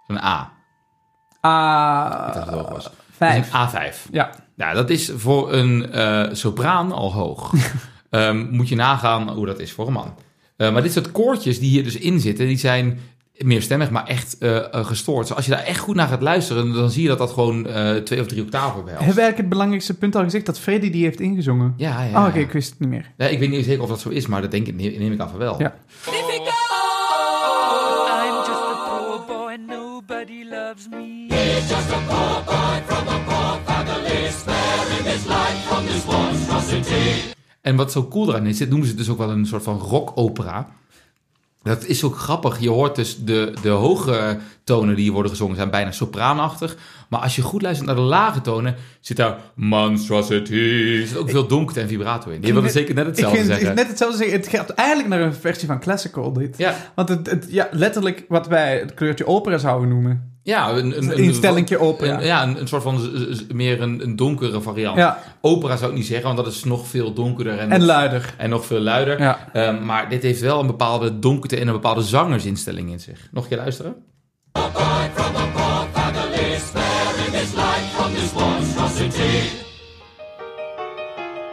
Een 0.08 0.18
A. 0.18 0.52
Dat 2.34 2.46
het 2.46 2.54
hoog 2.54 2.70
was. 2.70 2.84
Dat 2.84 2.94
is 2.94 3.16
vijf. 3.18 3.54
een 3.54 3.94
A5. 3.94 4.10
Ja. 4.12 4.30
Ja, 4.56 4.74
dat 4.74 4.90
is 4.90 5.12
voor 5.16 5.54
een 5.54 5.92
eh, 5.92 6.24
sopraan 6.32 6.92
al 6.92 7.14
hoog. 7.14 7.52
Ehm, 8.10 8.48
moet 8.50 8.70
je 8.70 8.76
nagaan 8.76 9.30
hoe 9.30 9.46
dat 9.46 9.60
is 9.60 9.72
voor 9.72 9.88
een 9.88 9.94
man. 9.94 10.16
Eh, 10.58 10.72
maar 10.74 10.82
dit 10.82 10.94
soort 10.94 11.12
koortjes 11.12 11.60
die 11.60 11.70
hier 11.70 11.84
dus 11.84 11.96
in 11.96 12.20
zitten, 12.20 12.48
die 12.48 12.58
zijn 12.58 13.00
meerstemmig, 13.38 13.90
maar 13.90 14.08
echt 14.08 14.38
eh, 14.38 14.74
eh, 14.74 14.86
gestoord. 14.86 15.28
Dus 15.28 15.36
als 15.36 15.46
je 15.46 15.52
daar 15.52 15.64
echt 15.64 15.80
goed 15.80 15.96
naar 15.96 16.08
gaat 16.08 16.22
luisteren, 16.22 16.74
dan 16.74 16.92
zie 16.92 17.02
je 17.02 17.08
dat 17.08 17.18
dat 17.18 17.32
gewoon 17.32 17.68
eh, 17.68 17.96
twee 17.96 18.22
of 18.22 18.28
drie 18.28 18.42
octaven 18.42 18.84
behelst. 18.84 19.06
Hebben 19.06 19.16
we 19.16 19.22
eigenlijk 19.22 19.38
het 19.38 19.50
belangrijkste 19.50 19.94
punt 19.94 20.16
al 20.16 20.24
gezegd? 20.24 20.46
Dat 20.46 20.60
Freddy 20.60 20.90
die 20.90 21.04
heeft 21.04 21.20
ingezongen. 21.20 21.74
Ja, 21.78 22.04
ja. 22.04 22.22
Oh, 22.22 22.28
oké, 22.28 22.40
ik 22.40 22.52
wist 22.52 22.70
het 22.70 22.80
niet 22.80 22.90
meer. 22.90 23.12
Ja, 23.18 23.28
ik 23.28 23.40
weet 23.40 23.50
niet 23.50 23.66
zeker 23.66 23.84
of 23.84 23.90
dat 23.90 24.00
zo 24.00 24.10
is, 24.10 24.28
maar 24.28 24.42
dat 24.42 24.52
denk 24.52 24.68
ik, 24.68 24.76
neem 24.76 25.12
ik 25.12 25.20
aan 25.20 25.30
van 25.30 25.40
wel. 25.40 25.60
Ja. 25.60 25.76
Difficult. 26.06 26.54
I'm 28.08 28.36
just 28.38 28.50
a 28.50 28.76
poor 28.88 29.26
boy, 29.28 29.56
nobody 29.68 30.44
loves 30.50 30.88
me. 30.90 31.26
He's 31.30 31.70
just 31.70 31.92
a 31.92 32.00
poor 32.08 32.44
boy 32.46 32.82
from 32.86 33.08
a 33.08 33.20
poor 33.26 33.60
family, 33.66 34.30
sparing 34.30 35.06
his 35.06 35.26
life 35.26 35.62
from 35.68 35.86
this 35.86 36.06
monstrosity. 36.06 37.34
En 37.62 37.76
wat 37.76 37.92
zo 37.92 38.08
cool 38.08 38.30
eraan 38.30 38.46
is, 38.46 38.58
dit 38.58 38.70
noemen 38.70 38.88
ze 38.88 38.96
dus 38.96 39.10
ook 39.10 39.18
wel 39.18 39.30
een 39.30 39.46
soort 39.46 39.64
van 39.64 39.78
rockopera. 39.78 40.68
Dat 41.66 41.86
is 41.86 42.04
ook 42.04 42.18
grappig. 42.18 42.60
Je 42.60 42.70
hoort 42.70 42.96
dus 42.96 43.18
de, 43.24 43.54
de 43.62 43.70
hoge 43.70 44.38
tonen 44.64 44.96
die 44.96 45.04
hier 45.04 45.14
worden 45.14 45.32
gezongen 45.32 45.56
zijn 45.56 45.70
bijna 45.70 45.92
sopraanachtig. 45.92 46.78
Maar 47.10 47.20
als 47.20 47.36
je 47.36 47.42
goed 47.42 47.62
luistert 47.62 47.88
naar 47.88 47.96
de 47.96 48.02
lage 48.02 48.42
tonen, 48.42 48.76
zit 49.00 49.18
daar 49.18 49.38
monstrosity. 49.56 50.54
Er 50.54 51.08
zit 51.08 51.18
ook 51.18 51.30
veel 51.30 51.48
donkerte 51.48 51.82
en 51.82 51.88
vibrato 51.88 52.30
in. 52.30 52.42
Je 52.42 52.54
wilde 52.54 52.70
zeker 52.70 52.96
net 52.96 53.06
hetzelfde 53.06 53.40
ik 53.40 53.46
zeggen. 53.46 53.76
net 53.76 53.88
hetzelfde 53.88 54.18
zeggen. 54.18 54.38
Het 54.38 54.48
gaat 54.48 54.70
eigenlijk 54.70 55.10
naar 55.10 55.22
een 55.22 55.34
versie 55.34 55.68
van 55.68 55.80
classical, 55.80 56.34
dit. 56.34 56.58
Ja, 56.58 56.76
Want 56.96 57.10
het, 57.10 57.30
het, 57.30 57.46
ja, 57.50 57.68
letterlijk 57.72 58.26
wat 58.28 58.48
wij 58.48 58.80
het 58.80 58.94
kleurtje 58.94 59.28
opera 59.28 59.58
zouden 59.58 59.90
noemen. 59.90 60.35
Ja, 60.46 60.70
een, 60.72 60.98
een, 60.98 61.12
Een 61.12 61.18
instellingje 61.24 61.80
opera. 61.80 62.18
Een, 62.20 62.26
ja, 62.26 62.44
een, 62.44 62.60
een 62.60 62.68
soort 62.68 62.84
van 62.84 63.10
meer 63.54 63.82
een, 63.82 64.02
een 64.04 64.16
donkere 64.16 64.62
variant. 64.62 64.98
Ja, 64.98 65.24
Opera 65.42 65.78
zou 65.78 65.92
ik 65.92 65.98
niet 65.98 66.06
zeggen, 66.06 66.26
want 66.26 66.38
dat 66.38 66.48
is 66.54 66.64
nog 66.64 66.88
veel 66.88 67.14
donkerder 67.14 67.58
en, 67.60 67.72
en 67.72 67.80
nog, 67.80 67.88
luider. 67.88 68.34
en 68.38 68.50
nog 68.50 68.66
veel 68.66 68.80
luider. 68.80 69.20
Ja. 69.20 69.50
Ehm, 69.54 69.86
maar 69.86 70.10
dit 70.10 70.24
heeft 70.24 70.42
wel 70.42 70.60
een 70.60 70.68
bepaalde 70.68 71.20
donkerte 71.20 71.58
en 71.58 71.68
een 71.68 71.74
bepaalde 71.74 72.04
zangersinstelling 72.04 72.92
in 72.92 73.00
zich. 73.00 73.28
Nog 73.32 73.44
een 73.44 73.50
keer 73.50 73.58
luisteren? 73.58 73.96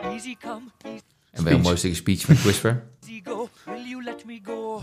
Easy 0.03 0.37
come, 0.41 0.61
En 1.31 1.45
wel 1.45 1.53
een 1.55 1.61
mooi 1.61 1.77
stukje 1.77 1.97
speech 1.97 2.29
met 2.29 2.43
Whisper. 2.43 2.83
easy 3.03 3.21
go. 3.25 3.49
Will 3.67 3.89
you 3.89 4.05
let 4.05 4.25
me 4.27 4.41
go? 4.45 4.83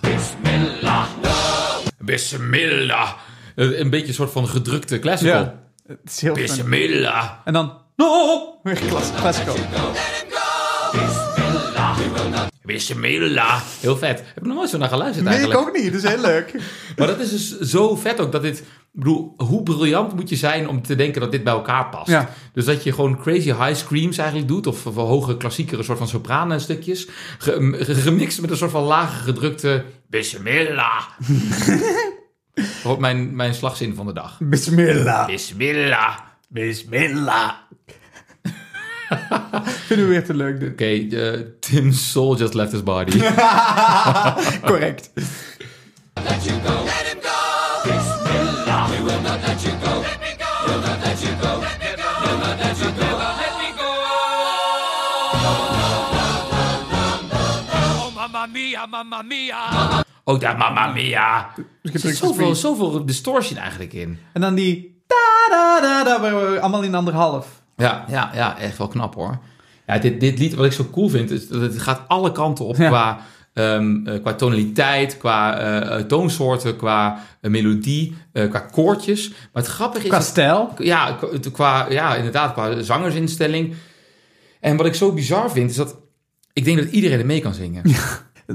Bismillah. 1.98 3.10
Eh, 3.10 3.39
Een 3.60 3.90
beetje 3.90 4.08
een 4.08 4.14
soort 4.14 4.32
van 4.32 4.48
gedrukte 4.48 5.00
classical. 5.00 5.40
Ja. 5.40 5.60
Het 5.88 5.98
is 6.06 6.22
heel. 6.22 6.34
Bismillah. 6.34 7.30
En 7.46 7.54
dan... 7.54 7.78
No! 7.96 8.60
Weer 8.64 8.76
klas- 8.88 9.12
classical. 9.20 9.56
Bismillah. 12.64 13.62
Heel 13.80 13.98
vet. 13.98 14.20
Heb 14.20 14.38
ik 14.38 14.44
nog 14.46 14.56
nooit 14.56 14.70
zo 14.70 14.78
naar 14.78 14.90
geluisterd 14.90 15.26
Nee, 15.26 15.34
ik 15.34 15.40
eigenlijk. 15.42 15.70
ook 15.70 15.76
niet. 15.82 15.92
Dat 15.94 16.04
is 16.04 16.10
heel 16.10 16.22
leuk. 16.22 16.54
Maar 16.98 17.08
dat 17.08 17.20
is 17.20 17.30
dus 17.30 17.60
zo 17.60 17.96
vet 17.96 18.20
ook 18.20 18.32
dat 18.32 18.42
dit... 18.42 18.60
Ik 18.60 18.66
bedoel, 19.06 19.34
hoe 19.38 19.64
briljant 19.64 20.16
moet 20.16 20.30
je 20.30 20.36
zijn 20.36 20.68
om 20.70 20.82
te 20.82 20.96
denken 20.96 21.22
dat 21.22 21.32
dit 21.32 21.44
bij 21.44 21.54
elkaar 21.54 21.90
past? 21.90 22.08
Ja. 22.10 22.30
Dus 22.54 22.66
dat 22.66 22.84
je 22.84 22.94
gewoon 22.94 23.18
crazy 23.22 23.54
high 23.54 23.74
screams 23.76 24.18
eigenlijk 24.18 24.48
doet, 24.50 24.68
of, 24.68 24.86
of 24.86 24.96
hoge 24.96 25.38
klassiekere 25.38 25.84
soort 25.84 25.98
van 25.98 26.08
sopranen 26.08 26.62
stukjes, 26.62 27.08
ge- 27.38 27.76
ge- 27.80 27.96
gemixt 27.96 28.42
met 28.42 28.50
een 28.52 28.58
soort 28.58 28.72
van 28.72 28.84
lage 28.84 29.24
gedrukte 29.24 29.84
Bismillah. 30.08 31.04
Wordt 32.84 33.00
mijn, 33.00 33.36
mijn 33.36 33.54
slagzin 33.54 33.96
van 33.96 34.06
de 34.06 34.14
dag. 34.14 34.38
Bismillah. 34.40 35.28
Bismillah. 35.28 36.18
Bismillah. 36.48 37.52
Vinden 39.88 40.06
we 40.06 40.12
weer 40.12 40.26
te 40.26 40.34
leuk 40.34 40.60
dit. 40.60 40.72
Oké, 40.72 41.08
Tim 41.60 41.92
Soul 41.92 42.38
just 42.38 42.54
left 42.54 42.72
his 42.72 42.84
body. 42.84 43.20
Correct. 44.62 45.12
Oh, 58.02 58.12
mamma 58.16 58.46
mia, 58.46 58.86
mamma 58.86 59.22
mia. 59.22 60.08
Oh, 60.30 60.40
daar, 60.40 60.58
mamma 60.58 60.88
mia. 60.92 61.50
Er 61.84 62.00
zit 62.00 62.16
zoveel, 62.18 62.56
zoveel 62.56 63.06
distortion 63.06 63.60
eigenlijk 63.60 63.94
in. 63.94 64.18
En 64.34 64.42
dan 64.42 64.56
die... 64.56 65.04
Da, 65.08 65.50
da, 65.50 66.04
da, 66.04 66.04
da, 66.04 66.30
allemaal 66.60 66.84
in 66.84 66.96
anderhalf. 66.96 67.62
Ja, 67.78 68.06
ja, 68.10 68.32
ja, 68.34 68.58
echt 68.60 68.78
wel 68.78 68.88
knap 68.88 69.16
hoor. 69.16 69.40
Ja, 69.88 69.98
dit, 69.98 70.20
dit 70.20 70.40
lied, 70.40 70.54
wat 70.54 70.66
ik 70.66 70.72
zo 70.72 70.88
cool 70.92 71.10
vind, 71.10 71.32
is 71.32 71.48
dat 71.48 71.62
het 71.62 71.82
gaat 71.82 72.02
alle 72.08 72.32
kanten 72.32 72.66
op 72.66 72.76
Ja. 72.78 72.88
qua, 72.88 73.20
ehm, 73.54 74.08
eh, 74.08 74.22
qua 74.22 74.34
tonaliteit, 74.34 75.18
qua 75.18 75.58
eh, 75.60 76.00
eh, 76.00 76.06
toonsoorten, 76.06 76.76
qua 76.76 77.20
melodie, 77.42 78.16
qua 78.34 78.60
koortjes. 78.60 79.30
Maar 79.30 79.64
het 79.64 79.72
grappige 79.72 80.04
is... 80.04 80.10
Qua 80.10 80.18
dat- 80.18 80.28
stijl. 80.28 80.74
ja, 80.78 81.12
qua- 81.20 81.50
qua, 81.52 81.86
ja, 81.90 82.16
inderdaad, 82.16 82.54
qua 82.54 82.82
zangersinstelling. 82.82 83.74
En 84.60 84.78
wat 84.78 84.86
ik 84.86 84.96
zo 84.96 85.12
bizar 85.14 85.52
vind, 85.52 85.70
is 85.70 85.76
dat 85.76 85.96
ik 86.54 86.66
denk 86.66 86.78
dat 86.78 86.92
iedereen 86.92 87.20
er 87.20 87.26
mee 87.26 87.42
kan 87.42 87.54
zingen. 87.54 87.84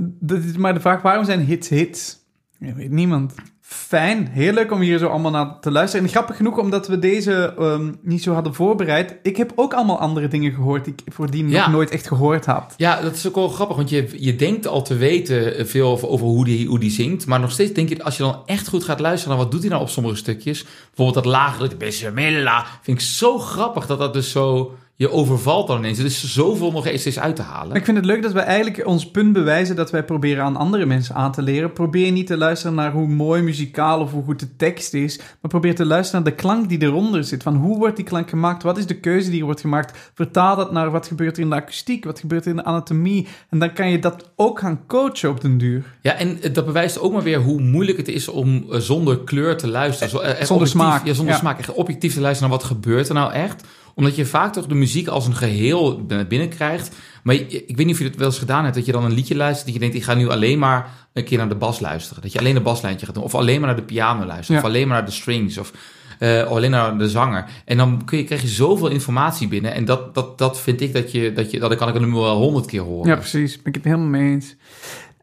Dat 0.00 0.38
is 0.38 0.56
maar 0.56 0.74
de 0.74 0.80
vraag, 0.80 1.02
waarom 1.02 1.24
zijn 1.24 1.40
hits 1.40 1.68
hits? 1.68 2.18
Ja, 2.58 2.74
weet 2.74 2.90
niemand. 2.90 3.34
Fijn, 3.60 4.26
heel 4.26 4.52
leuk 4.52 4.72
om 4.72 4.80
hier 4.80 4.98
zo 4.98 5.06
allemaal 5.06 5.30
naar 5.30 5.60
te 5.60 5.70
luisteren. 5.70 6.06
En 6.06 6.12
grappig 6.12 6.36
genoeg, 6.36 6.58
omdat 6.58 6.88
we 6.88 6.98
deze 6.98 7.54
ehm, 7.58 7.92
niet 8.02 8.22
zo 8.22 8.32
hadden 8.32 8.54
voorbereid. 8.54 9.16
Ik 9.22 9.36
heb 9.36 9.52
ook 9.54 9.74
allemaal 9.74 9.98
andere 9.98 10.28
dingen 10.28 10.52
gehoord 10.52 10.84
die 10.84 10.94
ik 11.04 11.12
voordien 11.12 11.48
Ja. 11.50 11.62
nog 11.64 11.72
nooit 11.72 11.90
echt 11.90 12.06
gehoord 12.08 12.46
had. 12.46 12.74
Ja, 12.76 13.00
dat 13.00 13.14
is 13.14 13.26
ook 13.28 13.34
wel 13.34 13.48
grappig, 13.48 13.76
want 13.76 13.88
je, 13.90 14.08
je 14.16 14.36
denkt 14.36 14.66
al 14.66 14.82
te 14.82 14.96
weten 14.96 15.66
veel 15.66 15.88
over, 15.90 16.08
over 16.08 16.26
hoe, 16.26 16.44
die, 16.44 16.66
hoe 16.68 16.78
die 16.78 16.90
zingt. 16.90 17.26
Maar 17.26 17.40
nog 17.40 17.50
steeds 17.50 17.72
denk 17.72 17.88
je, 17.88 18.02
als 18.04 18.16
je 18.16 18.22
dan 18.22 18.42
echt 18.46 18.68
goed 18.68 18.84
gaat 18.84 19.00
luisteren 19.00 19.36
wat 19.36 19.50
doet 19.50 19.60
hij 19.60 19.70
nou 19.70 19.82
op 19.82 19.88
sommige 19.88 20.16
stukjes. 20.16 20.64
Bijvoorbeeld 20.86 21.24
dat 21.24 21.32
lagere, 21.32 21.76
Bismillah, 21.76 22.66
vind 22.82 22.98
ik 23.00 23.04
zo 23.06 23.38
grappig 23.38 23.86
dat 23.86 23.98
dat 23.98 24.12
dus 24.12 24.30
zo, 24.30 24.74
je 24.96 25.10
overvalt 25.10 25.66
dan 25.66 25.78
ineens. 25.78 25.98
Er 25.98 26.04
is 26.04 26.32
zoveel 26.32 26.72
nog 26.72 26.86
eens 26.86 27.18
uit 27.18 27.36
te 27.36 27.42
halen. 27.42 27.76
Ik 27.76 27.84
vind 27.84 27.96
het 27.96 28.06
leuk 28.06 28.22
dat 28.22 28.32
wij 28.32 28.42
eigenlijk 28.44 28.86
ons 28.86 29.10
punt 29.10 29.32
bewijzen 29.32 29.76
dat 29.76 29.90
wij 29.90 30.04
proberen 30.04 30.44
aan 30.44 30.56
andere 30.56 30.86
mensen 30.86 31.14
aan 31.14 31.32
te 31.32 31.42
leren. 31.42 31.72
Probeer 31.72 32.12
niet 32.12 32.26
te 32.26 32.36
luisteren 32.36 32.74
naar 32.76 32.92
hoe 32.92 33.06
mooi 33.06 33.42
muzikaal 33.42 34.00
of 34.00 34.10
hoe 34.12 34.24
goed 34.24 34.40
de 34.40 34.56
tekst 34.56 34.94
is, 34.94 35.18
maar 35.18 35.50
probeer 35.50 35.74
te 35.74 35.86
luisteren 35.86 36.22
naar 36.22 36.32
de 36.32 36.38
klank 36.38 36.68
die 36.68 36.82
eronder 36.82 37.24
zit. 37.24 37.42
Van 37.42 37.56
hoe 37.56 37.78
wordt 37.78 37.96
die 37.96 38.04
klank 38.04 38.28
gemaakt? 38.28 38.62
Wat 38.62 38.78
is 38.78 38.86
de 38.86 39.00
keuze 39.00 39.30
die 39.30 39.38
er 39.38 39.44
wordt 39.44 39.60
gemaakt? 39.60 40.10
Vertaal 40.14 40.56
dat 40.56 40.72
naar 40.72 40.90
wat 40.90 41.06
gebeurt 41.06 41.36
er 41.36 41.42
in 41.42 41.48
de 41.50 41.56
akoestiek, 41.56 42.04
wat 42.04 42.18
gebeurt 42.20 42.44
er 42.44 42.50
in 42.50 42.56
de 42.56 42.64
anatomie. 42.64 43.26
En 43.50 43.58
dan 43.58 43.72
kan 43.72 43.90
je 43.90 43.98
dat 43.98 44.30
ook 44.36 44.58
gaan 44.58 44.80
coachen 44.86 45.30
op 45.30 45.40
den 45.40 45.58
duur. 45.58 45.84
Ja, 46.00 46.12
en 46.14 46.38
dat 46.52 46.64
bewijst 46.64 46.98
ook 47.00 47.12
maar 47.12 47.22
weer 47.22 47.40
hoe 47.40 47.60
moeilijk 47.60 47.96
het 47.98 48.08
is 48.08 48.28
om 48.28 48.64
eh, 48.70 48.78
zonder 48.78 49.18
kleur 49.20 49.56
te 49.56 49.68
luisteren. 49.68 50.38
Eh, 50.38 50.44
Zonder 50.44 50.68
smaak, 50.68 51.06
Ja, 51.06 51.12
zonder 51.14 51.34
ja. 51.34 51.40
smaak. 51.40 51.58
Echt 51.58 51.72
objectief 51.72 52.14
te 52.14 52.20
luisteren 52.20 52.50
naar 52.50 52.58
wat 52.58 52.68
gebeurt 52.68 53.08
er 53.08 53.14
nou 53.14 53.32
echt. 53.32 53.64
Omdat 53.94 54.16
je 54.16 54.26
vaak 54.26 54.52
toch 54.52 54.66
de 54.66 54.74
muziek 54.74 55.08
als 55.08 55.26
een 55.26 55.34
geheel 55.34 56.04
naar 56.08 56.26
binnen 56.26 56.48
krijgt. 56.48 56.96
Maar 57.22 57.34
ik 57.34 57.76
weet 57.76 57.86
niet 57.86 57.92
of 57.92 57.98
je 57.98 58.04
het 58.04 58.16
wel 58.16 58.26
eens 58.26 58.38
gedaan 58.38 58.62
hebt. 58.64 58.74
Dat 58.74 58.86
je 58.86 58.92
dan 58.92 59.04
een 59.04 59.14
liedje 59.14 59.36
luistert. 59.36 59.64
Dat 59.64 59.74
je 59.74 59.80
denkt, 59.80 59.94
ik 59.94 60.04
ga 60.04 60.14
nu 60.14 60.28
alleen 60.28 60.58
maar 60.58 61.08
een 61.12 61.24
keer 61.24 61.38
naar 61.38 61.48
de 61.48 61.54
bas 61.54 61.80
luisteren. 61.80 62.22
Dat 62.22 62.32
je 62.32 62.38
alleen 62.38 62.56
een 62.56 62.62
baslijntje 62.62 63.06
gaat 63.06 63.14
doen. 63.14 63.24
Of 63.24 63.34
alleen 63.34 63.60
maar 63.60 63.68
naar 63.68 63.78
de 63.78 63.84
piano 63.84 64.24
luisteren. 64.24 64.60
Ja. 64.60 64.66
Of 64.66 64.72
alleen 64.72 64.88
maar 64.88 64.96
naar 64.96 65.06
de 65.06 65.12
strings. 65.12 65.58
Of 65.58 65.72
eh, 66.18 66.42
of 66.48 66.56
alleen 66.56 66.70
naar 66.70 66.98
de 66.98 67.08
zanger. 67.08 67.44
En 67.64 67.76
dan 67.76 68.04
kun 68.04 68.18
je, 68.18 68.24
krijg 68.24 68.42
je 68.42 68.48
zoveel 68.48 68.88
informatie 68.88 69.48
binnen. 69.48 69.74
En 69.74 69.84
dat, 69.84 70.14
dat, 70.14 70.38
dat 70.38 70.60
vind 70.60 70.80
ik 70.80 70.92
dat 70.92 71.12
je, 71.12 71.32
dat 71.32 71.50
je, 71.50 71.58
dat 71.58 71.74
kan 71.74 71.88
ik 71.88 72.00
nu 72.00 72.12
wel 72.12 72.36
honderd 72.36 72.66
keer 72.66 72.80
horen. 72.80 73.10
Ja, 73.10 73.16
precies. 73.16 73.56
Ben 73.56 73.66
ik 73.66 73.74
het 73.74 73.84
helemaal 73.84 74.06
mee 74.06 74.30
eens. 74.30 74.56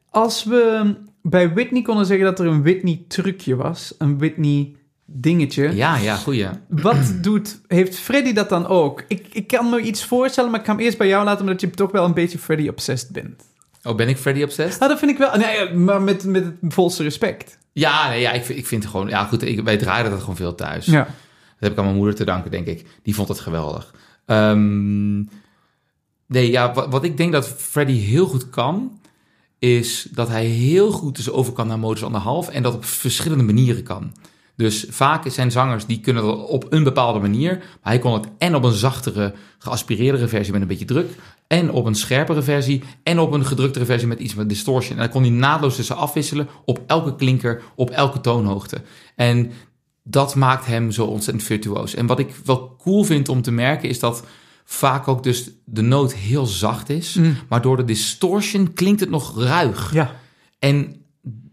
Als 0.09 0.43
we 0.43 0.93
bij 1.21 1.53
Whitney 1.53 1.81
konden 1.81 2.05
zeggen 2.05 2.25
dat 2.25 2.39
er 2.39 2.45
een 2.45 2.63
Whitney-trucje 2.63 3.55
was, 3.55 3.95
een 3.97 4.17
Whitney-dingetje. 5.11 5.75
ja, 5.75 5.97
ja 5.97 6.15
goeie. 6.15 6.47
Wat 6.67 7.13
doet, 7.21 7.59
heeft 7.67 7.99
Freddy 7.99 8.33
dat 8.33 8.49
dan 8.49 8.67
ook? 8.67 9.03
Ik, 9.07 9.27
ik 9.31 9.47
kan 9.47 9.69
me 9.69 9.81
iets 9.81 10.05
voorstellen, 10.05 10.51
maar 10.51 10.59
ik 10.59 10.65
ga 10.65 10.71
hem 10.71 10.81
eerst 10.81 10.97
bij 10.97 11.07
jou 11.07 11.25
laten, 11.25 11.41
omdat 11.41 11.61
je 11.61 11.69
toch 11.69 11.91
wel 11.91 12.05
een 12.05 12.13
beetje 12.13 12.37
Freddy-obsessed 12.37 13.09
bent. 13.09 13.43
Oh, 13.83 13.95
ben 13.95 14.07
ik 14.07 14.17
Freddy 14.17 14.43
Obsessed? 14.43 14.81
Ah, 14.81 14.89
dat 14.89 14.99
vind 14.99 15.11
ik 15.11 15.17
wel. 15.17 15.37
Nee, 15.37 15.73
maar 15.73 16.01
met, 16.01 16.23
met 16.23 16.43
het 16.43 16.73
volste 16.73 17.03
respect. 17.03 17.57
Ja, 17.71 18.09
nee, 18.09 18.21
ja 18.21 18.31
ik, 18.31 18.43
vind, 18.43 18.59
ik 18.59 18.67
vind 18.67 18.83
het 18.83 18.91
gewoon... 18.91 19.07
Ja, 19.07 19.23
goed, 19.23 19.41
ik, 19.41 19.63
wij 19.63 19.77
draaiden 19.77 20.11
dat 20.11 20.19
gewoon 20.19 20.35
veel 20.35 20.55
thuis. 20.55 20.85
Ja. 20.85 21.03
Dat 21.03 21.15
heb 21.59 21.71
ik 21.71 21.77
aan 21.77 21.83
mijn 21.83 21.95
moeder 21.95 22.15
te 22.15 22.23
danken, 22.23 22.51
denk 22.51 22.67
ik. 22.67 22.85
Die 23.03 23.15
vond 23.15 23.27
het 23.27 23.39
geweldig. 23.39 23.93
Ehm, 24.25 25.17
nee, 26.25 26.51
ja, 26.51 26.73
wat, 26.73 26.87
wat 26.89 27.03
ik 27.03 27.17
denk 27.17 27.31
dat 27.31 27.47
Freddy 27.47 27.97
heel 27.97 28.25
goed 28.25 28.49
kan... 28.49 28.99
is 29.59 30.07
dat 30.11 30.27
hij 30.27 30.45
heel 30.45 30.91
goed 30.91 31.15
dus 31.15 31.29
over 31.29 31.53
kan 31.53 31.67
naar 31.67 31.79
modus 31.79 32.03
anderhalf... 32.03 32.49
en 32.49 32.63
dat 32.63 32.73
op 32.73 32.85
verschillende 32.85 33.43
manieren 33.43 33.83
kan. 33.83 34.11
Dus 34.55 34.85
vaak 34.89 35.23
zijn 35.27 35.51
zangers 35.51 35.85
die 35.85 35.99
kunnen 35.99 36.23
dat 36.23 36.47
op 36.47 36.65
een 36.69 36.83
bepaalde 36.83 37.19
manier... 37.19 37.57
maar 37.57 37.93
hij 37.93 37.99
kon 37.99 38.13
het 38.13 38.27
en 38.37 38.55
op 38.55 38.63
een 38.63 38.71
zachtere, 38.73 39.33
geaspireerdere 39.57 40.27
versie 40.27 40.53
met 40.53 40.61
een 40.61 40.67
beetje 40.67 40.85
druk... 40.85 41.09
en 41.47 41.71
op 41.71 41.85
een 41.85 41.95
scherpere 41.95 42.41
versie... 42.41 42.83
en 43.03 43.19
op 43.19 43.31
een 43.33 43.45
gedruktere 43.45 43.85
versie 43.85 44.07
met 44.07 44.19
iets 44.19 44.35
met 44.35 44.49
distortion. 44.49 44.97
En 44.97 45.03
dan 45.03 45.11
kon 45.11 45.21
hij 45.21 45.31
naadloos 45.31 45.75
tussen 45.75 45.95
afwisselen... 45.95 46.47
op 46.65 46.79
elke 46.87 47.15
klinker, 47.15 47.61
op 47.75 47.89
elke 47.89 48.21
toonhoogte. 48.21 48.81
En 49.15 49.51
dat 50.03 50.35
maakt 50.35 50.65
hem 50.65 50.91
zo 50.91 51.05
ontzettend 51.05 51.45
virtuoos. 51.45 51.93
En 51.93 52.05
wat 52.05 52.19
ik 52.19 52.35
wel 52.45 52.75
cool 52.77 53.03
vind 53.03 53.29
om 53.29 53.41
te 53.41 53.51
merken 53.51 53.89
is 53.89 53.99
dat 53.99 54.23
vaak 54.65 55.07
ook 55.07 55.23
dus 55.23 55.49
de 55.65 55.81
noot 55.81 56.13
heel 56.13 56.45
zacht 56.45 56.89
is, 56.89 57.19
maar 57.49 57.61
door 57.61 57.77
de 57.77 57.83
distortion 57.83 58.73
klinkt 58.73 58.99
het 58.99 59.09
nog 59.09 59.43
ruig. 59.43 59.93
Ja. 59.93 60.15
En 60.59 61.00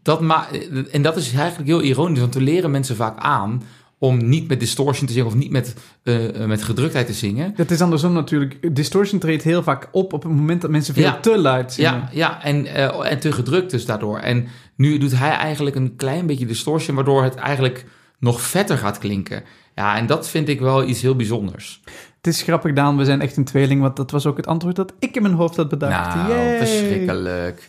dat, 0.08 0.20
ma 0.20 0.46
en 0.90 1.02
dat 1.02 1.16
is 1.16 1.32
eigenlijk 1.34 1.68
heel 1.68 1.82
ironisch, 1.82 2.20
want 2.20 2.34
we 2.34 2.40
leren 2.40 2.70
mensen 2.70 2.96
vaak 2.96 3.18
aan 3.18 3.62
om 3.98 4.28
niet 4.28 4.48
met 4.48 4.60
distortion 4.60 5.06
te 5.06 5.12
zingen 5.12 5.28
of 5.28 5.34
niet 5.34 5.50
met, 5.50 5.74
eh, 6.02 6.42
eh, 6.42 6.48
met 6.48 6.62
gedruktheid 6.62 7.06
te 7.06 7.12
zingen. 7.12 7.52
Dat 7.56 7.70
is 7.70 7.80
andersom 7.80 8.12
natuurlijk. 8.12 8.76
Distortion 8.76 9.20
treedt 9.20 9.42
heel 9.42 9.62
vaak 9.62 9.88
op 9.92 10.12
op 10.12 10.22
het 10.22 10.32
moment 10.32 10.60
dat 10.60 10.70
mensen 10.70 10.94
veel 10.94 11.02
Ja. 11.02 11.20
te 11.20 11.38
luid 11.38 11.72
zingen. 11.72 11.92
Ja, 11.92 12.08
ja 12.12 12.42
en, 12.44 12.66
eh, 12.66 13.10
en 13.12 13.18
te 13.18 13.32
gedrukt 13.32 13.70
dus 13.70 13.86
daardoor. 13.86 14.18
En 14.18 14.46
nu 14.76 14.98
doet 14.98 15.18
hij 15.18 15.30
eigenlijk 15.30 15.76
een 15.76 15.96
klein 15.96 16.26
beetje 16.26 16.46
distortion, 16.46 16.96
waardoor 16.96 17.22
het 17.22 17.34
eigenlijk 17.34 17.84
nog 18.18 18.40
vetter 18.40 18.78
gaat 18.78 18.98
klinken. 18.98 19.42
Ja, 19.74 19.96
en 19.96 20.06
dat 20.06 20.28
vind 20.28 20.48
ik 20.48 20.60
wel 20.60 20.84
iets 20.88 21.02
heel 21.02 21.16
bijzonders. 21.16 21.80
Het 22.16 22.26
is 22.26 22.42
grappig, 22.42 22.72
Daan. 22.72 22.96
We 22.96 23.04
zijn 23.04 23.20
echt 23.20 23.36
een 23.36 23.44
tweeling, 23.44 23.80
want 23.80 23.96
dat 23.96 24.10
was 24.10 24.26
ook 24.26 24.36
het 24.36 24.46
antwoord 24.46 24.76
dat 24.76 24.92
ik 24.98 25.16
in 25.16 25.22
mijn 25.22 25.34
hoofd 25.34 25.56
had 25.56 25.68
bedacht. 25.68 26.14
Nou, 26.14 26.28
Yay. 26.32 26.58
verschrikkelijk. 26.58 27.68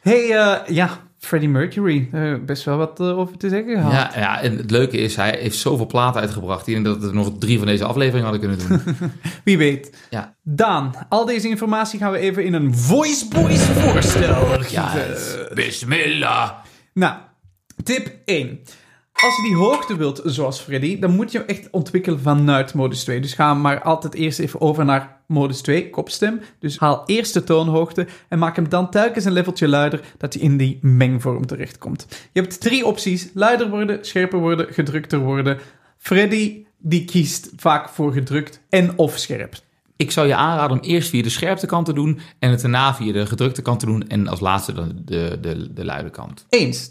Hey, 0.00 0.26
ja, 0.68 1.00
Freddie 1.24 1.48
Mercury. 1.48 2.08
Eh, 2.12 2.34
best 2.46 2.64
wel 2.64 2.76
wat 2.76 3.00
eh, 3.00 3.18
over 3.18 3.36
te 3.36 3.48
zeggen 3.48 3.76
gehad. 3.76 3.92
Ja, 3.92 4.10
ja, 4.14 4.40
en 4.40 4.56
het 4.56 4.70
leuke 4.70 4.96
is, 4.96 5.16
hij 5.16 5.38
heeft 5.40 5.56
zoveel 5.56 5.86
platen 5.86 6.20
uitgebracht. 6.20 6.66
Ik 6.66 6.74
denk 6.74 6.84
dat 6.84 6.98
we 6.98 7.06
er 7.06 7.14
nog 7.14 7.32
drie 7.38 7.58
van 7.58 7.66
deze 7.66 7.84
afleveringen 7.84 8.30
hadden 8.30 8.48
kunnen 8.48 8.68
doen. 8.68 8.96
Wie 9.44 9.58
weet. 9.58 9.96
Ja. 10.10 10.34
Daan, 10.42 10.94
al 11.08 11.24
deze 11.24 11.48
informatie 11.48 11.98
gaan 11.98 12.12
we 12.12 12.18
even 12.18 12.44
in 12.44 12.52
een 12.52 12.74
Voice 12.74 13.28
Boys 13.28 13.62
voorstel 13.62 14.62
ja, 14.68 14.94
bismillah. 15.54 16.50
Nou, 16.94 17.14
tip 17.82 18.16
1. 18.24 18.60
Als 19.12 19.36
je 19.36 19.42
die 19.42 19.56
hoogte 19.56 19.96
wilt, 19.96 20.20
zoals 20.24 20.60
Freddy, 20.60 20.98
dan 20.98 21.14
moet 21.14 21.32
je 21.32 21.38
hem 21.38 21.46
echt 21.46 21.70
ontwikkelen 21.70 22.20
vanuit 22.20 22.74
modus 22.74 23.04
2. 23.04 23.20
Dus 23.20 23.34
ga 23.34 23.54
maar 23.54 23.82
altijd 23.82 24.14
eerst 24.14 24.38
even 24.38 24.60
over 24.60 24.84
naar 24.84 25.21
modus 25.32 25.60
2, 25.60 25.90
kopstem. 25.90 26.40
Dus 26.58 26.78
haal 26.78 27.02
eerst 27.06 27.34
de 27.34 27.44
toonhoogte 27.44 28.06
en 28.28 28.38
maak 28.38 28.56
hem 28.56 28.68
dan 28.68 28.90
telkens 28.90 29.24
een 29.24 29.32
leveltje 29.32 29.68
luider, 29.68 30.00
dat 30.18 30.34
hij 30.34 30.42
in 30.42 30.56
die 30.56 30.78
mengvorm 30.80 31.46
terechtkomt. 31.46 32.06
Je 32.32 32.40
hebt 32.40 32.60
drie 32.60 32.86
opties. 32.86 33.30
Luider 33.34 33.70
worden, 33.70 34.04
scherper 34.04 34.38
worden, 34.38 34.66
gedrukter 34.72 35.18
worden. 35.18 35.58
Freddy, 35.98 36.64
die 36.78 37.04
kiest 37.04 37.50
vaak 37.56 37.88
voor 37.88 38.12
gedrukt 38.12 38.60
en 38.68 38.98
of 38.98 39.18
scherp. 39.18 39.54
Ik 39.96 40.10
zou 40.10 40.26
je 40.26 40.34
aanraden 40.34 40.80
om 40.80 40.84
eerst 40.84 41.08
via 41.08 41.22
de 41.22 41.28
scherpte 41.28 41.66
kant 41.66 41.86
te 41.86 41.92
doen... 41.92 42.20
en 42.38 42.50
het 42.50 42.60
daarna 42.60 42.94
via 42.94 43.12
de 43.12 43.26
gedrukte 43.26 43.62
kant 43.62 43.80
te 43.80 43.86
doen... 43.86 44.08
en 44.08 44.28
als 44.28 44.40
laatste 44.40 44.72
de, 44.72 45.04
de, 45.04 45.38
de, 45.40 45.72
de 45.72 45.84
luide 45.84 46.10
kant. 46.10 46.46
Eens. 46.48 46.90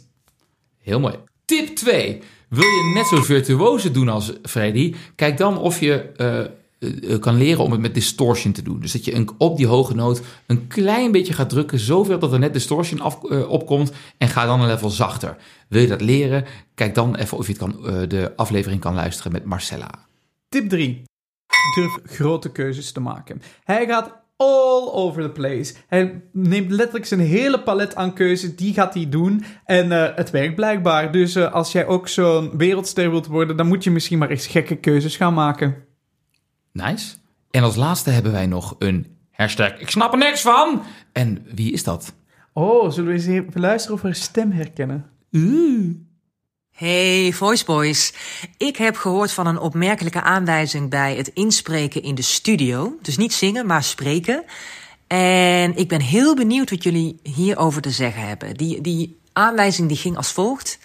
Heel 0.78 1.00
mooi. 1.00 1.16
Tip 1.46 1.76
2. 1.76 2.22
Wil 2.48 2.64
je 2.64 2.92
net 2.94 3.06
zo 3.06 3.22
virtuoze 3.22 3.92
doen 3.92 4.10
als 4.10 4.34
Freddy? 4.44 4.96
Kijk 5.16 5.38
dan 5.38 5.58
of 5.58 5.80
je 5.80 6.02
eh, 6.02 6.40
kan 7.20 7.36
leren 7.36 7.64
om 7.64 7.72
het 7.72 7.82
met 7.82 7.94
distortion 7.94 8.54
te 8.54 8.62
doen. 8.62 8.80
Dus 8.80 8.92
dat 8.92 9.06
je 9.06 9.16
een, 9.16 9.30
op 9.38 9.58
die 9.58 9.68
hoge 9.68 9.96
noot 9.96 10.22
een 10.46 10.68
klein 10.68 11.12
beetje 11.12 11.34
gaat 11.34 11.50
drukken, 11.50 11.80
zoveel 11.80 12.20
dat 12.20 12.34
er 12.34 12.40
net 12.40 12.54
distortion 12.54 13.00
af, 13.00 13.24
eh, 13.24 13.50
opkomt. 13.50 13.92
En 14.18 14.28
ga 14.28 14.46
dan 14.46 14.62
een 14.62 14.68
level 14.68 14.90
zachter. 14.90 15.38
Wil 15.68 15.82
je 15.82 15.88
dat 15.88 16.02
leren? 16.02 16.46
Kijk 16.76 16.96
dan 16.96 17.16
even 17.16 17.38
of 17.38 17.48
je 17.48 17.54
het 17.54 17.62
kan, 17.62 17.88
eh, 17.88 18.10
de 18.10 18.34
aflevering 18.36 18.82
kan 18.82 18.94
luisteren 18.94 19.32
met 19.32 19.46
Marcella. 19.46 20.06
Tip 20.50 20.70
3. 20.70 21.04
Durf 21.76 21.98
grote 22.06 22.52
keuzes 22.52 22.92
te 22.92 23.00
maken. 23.00 23.42
Hij 23.64 23.86
gaat 23.86 24.22
all 24.42 24.90
over 24.92 25.22
the 25.22 25.30
place. 25.30 25.74
Hij 25.88 26.22
neemt 26.32 26.72
letterlijk 26.72 27.06
zijn 27.06 27.20
hele 27.20 27.62
palet 27.62 27.96
aan 27.96 28.14
keuzes, 28.14 28.56
die 28.56 28.74
gaat 28.74 28.94
hij 28.94 29.10
doen. 29.10 29.44
En 29.66 29.92
eh, 29.92 30.16
het 30.16 30.30
werkt 30.30 30.56
blijkbaar. 30.56 31.12
Dus 31.12 31.36
eh, 31.36 31.54
als 31.54 31.72
jij 31.72 31.86
ook 31.86 32.08
zo'n 32.08 32.58
wereldster 32.58 33.10
wilt 33.10 33.28
worden, 33.28 33.58
dan 33.58 33.68
moet 33.68 33.84
je 33.84 33.92
misschien 33.92 34.18
maar 34.18 34.30
eens 34.30 34.48
gekke 34.48 34.76
keuzes 34.76 35.18
gaan 35.18 35.34
maken. 35.34 35.76
Nice. 36.72 37.16
En 37.52 37.64
als 37.64 37.76
laatste 37.76 38.10
hebben 38.10 38.32
wij 38.32 38.46
nog 38.46 38.76
een 38.80 39.18
hashtag 39.32 39.80
ik 39.80 39.90
snap 39.90 40.12
er 40.12 40.18
niks 40.18 40.42
van. 40.42 40.84
En 41.12 41.46
wie 41.56 41.72
is 41.72 41.84
dat? 41.84 42.14
Oh, 42.54 42.92
zullen 42.92 43.10
we 43.10 43.16
eens 43.16 43.26
even 43.26 43.62
luisteren 43.62 43.96
of 43.96 44.02
we 44.02 44.08
haar 44.08 44.16
stem 44.16 44.52
herkennen? 44.52 45.10
Hey 46.72 47.32
Voice 47.34 47.66
Boys. 47.66 48.14
Ik 48.58 48.78
heb 48.78 48.96
gehoord 48.96 49.32
van 49.32 49.48
een 49.48 49.60
opmerkelijke 49.60 50.22
aanwijzing 50.22 50.90
bij 50.90 51.16
het 51.16 51.28
inspreken 51.28 52.04
in 52.04 52.16
de 52.16 52.22
studio. 52.22 52.98
Dus 53.02 53.18
niet 53.18 53.34
zingen, 53.34 53.66
maar 53.66 53.84
spreken. 53.84 54.44
En 55.08 55.76
ik 55.76 55.88
ben 55.88 56.02
heel 56.02 56.36
benieuwd 56.36 56.70
wat 56.70 56.84
jullie 56.84 57.20
hierover 57.24 57.82
te 57.82 57.92
zeggen 57.92 58.28
hebben. 58.28 58.54
Die, 58.54 58.82
die 58.82 59.20
aanwijzing 59.34 59.88
die 59.88 59.98
ging 59.98 60.18
als 60.18 60.32
volgt. 60.32 60.80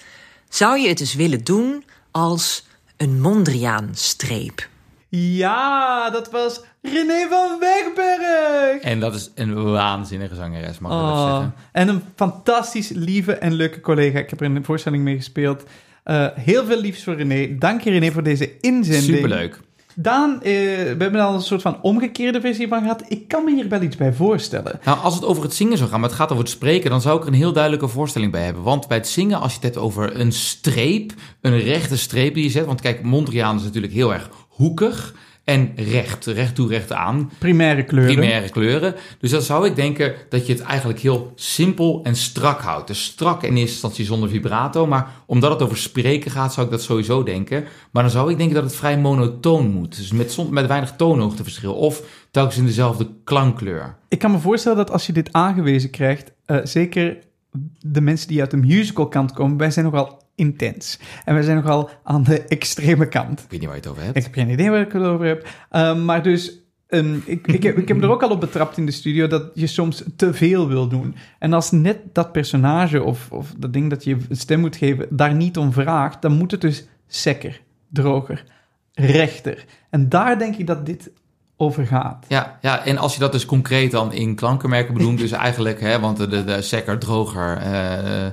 Zou 0.49 0.79
je 0.79 0.89
het 0.89 1.01
eens 1.01 1.15
willen 1.15 1.45
doen 1.45 1.85
als 2.11 2.67
een 2.97 3.21
Mondriaan-streep? 3.21 4.69
Ja, 5.09 6.11
dat 6.11 6.31
was 6.31 6.61
René 6.83 7.27
van 7.29 7.59
Wegberg! 7.61 8.83
En 8.83 9.01
dat 9.01 9.15
is 9.15 9.31
een 9.35 9.65
waanzinnige 9.73 10.35
zangeres, 10.35 10.79
mag 10.79 10.93
ik 10.93 10.99
Oh, 10.99 11.31
zeggen. 11.35 11.55
en 11.73 11.89
een 11.89 12.03
fantastisch 12.17 12.89
lieve 12.89 13.33
en 13.33 13.53
leuke 13.53 13.81
collega. 13.81 14.19
Ik 14.19 14.31
heb 14.31 14.41
er 14.41 14.47
in 14.47 14.55
de 14.55 14.63
voorstelling 14.63 15.03
mee 15.05 15.17
gespeeld. 15.17 15.65
Eh, 16.05 16.27
heel 16.35 16.65
veel 16.65 16.81
liefs 16.81 17.05
voor 17.05 17.15
René. 17.15 17.59
Dank 17.59 17.81
je 17.81 17.91
René 17.91 18.11
voor 18.11 18.23
deze 18.23 18.61
inzending. 18.61 19.15
Superleuk. 19.15 19.61
Daan, 19.99 20.35
eh, 20.35 20.43
we 20.43 20.97
hebben 20.99 21.21
al 21.21 21.35
een 21.35 21.41
soort 21.41 21.63
van 21.63 21.83
omgekeerde 21.83 22.41
versie 22.41 22.69
van 22.69 22.81
gehad. 22.81 23.05
Ik 23.09 23.29
kan 23.29 23.45
me 23.45 23.55
hier 23.55 23.69
wel 23.69 23.83
iets 23.83 23.97
bij 23.97 24.13
voorstellen. 24.13 24.81
Nou, 24.85 24.99
als 24.99 25.15
het 25.15 25.25
over 25.25 25.43
het 25.43 25.55
zingen 25.55 25.79
zou 25.79 25.91
gaan, 25.91 26.01
maar 26.01 26.09
het 26.09 26.19
gaat 26.19 26.31
over 26.31 26.43
het 26.43 26.53
spreken, 26.53 26.91
dan 26.91 27.01
zou 27.01 27.17
ik 27.17 27.23
er 27.23 27.29
een 27.29 27.35
heel 27.35 27.53
duidelijke 27.53 27.89
voorstelling 27.89 28.33
bij 28.33 28.45
hebben. 28.45 28.63
Want 28.63 28.89
bij 28.89 28.97
het 28.97 29.09
zingen, 29.09 29.41
als 29.41 29.51
je 29.51 29.57
het 29.57 29.65
hebt 29.65 29.85
over 29.85 30.21
een 30.21 30.33
streep, 30.33 31.13
een 31.41 31.59
rechte 31.59 31.97
streep 31.97 32.35
die 32.35 32.43
je 32.45 32.51
zet. 32.51 32.67
Want 32.67 32.81
kijk, 32.81 33.03
Mondriaan 33.03 33.57
is 33.57 33.63
natuurlijk 33.63 33.93
heel 33.93 34.13
erg 34.13 34.31
hoekig. 34.49 35.15
En 35.47 35.73
recht, 35.77 36.27
recht 36.27 36.55
toe, 36.55 36.69
recht 36.69 36.93
aan. 36.93 37.31
Primaire 37.39 37.85
kleuren. 37.85 38.15
Primaire 38.15 38.49
kleuren. 38.49 38.95
Dus 39.19 39.31
dan 39.31 39.43
zou 39.43 39.67
ik 39.67 39.77
denken 39.77 40.15
dat 40.29 40.47
je 40.47 40.53
het 40.53 40.63
eigenlijk 40.63 40.99
heel 40.99 41.33
simpel 41.35 42.01
en 42.03 42.17
strak 42.17 42.61
houdt. 42.61 42.87
Dus 42.87 43.05
strak 43.05 43.43
in 43.43 43.49
eerste 43.49 43.71
instantie 43.71 44.05
zonder 44.05 44.29
vibrato. 44.29 44.87
Maar 44.87 45.11
omdat 45.27 45.51
het 45.51 45.63
over 45.63 45.77
spreken 45.77 46.31
gaat, 46.31 46.53
zou 46.53 46.67
ik 46.67 46.73
dat 46.73 46.83
sowieso 46.83 47.23
denken. 47.23 47.65
Maar 47.91 48.03
dan 48.03 48.13
zou 48.13 48.31
ik 48.31 48.37
denken 48.37 48.55
dat 48.55 48.65
het 48.65 48.77
vrij 48.77 48.99
monotoon 48.99 49.71
moet. 49.71 49.97
Dus 49.97 50.13
met, 50.13 50.51
met 50.51 50.67
weinig 50.67 50.93
toonhoogteverschil. 50.97 51.75
Of 51.75 52.03
telkens 52.31 52.57
in 52.57 52.67
dezelfde 52.67 53.09
klankkleur. 53.25 53.97
Ik 54.09 54.19
kan 54.19 54.31
me 54.31 54.39
voorstellen 54.39 54.79
dat 54.79 54.91
als 54.91 55.07
je 55.07 55.13
dit 55.13 55.33
aangewezen 55.33 55.91
krijgt, 55.91 56.33
eh, 56.45 56.59
zeker 56.63 57.19
de 57.81 58.01
mensen 58.01 58.29
die 58.29 58.41
uit 58.41 58.51
de 58.51 58.57
musical 58.57 59.09
kant 59.09 59.33
komen, 59.33 59.57
wij 59.57 59.71
zijn 59.71 59.85
nogal 59.85 60.25
intens. 60.37 60.99
En 61.25 61.35
wij 61.35 61.43
zijn 61.43 61.57
nogal 61.57 61.91
aan 62.03 62.23
de 62.23 62.43
extreme 62.43 63.09
kant. 63.09 63.41
Ik 63.41 63.51
weet 63.51 63.61
niet 63.61 63.69
waar 63.69 63.79
je 63.79 63.83
het 63.83 63.91
over 63.91 64.03
hebt. 64.03 64.17
Ik 64.17 64.23
heb 64.23 64.35
geen 64.35 64.51
idee 64.51 64.71
waar 64.71 64.81
ik 64.81 64.93
het 64.93 65.03
over 65.03 65.27
heb. 65.27 65.49
Eh, 65.71 66.05
maar 66.05 66.23
dus, 66.23 66.59
ehm, 66.87 67.17
ik, 67.25 67.47
ik, 67.47 67.63
heb, 67.63 67.79
ik 67.79 67.89
heb 67.89 68.03
er 68.03 68.11
ook 68.11 68.23
al 68.23 68.31
op 68.31 68.41
betrapt 68.41 68.77
in 68.77 68.87
de 68.87 68.93
studio 68.93 69.27
dat 69.27 69.51
je 69.55 69.67
soms 69.67 70.03
te 70.17 70.35
veel 70.35 70.69
wil 70.69 70.89
doen. 70.89 71.15
En 71.39 71.53
als 71.53 71.71
net 71.71 71.99
dat 72.13 72.33
personage 72.33 73.03
of, 73.03 73.31
of 73.31 73.55
dat 73.59 73.73
ding 73.73 73.91
dat 73.91 74.05
je 74.05 74.17
een 74.29 74.37
stem 74.37 74.61
moet 74.61 74.77
geven 74.77 75.07
daar 75.11 75.35
niet 75.35 75.57
om 75.57 75.73
vraagt, 75.73 76.23
dan 76.23 76.33
moet 76.33 76.51
het 76.51 76.61
dus 76.61 76.87
sekker, 77.07 77.61
droger, 77.89 78.45
rechter. 78.95 79.65
En 79.91 80.09
daar 80.09 80.39
denk 80.39 80.57
ik 80.57 80.67
dat 80.67 80.87
dit 80.87 81.11
over 81.57 81.87
gaat. 81.87 82.25
Ja, 82.29 82.59
ja, 82.61 82.85
en 82.85 82.99
als 82.99 83.15
je 83.15 83.21
dat 83.21 83.33
dus 83.33 83.47
concreet 83.47 83.91
dan 83.91 84.13
in 84.13 84.35
klankenmerken 84.35 84.95
bedoelt, 84.95 85.19
dus 85.27 85.31
eigenlijk, 85.31 85.81
hè, 85.81 86.01
want 86.01 86.17
de, 86.17 86.29
de, 86.29 86.45
de 86.45 86.63
sekker, 86.63 86.99
droger, 86.99 87.57
eh, 87.57 88.27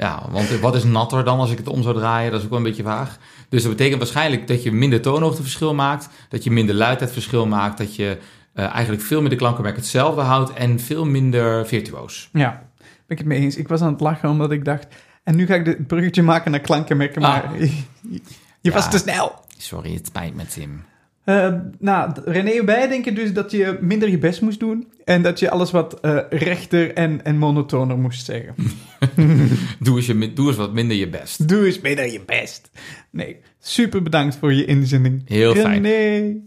ja, 0.00 0.22
want 0.30 0.58
wat 0.60 0.74
is 0.74 0.84
natter 0.84 1.24
dan 1.24 1.38
als 1.38 1.50
ik 1.50 1.58
het 1.58 1.68
om 1.68 1.82
zou 1.82 1.94
draaien? 1.94 2.30
Dat 2.30 2.38
is 2.38 2.44
ook 2.44 2.50
wel 2.50 2.58
een 2.58 2.64
beetje 2.64 2.82
vaag. 2.82 3.18
Dus 3.48 3.62
dat 3.62 3.70
betekent 3.70 3.98
waarschijnlijk 3.98 4.46
dat 4.46 4.62
je 4.62 4.72
minder 4.72 5.00
toonhoogteverschil 5.00 5.74
maakt, 5.74 6.08
dat 6.28 6.44
je 6.44 6.50
minder 6.50 6.74
luidheidverschil 6.74 7.46
maakt, 7.46 7.78
dat 7.78 7.96
je 7.96 8.18
eh, 8.54 8.64
eigenlijk 8.64 9.02
veel 9.02 9.20
meer 9.20 9.30
de 9.30 9.36
klankenmerk 9.36 9.76
hetzelfde 9.76 10.20
houdt 10.20 10.52
en 10.52 10.80
veel 10.80 11.04
minder 11.04 11.66
virtuoos. 11.66 12.28
Ja, 12.32 12.50
ben 12.78 12.88
ik 13.08 13.18
het 13.18 13.26
mee 13.26 13.38
eens. 13.40 13.56
Ik 13.56 13.68
was 13.68 13.80
aan 13.80 13.92
het 13.92 14.00
lachen 14.00 14.28
omdat 14.28 14.50
ik 14.50 14.64
dacht, 14.64 14.86
en 15.24 15.36
nu 15.36 15.46
ga 15.46 15.54
ik 15.54 15.66
het 15.66 15.86
bruggetje 15.86 16.22
maken 16.22 16.50
naar 16.50 16.60
klankenmerken, 16.60 17.22
maar 17.22 17.44
Ah. 17.44 17.60
je, 18.10 18.20
je 18.60 18.70
was 18.70 18.90
te 18.90 18.98
snel. 18.98 19.34
Sorry, 19.58 19.94
het 19.94 20.06
spijt 20.06 20.34
me, 20.34 20.46
Tim. 20.46 20.84
Eh, 21.24 21.54
nou, 21.78 22.12
René 22.24 22.50
en 22.50 22.64
wij 22.64 22.88
denken 22.88 23.14
dus 23.14 23.32
dat 23.32 23.50
je 23.50 23.78
minder 23.80 24.08
je 24.08 24.18
best 24.18 24.40
moest 24.40 24.60
doen 24.60 24.92
en 25.04 25.22
dat 25.22 25.38
je 25.38 25.50
alles 25.50 25.70
wat 25.70 26.00
eh, 26.00 26.18
rechter 26.30 26.94
en, 26.94 27.24
en 27.24 27.38
monotoner 27.38 27.98
moest 27.98 28.24
zeggen. 28.24 28.54
Doe 29.80 29.96
eens, 29.96 30.06
je, 30.06 30.32
doe 30.32 30.48
eens 30.48 30.56
wat 30.56 30.72
minder 30.72 30.96
je 30.96 31.08
best. 31.08 31.48
Doe 31.48 31.66
eens 31.66 31.80
minder 31.80 32.12
je 32.12 32.20
best. 32.26 32.70
Nee, 33.10 33.36
super 33.58 34.02
bedankt 34.02 34.36
voor 34.36 34.52
je 34.52 34.64
inzending. 34.64 35.22
Heel 35.24 35.54
fijn. 35.54 35.82
René. 35.86 36.40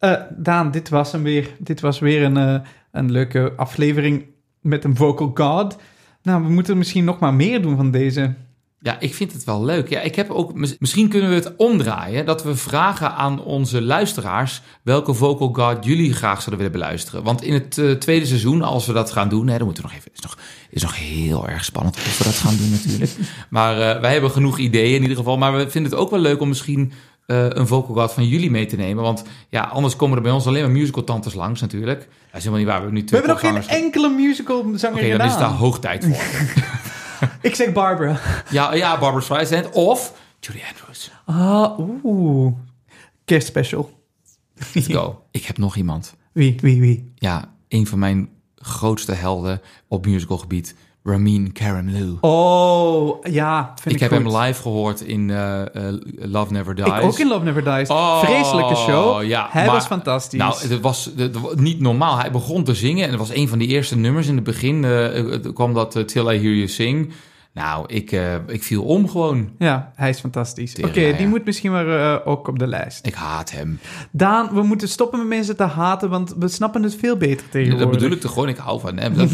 Eh, 0.00 0.20
Daan, 0.36 0.70
dit 0.70 0.88
was 0.88 1.12
hem 1.12 1.22
weer. 1.22 1.48
Dit 1.58 1.80
was 1.80 1.98
weer 1.98 2.22
een, 2.22 2.36
eh, 2.36 2.60
een 2.92 3.12
leuke 3.12 3.52
aflevering 3.56 4.24
met 4.60 4.84
een 4.84 4.96
vocal 4.96 5.30
god. 5.34 5.76
Nou, 6.22 6.42
we 6.42 6.48
moeten 6.48 6.78
misschien 6.78 7.04
nog 7.04 7.18
maar 7.18 7.34
meer 7.34 7.62
doen 7.62 7.76
van 7.76 7.90
deze. 7.90 8.34
Ja, 8.82 9.00
ik 9.00 9.14
vind 9.14 9.32
het 9.32 9.44
wel 9.44 9.64
leuk. 9.64 9.88
Ja, 9.88 10.00
ik 10.00 10.14
heb 10.14 10.30
ook, 10.30 10.54
mis- 10.54 10.76
misschien 10.78 11.08
kunnen 11.08 11.28
we 11.28 11.34
het 11.34 11.56
omdraaien. 11.56 12.26
Dat 12.26 12.42
we 12.42 12.56
vragen 12.56 13.14
aan 13.14 13.42
onze 13.42 13.82
luisteraars 13.82 14.62
welke 14.82 15.14
vocal 15.14 15.48
guard 15.52 15.84
jullie 15.84 16.12
graag 16.12 16.36
zouden 16.42 16.56
willen 16.56 16.72
beluisteren. 16.72 17.22
Want 17.22 17.42
in 17.42 17.52
het 17.52 17.78
eh, 17.78 17.90
tweede 17.90 18.26
seizoen, 18.26 18.62
als 18.62 18.86
we 18.86 18.92
dat 18.92 19.10
gaan 19.12 19.28
doen, 19.28 19.46
hè, 19.48 19.56
dan 19.56 19.64
moeten 19.66 19.82
we 19.82 19.88
nog 19.88 19.98
even. 19.98 20.10
Is 20.14 20.20
nog, 20.20 20.38
is 20.70 20.82
nog 20.82 20.96
heel 20.98 21.48
erg 21.48 21.64
spannend 21.64 21.96
of 21.96 22.18
we 22.18 22.24
dat 22.24 22.34
gaan 22.34 22.56
doen 22.56 22.70
natuurlijk. 22.70 23.10
Maar 23.48 23.80
eh, 23.80 24.00
wij 24.00 24.12
hebben 24.12 24.30
genoeg 24.30 24.58
ideeën 24.58 24.94
in 24.94 25.02
ieder 25.02 25.16
geval. 25.16 25.38
Maar 25.38 25.56
we 25.56 25.70
vinden 25.70 25.90
het 25.90 26.00
ook 26.00 26.10
wel 26.10 26.20
leuk 26.20 26.40
om 26.40 26.48
misschien 26.48 26.92
eh, 27.26 27.46
een 27.48 27.66
vocal 27.66 27.94
guard 27.94 28.12
van 28.12 28.26
jullie 28.28 28.50
mee 28.50 28.66
te 28.66 28.76
nemen. 28.76 29.02
Want 29.02 29.22
ja, 29.48 29.62
anders 29.62 29.96
komen 29.96 30.16
er 30.16 30.22
bij 30.22 30.32
ons 30.32 30.46
alleen 30.46 30.62
maar 30.62 30.70
musical 30.70 31.04
tantes 31.04 31.34
langs 31.34 31.60
natuurlijk. 31.60 31.98
Dat 31.98 32.08
is 32.40 32.44
helemaal 32.44 32.58
niet 32.58 32.66
waar. 32.68 32.76
We 32.76 32.82
hebben 32.82 32.94
nu 32.94 33.00
We 33.00 33.06
twee 33.06 33.20
hebben 33.20 33.52
nog 33.52 33.68
geen 33.68 33.82
enkele 33.82 34.08
musical 34.08 34.64
zanger 34.74 35.04
Oké, 35.04 35.16
dan 35.16 35.26
is 35.26 35.36
daar 35.36 35.50
hoog 35.50 35.78
tijd 35.78 36.04
voor. 36.04 36.16
Ik 37.42 37.54
zeg 37.54 37.72
Barbara. 37.72 38.20
ja, 38.50 38.74
ja, 38.74 38.98
Barbara 38.98 39.24
Streisand 39.24 39.70
of 39.70 40.12
Julie 40.40 40.62
Andrews. 40.70 41.10
Ah, 41.24 41.78
oeh. 42.04 42.52
Kerstspecial. 43.24 43.90
Let's 44.74 44.86
go. 44.86 45.24
Ik 45.30 45.44
heb 45.44 45.58
nog 45.58 45.76
iemand. 45.76 46.14
Wie, 46.32 46.56
wie, 46.60 46.80
wie? 46.80 47.12
Ja, 47.14 47.54
een 47.68 47.86
van 47.86 47.98
mijn 47.98 48.28
grootste 48.56 49.12
helden 49.12 49.60
op 49.88 50.06
musicalgebied. 50.06 50.74
Ramin 51.04 51.52
Karimloo. 51.52 52.18
Oh, 52.20 53.24
ja, 53.24 53.72
vind 53.74 53.86
ik 53.86 53.92
ik, 54.02 54.10
heb 54.10 54.22
goed. 54.22 54.32
hem 54.32 54.42
live 54.42 54.62
gehoord 54.62 55.00
in 55.00 55.30
eh, 55.30 55.60
eh, 55.60 55.94
Love 56.18 56.52
Never 56.52 56.74
Dies. 56.74 56.86
Ik 56.86 57.02
ook 57.02 57.18
in 57.18 57.28
Love 57.28 57.44
Never 57.44 57.64
Dies. 57.64 57.88
Oh, 57.88 58.18
Vreselijke 58.24 58.74
show. 58.76 59.22
ja, 59.22 59.46
Hij 59.50 59.64
maar- 59.66 59.74
was 59.74 59.86
fantastisch. 59.86 60.38
Nou, 60.38 60.54
het 60.68 60.80
was, 60.80 61.10
het 61.16 61.40
was 61.40 61.54
niet 61.54 61.80
normaal. 61.80 62.18
Hij 62.18 62.30
begon 62.30 62.64
te 62.64 62.74
zingen 62.74 63.04
en 63.04 63.10
het 63.10 63.18
was 63.18 63.34
een 63.34 63.48
van 63.48 63.58
de 63.58 63.66
eerste 63.66 63.96
nummers. 63.96 64.26
In 64.26 64.34
het 64.34 64.44
begin 64.44 64.84
eh, 64.84 65.52
kwam 65.54 65.74
dat 65.74 66.08
Till 66.08 66.22
I 66.22 66.38
Hear 66.38 66.54
You 66.54 66.68
Sing. 66.68 67.12
Nou, 67.52 67.84
ik, 67.86 68.12
eh, 68.12 68.34
ik 68.46 68.62
viel 68.62 68.84
om 68.84 69.08
gewoon. 69.08 69.50
Ja, 69.58 69.92
hij 69.94 70.08
is 70.08 70.20
fantastisch. 70.20 70.76
Oké, 70.76 70.92
die 70.92 71.20
ja. 71.20 71.26
moet 71.28 71.44
misschien 71.44 71.70
maar 71.70 71.88
eh, 72.14 72.26
ook 72.28 72.48
op 72.48 72.58
de 72.58 72.66
lijst. 72.66 73.06
Ik 73.06 73.14
haat 73.14 73.50
hem. 73.50 73.78
Daan, 74.10 74.48
we 74.54 74.62
moeten 74.62 74.88
stoppen 74.88 75.18
met 75.18 75.28
mensen 75.28 75.56
te 75.56 75.62
haten, 75.62 76.10
want 76.10 76.34
we 76.38 76.48
snappen 76.48 76.82
het 76.82 76.94
veel 76.96 77.16
beter 77.16 77.48
tegenwoordig. 77.48 77.88
Dat 77.88 77.98
bedoel 77.98 78.16
ik 78.16 78.20
toch 78.20 78.32
gewoon. 78.32 78.48
Ik 78.48 78.56
hou 78.56 78.80
van 78.80 78.96
hem. 78.98 79.14
Dat- 79.18 79.30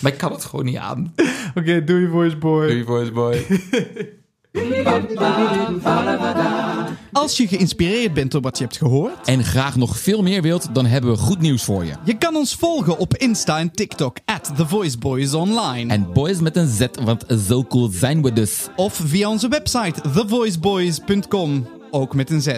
maar 0.00 0.12
ik 0.12 0.18
kan 0.18 0.32
het 0.32 0.44
gewoon 0.44 0.64
niet 0.64 0.76
aan. 0.76 1.14
Oké, 1.54 1.84
doei 1.84 2.08
voice 2.08 2.36
boy. 2.36 2.66
Doei, 2.66 2.84
voice 2.84 3.12
boy. 3.12 3.36
Als 7.12 7.36
je 7.36 7.48
geïnspireerd 7.48 8.14
bent 8.14 8.30
door 8.30 8.40
wat 8.40 8.58
je 8.58 8.64
hebt 8.64 8.76
gehoord, 8.76 9.26
en 9.26 9.44
graag 9.44 9.76
nog 9.76 9.98
veel 9.98 10.22
meer 10.22 10.42
wilt, 10.42 10.74
dan 10.74 10.86
hebben 10.86 11.10
we 11.10 11.16
goed 11.16 11.40
nieuws 11.40 11.64
voor 11.64 11.84
je. 11.84 11.92
je 12.04 12.18
kan 12.18 12.36
ons 12.36 12.54
volgen 12.54 12.98
op 12.98 13.16
Insta 13.16 13.58
en 13.58 13.70
TikTok, 13.70 14.16
at 14.24 14.52
The 14.56 14.66
Voice 14.66 14.98
Boys 14.98 15.34
Online. 15.34 15.92
En 15.92 16.12
boys 16.12 16.40
met 16.40 16.56
een 16.56 16.68
Z, 16.68 16.86
want 17.04 17.24
zo 17.46 17.64
cool 17.64 17.88
zijn 17.92 18.22
we 18.22 18.32
dus. 18.32 18.66
Of 18.76 19.00
via 19.04 19.28
onze 19.28 19.48
website, 19.48 20.00
thevoiceboys.com, 20.00 21.68
ook 21.90 22.14
met 22.14 22.30
een 22.30 22.42
Z. 22.42 22.48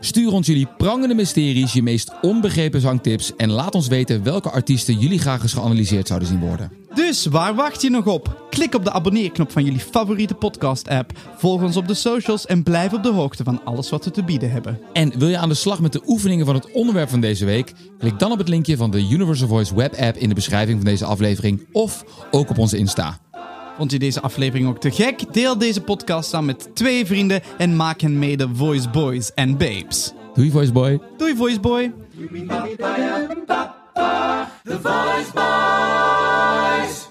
Stuur 0.00 0.32
ons 0.32 0.46
jullie 0.46 0.68
prangende 0.76 1.14
mysteries, 1.14 1.72
je 1.72 1.82
meest 1.82 2.12
onbegrepen 2.20 2.80
zangtips 2.80 3.36
en 3.36 3.50
laat 3.50 3.74
ons 3.74 3.88
weten 3.88 4.22
welke 4.22 4.50
artiesten 4.50 4.98
jullie 4.98 5.18
graag 5.18 5.42
eens 5.42 5.52
geanalyseerd 5.52 6.06
zouden 6.06 6.28
zien 6.28 6.40
worden. 6.40 6.72
Dus 6.94 7.26
waar 7.26 7.54
wacht 7.54 7.82
je 7.82 7.90
nog 7.90 8.06
op? 8.06 8.46
Klik 8.50 8.74
op 8.74 8.84
de 8.84 8.92
abonneerknop 8.92 9.50
van 9.50 9.64
jullie 9.64 9.80
favoriete 9.80 10.34
podcast-app, 10.34 11.18
volg 11.36 11.62
ons 11.62 11.76
op 11.76 11.88
de 11.88 11.94
socials 11.94 12.46
en 12.46 12.62
blijf 12.62 12.92
op 12.92 13.02
de 13.02 13.12
hoogte 13.12 13.44
van 13.44 13.64
alles 13.64 13.90
wat 13.90 14.04
we 14.04 14.10
te 14.10 14.24
bieden 14.24 14.50
hebben. 14.50 14.80
En 14.92 15.18
wil 15.18 15.28
je 15.28 15.38
aan 15.38 15.48
de 15.48 15.54
slag 15.54 15.80
met 15.80 15.92
de 15.92 16.02
oefeningen 16.06 16.46
van 16.46 16.54
het 16.54 16.72
onderwerp 16.72 17.08
van 17.08 17.20
deze 17.20 17.44
week? 17.44 17.72
Klik 17.98 18.18
dan 18.18 18.32
op 18.32 18.38
het 18.38 18.48
linkje 18.48 18.76
van 18.76 18.90
de 18.90 19.08
Universal 19.10 19.48
Voice 19.48 19.74
web 19.74 19.94
app 19.94 20.16
in 20.16 20.28
de 20.28 20.34
beschrijving 20.34 20.76
van 20.76 20.86
deze 20.86 21.04
aflevering 21.04 21.66
of 21.72 22.04
ook 22.30 22.50
op 22.50 22.58
onze 22.58 22.76
Insta. 22.76 23.18
Vond 23.78 23.92
je 23.92 23.98
deze 23.98 24.20
aflevering 24.20 24.68
ook 24.68 24.80
te 24.80 24.90
gek? 24.90 25.32
Deel 25.32 25.58
deze 25.58 25.80
podcast 25.80 26.30
dan 26.30 26.44
met 26.44 26.70
twee 26.74 27.06
vrienden 27.06 27.42
en 27.58 27.76
maak 27.76 28.00
hen 28.00 28.18
de 28.36 28.48
Voice 28.52 28.88
Boys 28.88 29.34
en 29.34 29.56
Babes. 29.56 30.12
Doei 30.34 30.50
Voice 30.50 30.72
Boy. 30.72 31.00
Doei 31.16 31.36
Voice 31.36 31.60
Boy. 31.60 31.92
The 34.64 34.78
Voice 34.82 35.32
Boys. 35.34 37.08